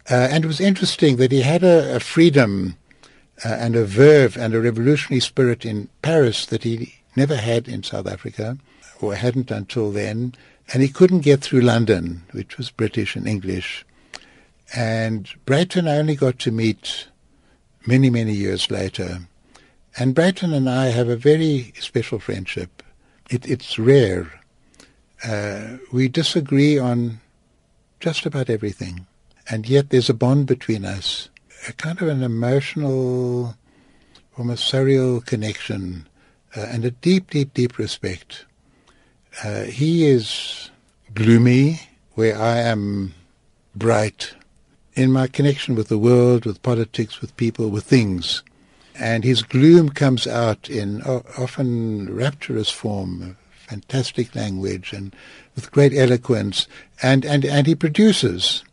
Uh, 0.10 0.28
and 0.32 0.44
it 0.44 0.48
was 0.48 0.60
interesting 0.60 1.18
that 1.18 1.32
he 1.32 1.42
had 1.42 1.64
a, 1.64 1.96
a 1.96 2.00
freedom 2.00 2.78
uh, 3.46 3.50
and 3.50 3.76
a 3.76 3.86
verve 3.86 4.38
and 4.38 4.54
a 4.54 4.62
revolutionary 4.62 5.20
spirit 5.20 5.66
in 5.66 5.90
Paris 6.02 6.46
that 6.48 6.64
he 6.64 6.96
never 7.16 7.36
had 7.36 7.68
in 7.68 7.84
South 7.84 8.08
Africa, 8.08 8.58
or 9.02 9.16
hadn't 9.16 9.52
until 9.52 9.92
then. 9.92 10.34
And 10.74 10.84
he 10.84 10.90
couldn't 10.90 11.22
get 11.22 11.42
through 11.42 11.62
London, 11.62 12.24
which 12.32 12.58
was 12.58 12.70
British 12.70 13.16
and 13.16 13.28
English. 13.28 13.86
And 14.76 15.30
Brayton 15.46 15.88
I 15.88 15.98
only 15.98 16.16
got 16.16 16.38
to 16.40 16.52
meet 16.52 17.08
many, 17.88 18.10
many 18.10 18.34
years 18.34 18.70
later. 18.70 19.22
And 19.98 20.14
Brayton 20.14 20.54
and 20.54 20.70
I 20.70 20.88
have 20.88 21.10
a 21.10 21.16
very 21.16 21.74
special 21.80 22.20
friendship 22.20 22.84
it, 23.30 23.48
it's 23.48 23.80
rare. 23.80 24.32
Uh, 25.24 25.78
we 25.92 26.08
disagree 26.08 26.78
on 26.78 27.20
just 28.00 28.26
about 28.26 28.50
everything, 28.50 29.06
and 29.50 29.68
yet 29.68 29.90
there's 29.90 30.10
a 30.10 30.14
bond 30.14 30.48
between 30.48 30.86
us, 30.86 31.30
a 31.68 31.74
kind 31.74 32.02
of 32.02 32.08
an 32.08 32.24
emotional, 32.24 33.56
almost 34.38 34.72
surreal 34.72 35.26
connection, 35.26 36.08
uh, 36.56 36.62
and 36.62 36.86
a 36.86 36.92
deep, 36.92 37.30
deep, 37.30 37.54
deep 37.54 37.78
respect. 37.78 38.46
Uh, 39.44 39.64
he 39.64 40.08
is 40.08 40.72
gloomy, 41.14 41.82
where 42.14 42.38
I 42.38 42.58
am 42.58 43.14
bright. 43.76 44.34
In 44.96 45.12
my 45.12 45.28
connection 45.28 45.76
with 45.76 45.88
the 45.88 45.98
world, 45.98 46.46
with 46.46 46.64
politics, 46.64 47.22
with 47.22 47.36
people, 47.38 47.70
with 47.70 47.86
things, 47.86 48.44
and 49.00 49.24
his 49.24 49.42
gloom 49.42 49.90
comes 49.90 50.28
out 50.28 50.70
in 50.70 51.02
often 51.04 52.14
rapturous 52.14 52.70
form, 52.70 53.38
fantastic 53.50 54.36
language, 54.36 54.94
and 54.94 55.16
with 55.56 55.72
great 55.72 55.94
eloquence, 55.94 56.68
and, 57.02 57.26
and, 57.26 57.46
and 57.46 57.66
he 57.66 57.76
produces. 57.76 58.64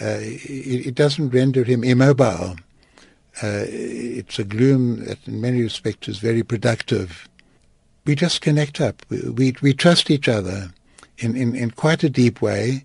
Uh, 0.00 0.18
it, 0.20 0.86
it, 0.88 0.94
doesn't 0.94 1.30
render 1.30 1.62
him 1.62 1.84
immobile. 1.84 2.56
Uh, 3.42 3.64
it's 3.68 4.38
a 4.38 4.44
gloom 4.44 5.04
that 5.04 5.18
in 5.26 5.40
many 5.40 5.62
respects 5.62 6.08
is 6.08 6.18
very 6.18 6.42
productive. 6.42 7.28
we 8.04 8.14
just 8.14 8.40
connect 8.40 8.80
up. 8.80 9.04
We, 9.08 9.30
we, 9.30 9.54
we 9.62 9.72
trust 9.72 10.10
each 10.10 10.28
other 10.28 10.72
in, 11.18 11.36
in, 11.36 11.54
in 11.54 11.70
quite 11.70 12.02
a 12.02 12.10
deep 12.10 12.42
way. 12.42 12.84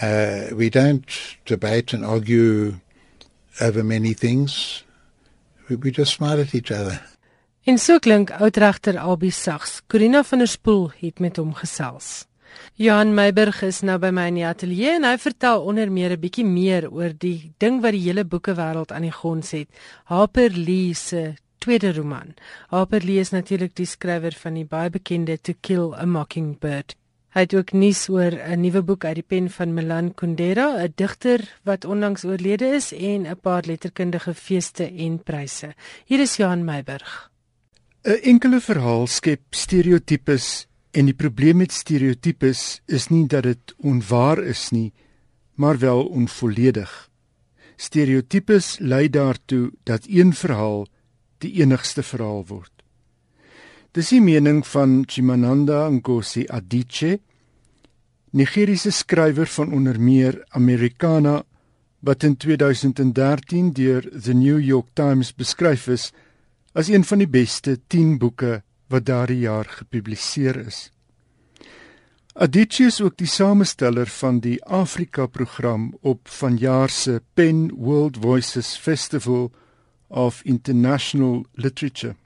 Uh, 0.00 0.46
we 0.54 0.70
don't 0.70 1.04
debate 1.44 1.92
and 1.92 2.04
argue 2.04 2.80
over 3.60 3.84
many 3.84 4.14
things. 4.14 4.82
We, 5.70 5.76
we 5.78 5.90
just 5.94 6.12
smile 6.12 6.40
at 6.40 6.52
each 6.52 6.72
other. 6.72 6.98
En 7.62 7.78
so 7.78 7.98
klink 8.02 8.30
oudregter 8.30 8.96
Albie 8.98 9.30
Sags. 9.30 9.80
Corina 9.86 10.24
van 10.24 10.42
der 10.42 10.48
Spool 10.48 10.88
het 10.98 11.20
met 11.22 11.36
hom 11.38 11.52
gesels. 11.54 12.24
Johan 12.74 13.14
Meiburg 13.14 13.60
is 13.62 13.78
nou 13.86 13.98
by 14.02 14.10
my 14.10 14.24
in 14.32 14.40
die 14.40 14.46
ateljee 14.48 14.96
en 14.96 15.06
hy 15.06 15.14
vertel 15.22 15.62
onder 15.62 15.92
meer 15.92 16.16
'n 16.16 16.20
bietjie 16.20 16.44
meer 16.44 16.88
oor 16.90 17.14
die 17.14 17.52
ding 17.62 17.78
wat 17.82 17.94
die 17.94 18.02
hele 18.02 18.24
boekewêreld 18.24 18.90
aan 18.90 19.06
die 19.06 19.14
gons 19.14 19.50
het. 19.50 19.68
Harper 20.04 20.50
Lee 20.50 20.94
se 20.94 21.36
tweede 21.58 21.92
roman. 21.92 22.34
Harper 22.68 23.04
Lee 23.04 23.20
is 23.20 23.30
natuurlik 23.30 23.76
die 23.76 23.86
skrywer 23.86 24.34
van 24.42 24.54
die 24.54 24.64
baie 24.64 24.90
bekende 24.90 25.38
To 25.38 25.52
Kill 25.60 25.94
a 25.94 26.04
Mockingbird. 26.04 26.96
Hy 27.30 27.44
het 27.46 27.52
ook 27.54 27.70
nuus 27.72 28.08
oor 28.10 28.34
'n 28.34 28.60
nuwe 28.60 28.82
boek 28.82 29.04
uit 29.04 29.14
die 29.14 29.22
pen 29.22 29.50
van 29.50 29.74
Milan 29.74 30.14
Kundera, 30.14 30.82
'n 30.82 30.92
digter 30.94 31.60
wat 31.62 31.84
onlangs 31.84 32.24
oorlede 32.24 32.66
is 32.66 32.92
en 32.92 33.26
'n 33.26 33.40
paar 33.40 33.62
letterkundige 33.66 34.34
feeste 34.34 34.84
en 34.84 35.22
pryse. 35.22 35.74
Hier 36.04 36.20
is 36.20 36.36
Johan 36.36 36.64
Meiburg. 36.64 37.30
'n 38.02 38.18
Enkele 38.22 38.60
verhaal 38.60 39.06
skep 39.06 39.40
stereotypes 39.50 40.66
en 40.90 41.04
die 41.04 41.14
probleem 41.14 41.56
met 41.56 41.72
stereotypes 41.72 42.80
is 42.86 43.08
nie 43.08 43.26
dat 43.26 43.42
dit 43.42 43.74
onwaar 43.76 44.42
is 44.42 44.70
nie, 44.70 44.92
maar 45.54 45.78
wel 45.78 46.06
onvolledig. 46.06 47.10
Stereotypes 47.76 48.78
lei 48.78 49.10
daartoe 49.10 49.70
dat 49.82 50.06
een 50.08 50.34
verhaal 50.34 50.86
die 51.38 51.52
enigste 51.52 52.02
verhaal 52.02 52.46
word. 52.46 52.79
Dis 53.90 54.12
die 54.12 54.20
mening 54.22 54.60
van 54.70 55.00
Chimamanda 55.10 55.88
Ngozi 55.90 56.44
Adichie, 56.46 57.16
Nigeriese 58.30 58.92
skrywer 58.94 59.50
van 59.50 59.72
onder 59.74 59.96
meer 59.98 60.36
Americana 60.54 61.40
wat 62.06 62.22
in 62.22 62.36
2013 62.36 63.72
deur 63.74 64.06
The 64.14 64.32
New 64.32 64.60
York 64.62 64.94
Times 64.94 65.32
beskryf 65.34 65.88
is 65.90 66.12
as 66.72 66.86
een 66.86 67.02
van 67.02 67.18
die 67.18 67.26
beste 67.26 67.80
10 67.90 68.20
boeke 68.22 68.60
wat 68.86 69.08
daardie 69.10 69.40
jaar 69.42 69.66
gepubliseer 69.66 70.62
is. 70.62 70.92
Adichie 72.38 72.86
is 72.86 73.00
ook 73.02 73.18
die 73.18 73.26
samesteller 73.26 74.06
van 74.06 74.38
die 74.38 74.60
Afrika 74.64 75.26
program 75.26 75.90
op 76.00 76.30
vanjaar 76.30 76.94
se 76.94 77.18
Pen 77.34 77.72
World 77.74 78.22
Voices 78.22 78.76
Festival 78.78 79.50
of 80.06 80.44
International 80.46 81.42
Literature. 81.58 82.19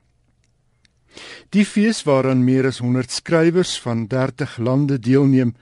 Die 1.55 1.65
fees 1.65 2.03
waaraan 2.03 2.45
meer 2.45 2.67
as 2.67 2.81
100 2.83 3.11
skrywers 3.11 3.77
van 3.81 4.07
30 4.07 4.59
lande 4.59 4.99
deelneem, 4.99 5.55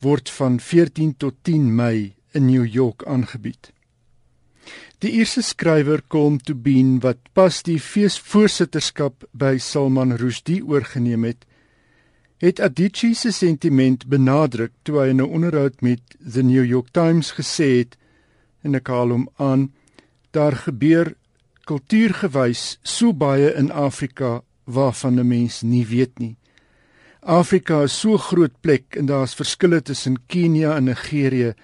word 0.00 0.30
van 0.30 0.60
14 0.60 1.16
tot 1.16 1.34
10 1.42 1.74
Mei 1.74 2.14
in 2.32 2.46
New 2.46 2.66
York 2.66 3.04
aangebied. 3.06 3.72
Die 4.98 5.12
eerste 5.20 5.42
skrywer 5.42 6.02
kom 6.10 6.40
toe 6.42 6.56
Bean 6.58 6.98
wat 7.00 7.20
pas 7.32 7.62
die 7.62 7.78
feesvoorsitterskap 7.78 9.24
by 9.32 9.56
Salman 9.62 10.16
Rushdie 10.18 10.60
oorgeneem 10.66 11.24
het, 11.24 11.46
het 12.42 12.60
Adichie 12.62 13.14
se 13.18 13.32
sentiment 13.34 14.06
benadruk 14.10 14.72
toe 14.82 15.00
hy 15.00 15.08
in 15.10 15.22
'n 15.22 15.30
onderhoud 15.38 15.80
met 15.82 16.02
The 16.18 16.42
New 16.42 16.64
York 16.64 16.90
Times 16.92 17.32
gesê 17.38 17.78
het 17.78 17.96
en 18.62 18.74
ek 18.74 18.88
haal 18.88 19.10
hom 19.10 19.28
aan 19.36 19.72
daar 20.30 20.56
gebeur 20.66 21.14
kultuurgewys 21.64 22.78
so 22.82 23.12
baie 23.12 23.54
in 23.54 23.70
Afrika 23.70 24.42
waarvan 24.68 25.18
'n 25.18 25.28
mens 25.28 25.62
nie 25.62 25.86
weet 25.86 26.18
nie. 26.18 26.36
Afrika 27.20 27.82
is 27.82 28.00
so 28.00 28.16
groot 28.16 28.60
plek 28.60 28.96
en 28.96 29.06
daar's 29.06 29.34
verskille 29.34 29.82
tussen 29.82 30.26
Kenia 30.26 30.76
en 30.76 30.84
Nigerië, 30.84 31.54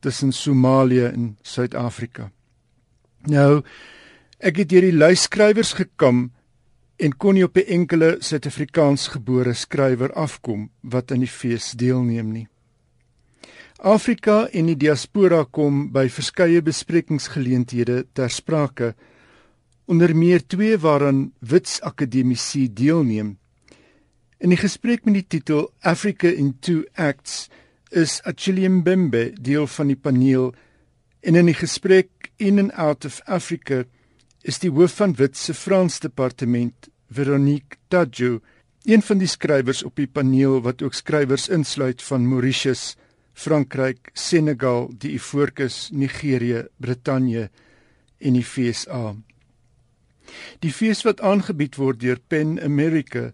tussen 0.00 0.32
Somalië 0.32 1.04
en 1.04 1.36
Suid-Afrika. 1.42 2.30
Nou, 3.26 3.62
ek 4.38 4.56
het 4.56 4.70
hierdie 4.70 4.96
luiskrywers 4.96 5.72
gekam 5.72 6.32
en 6.96 7.16
kon 7.16 7.34
nie 7.34 7.44
op 7.44 7.56
'n 7.56 7.66
enkele 7.66 8.16
Suid-Afrikaans 8.20 9.08
gebore 9.08 9.54
skrywer 9.54 10.12
afkom 10.12 10.70
wat 10.80 11.10
aan 11.10 11.20
die 11.20 11.28
fees 11.28 11.72
deelneem 11.72 12.32
nie. 12.32 12.48
Afrika 13.78 14.48
en 14.52 14.66
die 14.66 14.76
diaspora 14.76 15.44
kom 15.44 15.90
by 15.92 16.08
verskeie 16.08 16.62
besprekingsgeleenthede 16.62 18.06
ter 18.12 18.30
sprake 18.30 18.94
onder 19.84 20.16
meer 20.16 20.46
twee 20.46 20.78
waaraan 20.78 21.32
wits 21.38 21.80
akademici 21.80 22.68
deelneem. 22.72 23.36
In 24.38 24.52
die 24.52 24.60
gesprek 24.60 25.04
met 25.04 25.18
die 25.18 25.26
titel 25.36 25.68
Africa 25.80 26.28
in 26.28 26.54
Two 26.60 26.84
Acts 26.94 27.48
is 27.90 28.20
Achille 28.24 28.68
Mbembe 28.68 29.32
deel 29.40 29.66
van 29.66 29.92
die 29.92 30.00
paneel 30.00 30.52
en 31.20 31.38
in 31.40 31.48
die 31.48 31.56
gesprek 31.56 32.30
In 32.36 32.58
and 32.58 32.72
Out 32.72 33.04
of 33.04 33.20
Africa 33.30 33.84
is 34.42 34.58
die 34.60 34.72
hoof 34.74 34.98
van 34.98 35.14
Wit 35.16 35.36
se 35.38 35.54
Frans 35.54 36.00
departement 36.02 36.88
Veronique 37.08 37.78
Tadjo 37.88 38.40
een 38.84 39.02
van 39.02 39.20
die 39.20 39.28
skrywers 39.28 39.82
op 39.86 39.96
die 39.96 40.08
paneel 40.10 40.58
wat 40.64 40.82
ook 40.84 40.94
skrywers 40.94 41.48
insluit 41.48 42.02
van 42.04 42.26
Mauritius, 42.28 42.96
Frankryk, 43.32 44.10
Senegal, 44.12 44.90
die 45.00 45.14
Ivoorkus, 45.16 45.88
Nigerië, 45.92 46.66
Brittanje 46.76 47.48
en 48.20 48.36
die 48.36 48.44
FSA. 48.44 49.14
Die 50.60 50.72
fees 50.72 51.02
wat 51.04 51.20
aangebied 51.20 51.76
word 51.76 52.00
deur 52.00 52.20
Pen 52.28 52.58
America 52.62 53.32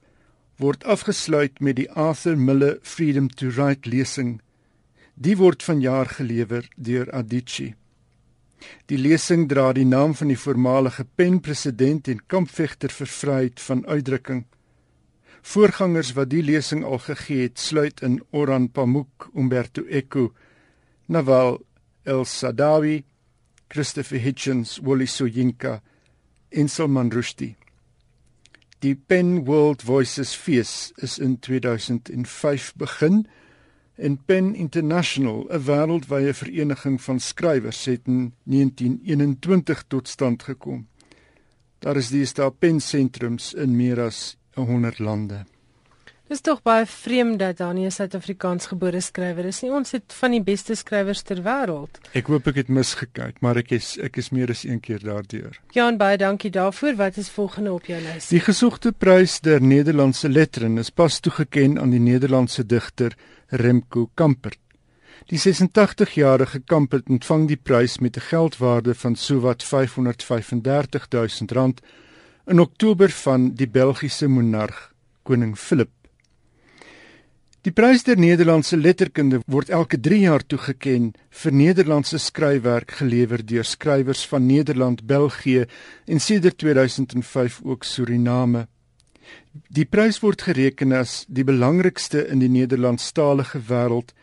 word 0.60 0.84
afgesluit 0.84 1.60
met 1.60 1.78
die 1.78 1.88
Arthur 1.90 2.36
Miller 2.36 2.78
Freedom 2.82 3.28
to 3.28 3.48
Write 3.48 3.88
lesing. 3.88 4.40
Die 5.14 5.36
word 5.40 5.62
vanjaar 5.64 6.10
gelewer 6.18 6.68
deur 6.76 7.08
Adichie. 7.16 7.74
Die 8.92 8.98
lesing 9.00 9.46
dra 9.48 9.70
die 9.72 9.86
naam 9.88 10.12
van 10.14 10.28
die 10.28 10.38
voormalige 10.38 11.06
Pen-president 11.16 12.10
en 12.12 12.20
kampvegter 12.26 12.92
vir 12.92 13.08
vryheid 13.08 13.60
van 13.64 13.86
uitdrukking. 13.86 14.44
Voorgangers 15.40 16.12
wat 16.18 16.28
die 16.28 16.42
lesing 16.44 16.84
al 16.84 17.00
gegee 17.06 17.46
het, 17.46 17.58
sluit 17.58 18.02
in 18.04 18.20
Oran 18.36 18.68
Pamuk, 18.68 19.30
Umberto 19.32 19.86
Eco, 19.88 20.34
Nawal 21.08 21.62
El 22.04 22.26
Sadawi, 22.28 23.04
Christopher 23.72 24.20
Hitchens, 24.20 24.76
Wally 24.84 25.08
Soyinka 25.08 25.80
en 26.50 26.68
Salman 26.68 27.10
Rushdie. 27.12 27.56
Die 28.80 28.94
Pen 28.94 29.44
World 29.44 29.82
Voices 29.82 30.34
fees 30.34 30.92
is 30.96 31.18
in 31.18 31.38
2005 31.38 32.72
begin 32.76 33.26
en 33.94 34.16
Pen 34.24 34.54
International, 34.54 35.46
'n 35.50 35.64
wêreldwye 35.64 36.34
vereniging 36.34 37.00
van 37.02 37.20
skrywers, 37.20 37.84
het 37.84 38.06
in 38.06 38.32
1921 38.42 39.84
tot 39.88 40.08
stand 40.08 40.42
gekom. 40.42 40.86
Daar 41.78 41.96
is 41.96 42.08
die 42.08 42.24
sta 42.24 42.50
pen 42.50 42.80
sentrums 42.80 43.54
in 43.54 43.76
meer 43.76 44.00
as 44.00 44.36
100 44.54 44.98
lande. 44.98 45.44
Dis 46.30 46.44
tog 46.46 46.60
baie 46.62 46.84
vreemd 46.86 47.40
dat 47.42 47.56
daar 47.58 47.72
nie 47.74 47.86
'n 47.86 47.90
Suid-Afrikaans 47.90 48.66
gebore 48.66 49.00
skrywer 49.00 49.44
is 49.44 49.62
nie. 49.62 49.70
Ons 49.72 49.90
het 49.90 50.12
van 50.12 50.30
die 50.30 50.42
beste 50.42 50.74
skrywers 50.74 51.22
ter 51.22 51.42
wêreld. 51.42 51.98
Ek 52.14 52.26
hoop 52.26 52.46
ek 52.46 52.54
het 52.54 52.68
misgekyk, 52.68 53.40
maar 53.40 53.56
ek 53.56 53.72
is 53.72 53.98
ek 53.98 54.16
is 54.16 54.30
meer 54.30 54.50
as 54.50 54.64
een 54.64 54.80
keer 54.80 54.98
daardeur. 54.98 55.60
Jan, 55.72 55.96
baie 55.96 56.16
dankie 56.16 56.50
daarvoor. 56.50 56.94
Wat 56.94 57.16
is 57.16 57.30
volgende 57.30 57.72
op 57.72 57.84
jou 57.84 58.00
lys? 58.00 58.28
Die 58.28 58.40
gesogte 58.40 58.92
prys 58.92 59.40
der 59.40 59.60
Nederlandse 59.60 60.28
lettere 60.28 60.78
is 60.78 60.90
pas 60.90 61.20
toegekend 61.20 61.78
aan 61.78 61.90
die 61.90 62.00
Nederlandse 62.00 62.66
digter 62.66 63.12
Remko 63.48 64.10
Kampert. 64.14 64.58
Die 65.26 65.38
86-jarige 65.38 66.60
Kampert 66.60 67.08
ontvang 67.08 67.48
die 67.48 67.60
prys 67.62 67.98
met 67.98 68.16
'n 68.16 68.20
geldwaarde 68.20 68.94
van 68.94 69.16
sowat 69.16 69.62
535 69.62 71.08
000 71.08 71.28
rand 71.52 71.80
in 72.46 72.60
Oktober 72.60 73.10
van 73.10 73.54
die 73.54 73.68
Belgiese 73.68 74.28
monarg 74.28 74.92
koning 75.22 75.58
Philip 75.58 75.90
Die 77.60 77.72
prys 77.76 78.06
der 78.08 78.16
Nederlandse 78.16 78.78
letterkunde 78.80 79.42
word 79.44 79.68
elke 79.68 79.98
3 80.00 80.18
jaar 80.22 80.40
toegekend 80.48 81.18
vir 81.42 81.52
Nederlandse 81.52 82.16
skryfwerk 82.16 82.94
gelewer 83.02 83.42
deur 83.44 83.68
skrywers 83.68 84.22
van 84.30 84.46
Nederland, 84.48 85.02
België 85.04 85.66
en 86.06 86.22
sedert 86.24 86.56
2005 86.64 87.60
ook 87.62 87.84
Suriname. 87.84 88.64
Die 89.68 89.84
prys 89.84 90.22
word 90.24 90.46
gereken 90.48 90.96
as 90.96 91.26
die 91.28 91.44
belangrikste 91.44 92.24
in 92.32 92.40
die 92.40 92.48
Nederlandstalige 92.48 93.60
wêreld 93.68 94.16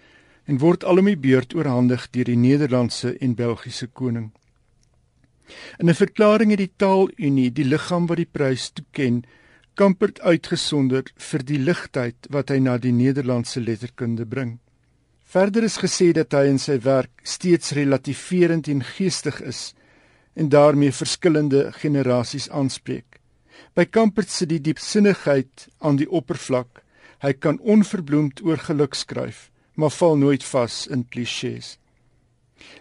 en 0.49 0.57
word 0.57 0.81
alom 0.81 1.05
die 1.05 1.21
beurt 1.29 1.53
oorhandig 1.53 2.09
deur 2.17 2.25
die 2.25 2.41
Nederlandse 2.41 3.13
en 3.21 3.37
Belgiese 3.37 3.85
koning. 3.85 4.31
In 5.77 5.89
'n 5.89 5.93
verklaring 5.93 6.49
het 6.57 6.65
die 6.65 6.73
Taalunie, 6.75 7.51
die 7.53 7.69
liggaam 7.69 8.07
wat 8.07 8.17
die 8.17 8.31
prys 8.31 8.71
toeken, 8.73 9.25
Kampert 9.77 10.17
uitgesonder 10.25 11.05
vir 11.21 11.43
die 11.45 11.59
ligtheid 11.61 12.27
wat 12.33 12.49
hy 12.49 12.55
na 12.65 12.79
die 12.81 12.93
Nederlandse 12.97 13.61
letterkunde 13.61 14.25
bring. 14.25 14.55
Verder 15.21 15.67
is 15.67 15.75
gesê 15.77 16.07
dat 16.17 16.33
hy 16.33 16.47
in 16.49 16.57
sy 16.57 16.79
werk 16.81 17.21
steeds 17.21 17.75
relativerend 17.77 18.71
en 18.73 18.81
geestig 18.81 19.37
is 19.45 19.75
en 20.33 20.49
daarmee 20.49 20.95
verskillende 20.97 21.67
generasies 21.77 22.49
aanspreek. 22.49 23.19
By 23.77 23.85
Kampert 23.85 24.33
sit 24.33 24.49
die 24.49 24.63
diepsinnigheid 24.65 25.67
aan 25.77 26.01
die 26.01 26.09
oppervlak. 26.09 26.81
Hy 27.21 27.35
kan 27.37 27.61
onverbloemd 27.61 28.41
oor 28.49 28.57
geluk 28.57 28.97
skryf, 28.97 29.51
maar 29.77 29.93
val 29.93 30.17
nooit 30.17 30.45
vas 30.55 30.87
in 30.89 31.05
klisjées. 31.05 31.75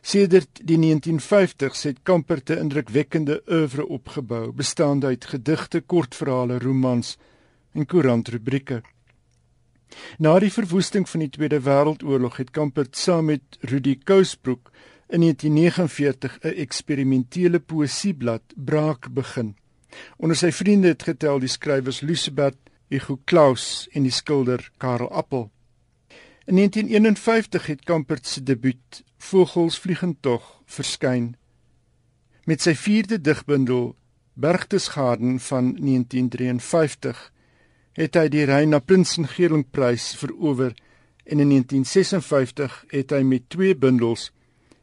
Sedert 0.00 0.60
die 0.64 0.78
1950s 0.78 1.82
het 1.82 2.02
Kampert 2.02 2.50
'n 2.50 2.58
indrukwekkende 2.58 3.42
oeuvre 3.48 3.86
opgebou, 3.86 4.52
bestaande 4.52 5.06
uit 5.06 5.24
gedigte, 5.24 5.80
kortverhale, 5.80 6.58
romans 6.58 7.18
en 7.72 7.86
koerantrubrieke. 7.86 8.82
Na 10.18 10.38
die 10.38 10.52
verwoesting 10.52 11.08
van 11.08 11.20
die 11.20 11.30
Tweede 11.30 11.60
Wêreldoorlog 11.60 12.36
het 12.36 12.50
Kampert 12.50 12.96
saam 12.96 13.24
met 13.24 13.42
Rudy 13.60 13.98
Kousbroek 14.04 14.70
in 15.08 15.20
1949 15.20 16.38
'n 16.42 16.48
eksperimentele 16.48 17.60
poesieblad 17.60 18.42
Braak 18.54 19.12
begin. 19.12 19.56
Onder 20.16 20.36
sy 20.36 20.50
vriende 20.52 20.88
het 20.88 21.02
getel 21.02 21.38
die 21.38 21.48
skrywers 21.48 22.00
Lucebert 22.00 22.58
Hugo 22.88 23.20
Claus 23.24 23.88
en 23.92 24.02
die 24.02 24.12
skilder 24.12 24.70
Karel 24.76 25.10
Appel. 25.10 25.50
In 26.46 26.54
1951 26.54 27.66
het 27.66 27.84
Kampert 27.84 28.26
se 28.26 28.42
debuut 28.42 29.02
Vogels 29.16 29.78
vliegendtog 29.78 30.44
verskyn. 30.66 31.34
Met 32.44 32.62
sy 32.62 32.74
4de 32.78 33.20
digbundel 33.20 33.94
Bergtesgaden 34.36 35.40
van 35.40 35.72
1953 35.80 37.32
het 37.96 38.16
hy 38.20 38.26
die 38.28 38.44
Reina 38.44 38.78
Prinsengeringprys 38.78 40.12
verower 40.20 40.74
en 41.24 41.40
in 41.40 41.48
1956 41.48 42.84
het 42.92 43.14
hy 43.16 43.22
met 43.24 43.48
twee 43.48 43.74
bundels 43.74 44.28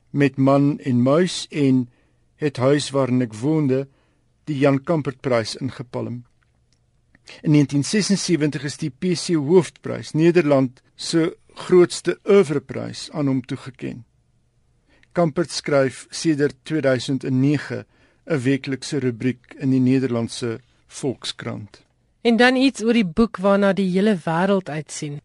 met 0.10 0.38
man 0.38 0.80
en 0.80 1.02
muis 1.06 1.46
en 1.50 1.86
het 2.42 2.58
huis 2.58 2.90
waarin 2.94 3.22
ek 3.22 3.36
woonde 3.38 3.86
die 4.50 4.58
Jan 4.60 4.82
Kampertprys 4.84 5.56
ingepalm. 5.62 6.24
In 7.46 7.54
1976 7.56 8.66
is 8.68 8.78
die 8.82 8.92
PC 8.92 9.38
Hoofprys 9.38 10.12
Nederland 10.18 10.82
se 10.96 11.30
grootste 11.54 12.18
oeuvreprys 12.26 13.08
aan 13.14 13.30
hom 13.30 13.46
toegekend. 13.46 14.04
Kampert 15.14 15.51
skryf 15.51 16.07
sedert 16.09 16.55
2009 16.64 17.86
'n 18.26 18.39
weeklikse 18.39 18.99
rubriek 18.99 19.55
in 19.57 19.70
die 19.70 19.80
Nederlandse 19.80 20.59
Volkskrant. 20.88 21.84
En 22.22 22.38
dan 22.38 22.55
iets 22.55 22.84
oor 22.84 22.93
die 22.93 23.05
boek 23.05 23.38
waarna 23.38 23.74
die 23.74 23.89
hele 23.91 24.18
wêreld 24.26 24.70
uitsien. 24.70 25.22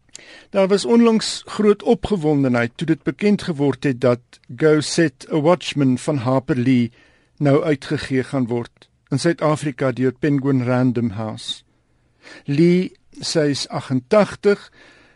Daar 0.49 0.67
was 0.67 0.85
onlangs 0.85 1.43
groot 1.45 1.83
opgewondenheid 1.83 2.71
toe 2.75 2.87
dit 2.87 3.03
bekend 3.03 3.41
geword 3.41 3.83
het 3.83 4.01
dat 4.01 4.19
Go 4.55 4.79
Set 4.79 5.27
a 5.31 5.41
Watchman 5.41 5.97
van 5.97 6.17
Harper 6.17 6.55
Lee 6.55 6.91
nou 7.37 7.63
uitgegee 7.63 8.23
gaan 8.23 8.47
word 8.47 8.89
in 9.09 9.19
Suid-Afrika 9.19 9.91
deur 9.91 10.13
Penguin 10.13 10.63
Random 10.63 11.09
House. 11.09 11.63
Lee, 12.45 12.91
sy 13.21 13.49
is 13.55 13.67
88, 13.67 14.69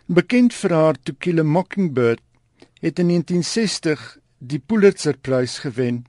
bekend 0.05 0.53
vir 0.53 0.73
haar 0.73 0.97
To 1.03 1.13
Kill 1.19 1.39
a 1.39 1.43
Mockingbird, 1.43 2.21
het 2.81 2.99
in 2.99 3.07
1960 3.07 4.17
die 4.43 4.59
Pulitzerprys 4.59 5.59
gewen. 5.63 6.03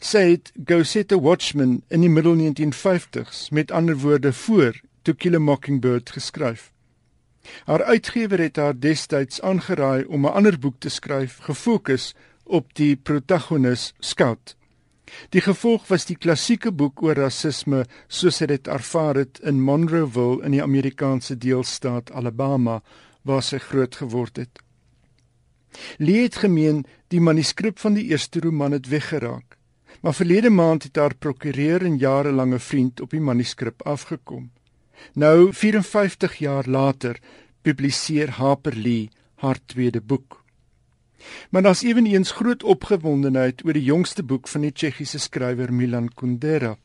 Sy 0.00 0.22
het 0.34 0.52
Go 0.68 0.82
Set 0.82 1.12
a 1.12 1.18
Watchman 1.20 1.80
in 1.88 2.04
die 2.04 2.12
middel 2.12 2.36
1950s 2.36 3.48
met 3.50 3.72
ander 3.72 3.96
woorde 4.00 4.32
voor 4.32 4.80
To 5.02 5.14
Kill 5.14 5.34
a 5.34 5.38
Mockingbird 5.38 6.10
geskryf. 6.10 6.70
Haar 7.64 7.82
uitgewer 7.82 8.38
het 8.38 8.56
haar 8.56 8.76
destyds 8.76 9.40
aangeraai 9.40 10.04
om 10.04 10.26
'n 10.26 10.32
ander 10.32 10.58
boek 10.58 10.78
te 10.78 10.88
skryf 10.88 11.38
gefokus 11.48 12.14
op 12.44 12.74
die 12.74 12.96
protagonis 12.96 13.94
Scout. 14.00 14.56
Die 15.28 15.40
gevolg 15.40 15.88
was 15.88 16.04
die 16.06 16.16
klassieke 16.16 16.72
boek 16.72 17.02
oor 17.02 17.18
rasisme 17.18 17.84
soos 18.08 18.38
hy 18.38 18.46
dit 18.46 18.68
ervaar 18.68 19.14
het 19.14 19.40
in 19.42 19.62
Monroeville 19.62 20.44
in 20.44 20.50
die 20.50 20.62
Amerikaanse 20.62 21.38
deelstaat 21.38 22.12
Alabama 22.12 22.82
waar 23.22 23.42
sy 23.42 23.58
groot 23.58 23.96
geword 23.96 24.36
het. 24.36 24.60
Lee 25.98 26.22
het 26.22 26.36
gemeen 26.36 26.84
die 27.08 27.20
manuskrip 27.20 27.78
van 27.78 27.94
die 27.94 28.04
eerste 28.04 28.40
roman 28.40 28.72
het 28.72 28.88
weggeraak, 28.88 29.58
maar 30.00 30.14
verlede 30.14 30.50
maand 30.50 30.82
het 30.82 30.96
haar 30.96 31.14
prokureur 31.14 31.84
en 31.84 31.98
jarelange 31.98 32.58
vriend 32.58 33.00
op 33.00 33.10
die 33.10 33.20
manuskrip 33.20 33.82
afgekom. 33.82 34.50
Nou 35.14 35.52
54 35.52 36.34
jaar 36.34 36.68
later 36.68 37.18
publiseer 37.62 38.30
Harper 38.30 38.76
Lee 38.76 39.10
haar 39.34 39.58
tweede 39.66 40.00
boek. 40.00 40.44
Maar 41.50 41.62
daar's 41.62 41.82
ewenigs 41.82 42.30
groot 42.30 42.62
opgewondenheid 42.62 43.64
oor 43.64 43.72
die 43.72 43.84
jongste 43.84 44.22
boek 44.22 44.48
van 44.48 44.60
die 44.60 44.72
Tsjechiese 44.72 45.18
skrywer 45.18 45.72
Milan 45.72 46.08
Kundera. 46.14 46.76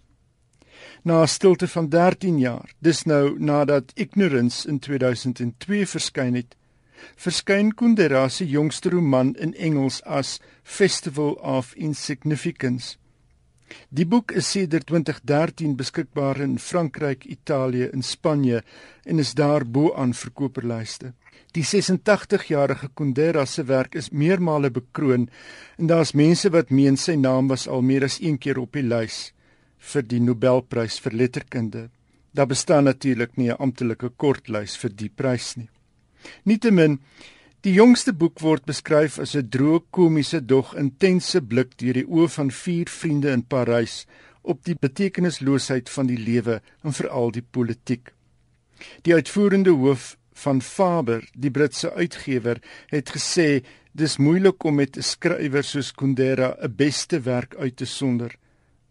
Na 1.03 1.21
'n 1.21 1.27
stilte 1.27 1.67
van 1.67 1.89
13 1.89 2.39
jaar, 2.39 2.73
dis 2.79 3.03
nou 3.03 3.39
nadat 3.39 3.91
Ignorance 3.93 4.67
in 4.67 4.79
2002 4.79 5.87
verskyn 5.87 6.35
het, 6.35 6.55
verskyn 7.15 7.73
Kundera 7.75 8.29
se 8.29 8.45
jongste 8.45 8.89
roman 8.89 9.35
in 9.35 9.53
Engels 9.53 10.01
as 10.03 10.39
Festival 10.63 11.37
of 11.41 11.73
Insignificance. 11.75 12.97
Die 13.89 14.05
boek 14.05 14.31
is 14.31 14.49
sedert 14.51 14.87
2013 14.91 15.75
beskikbaar 15.77 16.39
in 16.43 16.57
Frankryk, 16.59 17.25
Italië 17.25 17.89
en 17.93 18.03
Spanje 18.03 18.61
en 19.05 19.19
is 19.19 19.33
daar 19.33 19.65
bo 19.65 19.93
aan 19.95 20.13
verkoperlyste. 20.13 21.13
Die 21.55 21.63
86-jarige 21.63 22.89
Kundera 22.93 23.45
se 23.45 23.63
werk 23.63 23.95
is 23.95 24.11
meermale 24.11 24.71
bekroon 24.71 25.29
en 25.77 25.87
daar's 25.87 26.13
mense 26.13 26.51
wat 26.51 26.69
meen 26.69 26.97
sy 26.97 27.15
naam 27.15 27.47
was 27.47 27.67
al 27.67 27.81
meer 27.81 28.03
as 28.03 28.19
een 28.21 28.37
keer 28.37 28.59
op 28.59 28.75
die 28.75 28.83
lys 28.83 29.31
vir 29.93 30.03
die 30.03 30.19
Nobelprys 30.19 30.99
vir 30.99 31.15
letterkunde. 31.21 31.89
Daar 32.35 32.51
bestaan 32.51 32.83
natuurlik 32.83 33.37
nie 33.37 33.49
'n 33.51 33.59
amptelike 33.59 34.09
kortlys 34.17 34.75
vir 34.77 34.89
die 34.89 35.09
prys 35.09 35.55
nie. 35.55 35.69
Nietemin 36.43 36.99
Die 37.65 37.73
jongste 37.73 38.11
boek 38.13 38.43
word 38.45 38.67
beskryf 38.69 39.15
as 39.23 39.31
'n 39.35 39.47
droë 39.49 39.79
komiese 39.97 40.39
dog 40.51 40.75
intense 40.77 41.39
blik 41.41 41.71
deur 41.81 41.97
die 41.97 42.05
oë 42.05 42.27
van 42.33 42.51
vier 42.51 42.91
vriende 42.97 43.31
in 43.33 43.41
Parys 43.41 43.95
op 44.43 44.59
die 44.67 44.75
betekenisloosheid 44.77 45.89
van 45.89 46.05
die 46.05 46.19
lewe 46.27 46.59
en 46.83 46.93
veral 46.93 47.31
die 47.31 47.41
politiek. 47.57 48.11
Die 49.01 49.15
uitvoerende 49.17 49.73
hoof 49.73 50.13
van 50.45 50.61
Faber, 50.61 51.25
die 51.33 51.49
Britse 51.49 51.89
uitgewer, 51.93 52.61
het 52.93 53.09
gesê 53.15 53.63
dis 53.93 54.17
moeilik 54.17 54.63
om 54.63 54.75
met 54.75 54.97
'n 54.97 55.01
skrywer 55.01 55.63
soos 55.63 55.91
Kundera 55.91 56.55
'n 56.61 56.75
beste 56.75 57.19
werk 57.19 57.55
uit 57.55 57.77
te 57.77 57.85
sonder, 57.85 58.35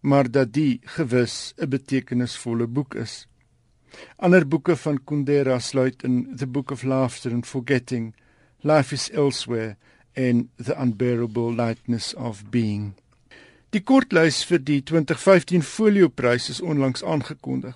maar 0.00 0.30
dat 0.30 0.52
die 0.52 0.80
gewis 0.82 1.54
'n 1.58 1.68
betekenisvolle 1.68 2.66
boek 2.66 2.94
is. 2.94 3.28
Ander 4.16 4.46
boeke 4.48 4.76
van 4.76 5.04
Kundera 5.04 5.58
sluit 5.58 6.02
in 6.02 6.36
The 6.36 6.46
Book 6.46 6.70
of 6.70 6.82
Laughter 6.82 7.32
and 7.32 7.46
Forgetting 7.46 8.14
Life 8.60 8.94
is 8.94 9.10
Elsewhere 9.10 9.76
en 10.12 10.50
The 10.56 10.74
Unbearable 10.76 11.54
Lightness 11.54 12.14
of 12.14 12.44
Being. 12.50 12.94
Die 13.74 13.82
kortlys 13.82 14.44
vir 14.46 14.60
die 14.62 14.82
2015 14.86 15.62
Folioprys 15.66 16.48
is 16.48 16.60
onlangs 16.60 17.02
aangekondig. 17.02 17.74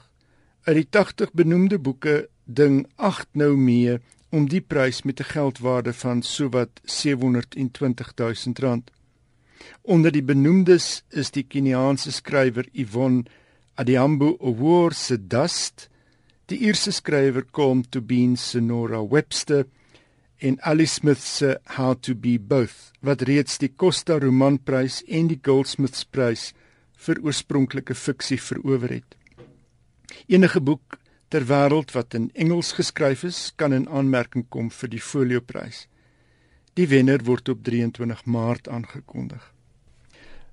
Uit 0.63 0.77
die 0.77 0.87
80 0.95 1.33
benoemde 1.35 1.79
boeke 1.79 2.29
ding 2.45 2.85
8 2.97 3.27
nou 3.33 3.57
mee 3.57 3.99
om 4.31 4.47
die 4.49 4.61
prys 4.61 5.03
met 5.03 5.21
'n 5.21 5.33
geldwaarde 5.33 5.93
van 5.93 6.23
sowat 6.23 6.81
720 6.85 8.13
000 8.15 8.35
rand. 8.63 8.91
Onder 9.83 10.13
die 10.13 10.23
benoemdes 10.23 11.03
is 11.11 11.31
die 11.31 11.43
Keniaanse 11.43 12.13
skrywer 12.13 12.67
Yvonne 12.73 13.25
Adhiambo 13.75 14.37
Award 14.41 14.97
se 14.97 15.27
Dust, 15.27 15.89
die 16.49 16.65
Ierse 16.65 16.93
skrywer 16.93 17.45
Colm 17.53 17.83
Tobin 17.91 18.37
Sonora 18.37 19.03
Webster 19.11 19.67
en 20.39 20.57
Ali 20.63 20.87
Smith 20.87 21.21
se 21.21 21.59
How 21.77 21.95
to 22.01 22.15
Be 22.15 22.39
Both 22.39 22.95
wat 23.05 23.23
reeds 23.29 23.59
die 23.61 23.69
Costa 23.69 24.17
Romanprys 24.17 25.03
en 25.07 25.29
die 25.29 25.41
Goldsmiths 25.45 26.07
prys 26.09 26.55
vir 27.05 27.21
oorspronklike 27.21 27.95
fiksie 27.95 28.41
verower 28.41 28.97
het. 28.97 29.19
Enige 30.27 30.65
boek 30.65 30.97
ter 31.29 31.45
wêreld 31.53 31.93
wat 31.93 32.17
in 32.17 32.31
Engels 32.33 32.73
geskryf 32.81 33.29
is, 33.29 33.53
kan 33.61 33.77
in 33.77 33.89
aanmerking 33.93 34.49
kom 34.49 34.73
vir 34.73 34.89
die 34.89 35.05
Folioprys. 35.05 35.85
Die 36.81 36.89
wenner 36.89 37.27
word 37.29 37.53
op 37.53 37.61
23 37.65 38.25
Maart 38.25 38.73
aangekondig. 38.73 39.43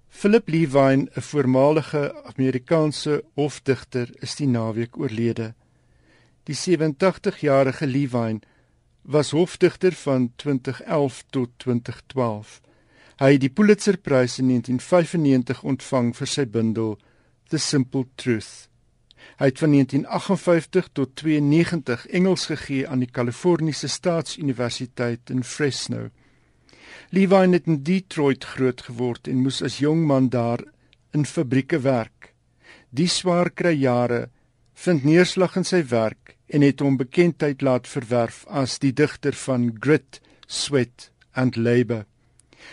Philip 0.10 0.50
Levine, 0.50 1.08
'n 1.16 1.22
voormalige 1.22 2.12
Amerikaanse 2.36 3.24
hofdigter, 3.36 4.12
is 4.22 4.36
die 4.36 4.48
naweek 4.48 5.00
oorlede. 5.00 5.54
Die 6.46 6.54
87-jarige 6.54 7.88
Levine 7.88 8.40
was 9.02 9.32
hofdigter 9.32 9.94
van 9.94 10.32
2011 10.36 11.24
tot 11.30 11.50
2012. 11.58 12.62
Hy 13.18 13.32
het 13.32 13.42
die 13.42 13.50
Pulitzerprys 13.50 14.38
in 14.38 14.52
1995 14.52 15.64
ontvang 15.66 16.12
vir 16.14 16.30
sy 16.30 16.46
bundel 16.46 16.92
The 17.50 17.58
Simple 17.58 18.06
Truth. 18.22 18.68
Hy 19.42 19.50
het 19.50 19.64
van 19.64 19.74
1958 19.74 20.92
tot 20.94 21.16
92 21.18 22.06
Engels 22.14 22.46
gegee 22.52 22.86
aan 22.86 23.02
die 23.02 23.10
Kaliforniese 23.10 23.90
Staatsuniversiteit 23.90 25.34
in 25.34 25.42
Fresno. 25.44 26.12
Levine 27.10 27.58
het 27.58 27.66
in 27.66 27.82
Detroit 27.82 28.46
groot 28.46 28.86
geword 28.86 29.28
en 29.28 29.42
moes 29.42 29.64
as 29.66 29.80
jong 29.82 30.06
man 30.06 30.30
daar 30.30 30.62
in 31.10 31.26
fabrieke 31.26 31.82
werk. 31.82 32.36
Die 32.94 33.10
swaar 33.10 33.50
kry 33.50 33.74
jare 33.74 34.28
vind 34.86 35.10
neerslag 35.10 35.58
in 35.58 35.66
sy 35.66 35.82
werk 35.90 36.35
en 36.48 36.62
het 36.62 36.80
hom 36.80 36.98
bekendheid 36.98 37.62
laat 37.62 37.88
verwerf 37.88 38.46
as 38.48 38.80
die 38.80 38.94
digter 38.94 39.34
van 39.34 39.76
Grit, 39.80 40.22
Sweat 40.48 41.10
and 41.34 41.56
Labour. 41.56 42.06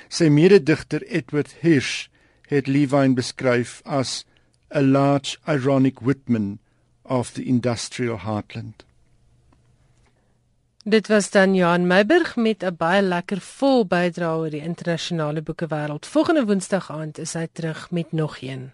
Sy 0.09 0.29
mededigter 0.29 1.03
Edward 1.09 1.55
Hirsch 1.61 2.09
het 2.49 2.69
Levine 2.69 3.17
beskryf 3.17 3.81
as 3.85 4.25
a 4.75 4.83
large 4.83 5.37
ironic 5.49 6.01
Whitman 6.01 6.59
of 7.03 7.33
the 7.33 7.45
industrial 7.45 8.19
heartland. 8.19 8.85
Dit 10.85 11.07
was 11.09 11.31
dan 11.31 11.55
Johan 11.55 11.87
Meiburg 11.87 12.37
met 12.37 12.63
'n 12.65 12.77
baie 12.77 13.03
lekker 13.03 13.41
vol 13.41 13.87
bydrae 13.87 14.37
oor 14.37 14.51
die 14.51 14.61
internasionale 14.61 15.43
boekewêreld. 15.43 16.07
Volgende 16.07 16.45
Woensdag 16.45 16.91
aand 16.91 17.19
is 17.19 17.33
hy 17.33 17.47
terug 17.53 17.91
met 17.91 18.13
nog 18.13 18.41
een. 18.41 18.71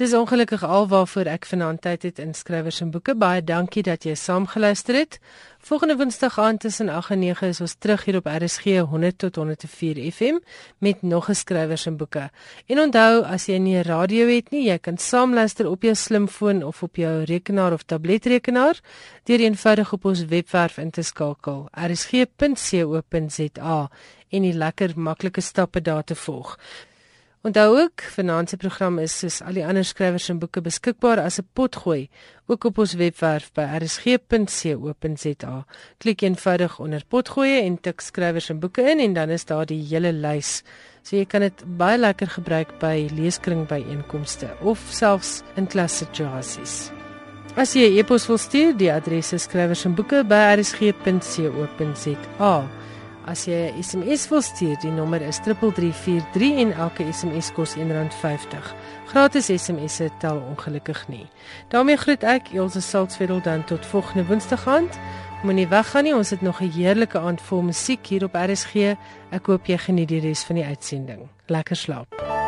Dis 0.00 0.14
ongelukkig 0.16 0.62
alwaarvoor 0.64 1.28
ek 1.28 1.44
vanaand 1.44 1.82
tyd 1.84 2.06
het 2.06 2.20
in 2.22 2.30
skrywers 2.32 2.78
en 2.80 2.88
boeke. 2.94 3.12
Baie 3.12 3.42
dankie 3.44 3.82
dat 3.84 4.06
jy 4.08 4.14
saamgeluister 4.16 4.96
het. 4.96 5.18
Volgende 5.60 5.96
Woensdag 6.00 6.38
aand 6.40 6.60
tussen 6.64 6.88
8 6.88 7.10
en 7.12 7.18
9 7.20 7.48
is 7.52 7.60
ons 7.60 7.74
terug 7.76 8.04
hier 8.08 8.16
op 8.16 8.26
RSG 8.26 8.64
100 8.88 9.18
tot 9.20 9.36
104 9.36 10.00
FM 10.08 10.38
met 10.78 11.02
nog 11.02 11.28
'n 11.28 11.34
skrywers 11.34 11.86
en 11.86 11.96
boeke. 11.96 12.30
En 12.66 12.78
onthou, 12.78 13.22
as 13.24 13.46
jy 13.46 13.58
nie 13.58 13.76
'n 13.76 13.82
radio 13.82 14.26
het 14.26 14.50
nie, 14.50 14.68
jy 14.68 14.78
kan 14.78 14.98
saamluister 14.98 15.68
op 15.68 15.82
jou 15.82 15.94
slimfoon 15.94 16.64
of 16.64 16.82
op 16.82 16.96
jou 16.96 17.24
rekenaar 17.24 17.72
of 17.72 17.82
tabletrekenaar 17.82 18.80
deur 19.24 19.40
eenvoudig 19.40 19.92
op 19.92 20.04
ons 20.04 20.24
webwerf 20.24 20.78
in 20.78 20.90
te 20.90 21.02
skakel. 21.02 21.68
rsg.co.za 21.72 23.10
en 24.28 24.42
die 24.42 24.54
lekker 24.54 24.92
maklike 24.96 25.40
stappe 25.40 25.82
daar 25.82 26.04
te 26.04 26.14
volg. 26.14 26.58
Onthou 27.42 27.78
ook, 27.78 28.02
vanaand 28.02 28.48
se 28.48 28.56
program 28.56 28.98
is 29.02 29.16
soos 29.18 29.40
al 29.42 29.56
die 29.58 29.64
ander 29.66 29.82
skrywers 29.82 30.28
en 30.30 30.38
boeke 30.38 30.60
beskikbaar 30.62 31.18
as 31.18 31.40
'n 31.40 31.48
potgooi 31.58 32.08
ook 32.46 32.64
op 32.64 32.78
ons 32.78 32.94
webwerf 32.94 33.50
by 33.52 33.62
rsg.co.za. 33.82 35.64
Klik 35.98 36.22
eenvoudig 36.22 36.78
onder 36.78 37.02
potgooi 37.08 37.66
en 37.66 37.80
tik 37.80 38.00
skrywers 38.00 38.48
en 38.48 38.60
boeke 38.60 38.82
in 38.90 39.00
en 39.00 39.12
dan 39.12 39.30
is 39.30 39.44
daar 39.44 39.66
die 39.66 39.82
hele 39.90 40.12
lys. 40.12 40.62
So 41.02 41.16
jy 41.16 41.24
kan 41.24 41.40
dit 41.40 41.64
baie 41.66 41.98
lekker 41.98 42.28
gebruik 42.28 42.78
by 42.78 43.08
leeskring 43.12 43.66
by 43.66 43.84
einkomste 43.90 44.56
of 44.60 44.78
selfs 44.90 45.42
in 45.56 45.66
klassituasies. 45.66 46.90
As 47.56 47.74
jy 47.74 47.88
'n 47.88 47.98
e-pos 47.98 48.26
wil 48.26 48.38
stuur, 48.38 48.76
die 48.76 48.92
adres 48.92 49.32
is 49.32 49.42
skrywers 49.42 49.84
As 53.24 53.44
jy 53.46 53.70
'n 53.70 53.82
SMS 53.82 54.28
wil 54.28 54.42
stuur, 54.42 54.76
die 54.80 54.90
nommer 54.90 55.22
is 55.22 55.38
3343 55.38 56.56
en 56.58 56.72
elke 56.72 57.04
SMS 57.12 57.52
kos 57.52 57.76
R1.50. 57.76 58.74
Gratis 59.06 59.46
SMS'e 59.46 60.10
tel 60.18 60.42
ongelukkig 60.48 61.08
nie. 61.08 61.26
daarmee 61.68 61.96
groet 61.96 62.22
ek 62.22 62.52
Elsje 62.52 62.80
Salzwetel 62.80 63.40
dan 63.42 63.64
tot 63.64 63.86
volgende 63.86 64.26
Woensdag 64.26 64.66
aand. 64.66 64.98
Moenie 65.42 65.68
weggaan 65.68 66.04
nie, 66.04 66.14
ons 66.14 66.30
het 66.30 66.40
nog 66.40 66.60
'n 66.60 66.70
heerlike 66.70 67.18
aand 67.18 67.40
vol 67.40 67.62
musiek 67.62 68.06
hier 68.06 68.24
op 68.24 68.34
RSG. 68.34 68.96
Ek 69.30 69.46
hoop 69.46 69.66
jy 69.66 69.78
geniet 69.78 70.08
die 70.08 70.20
res 70.20 70.44
van 70.44 70.56
die 70.56 70.64
uitsending. 70.64 71.28
Lekker 71.46 71.76
slaap. 71.76 72.41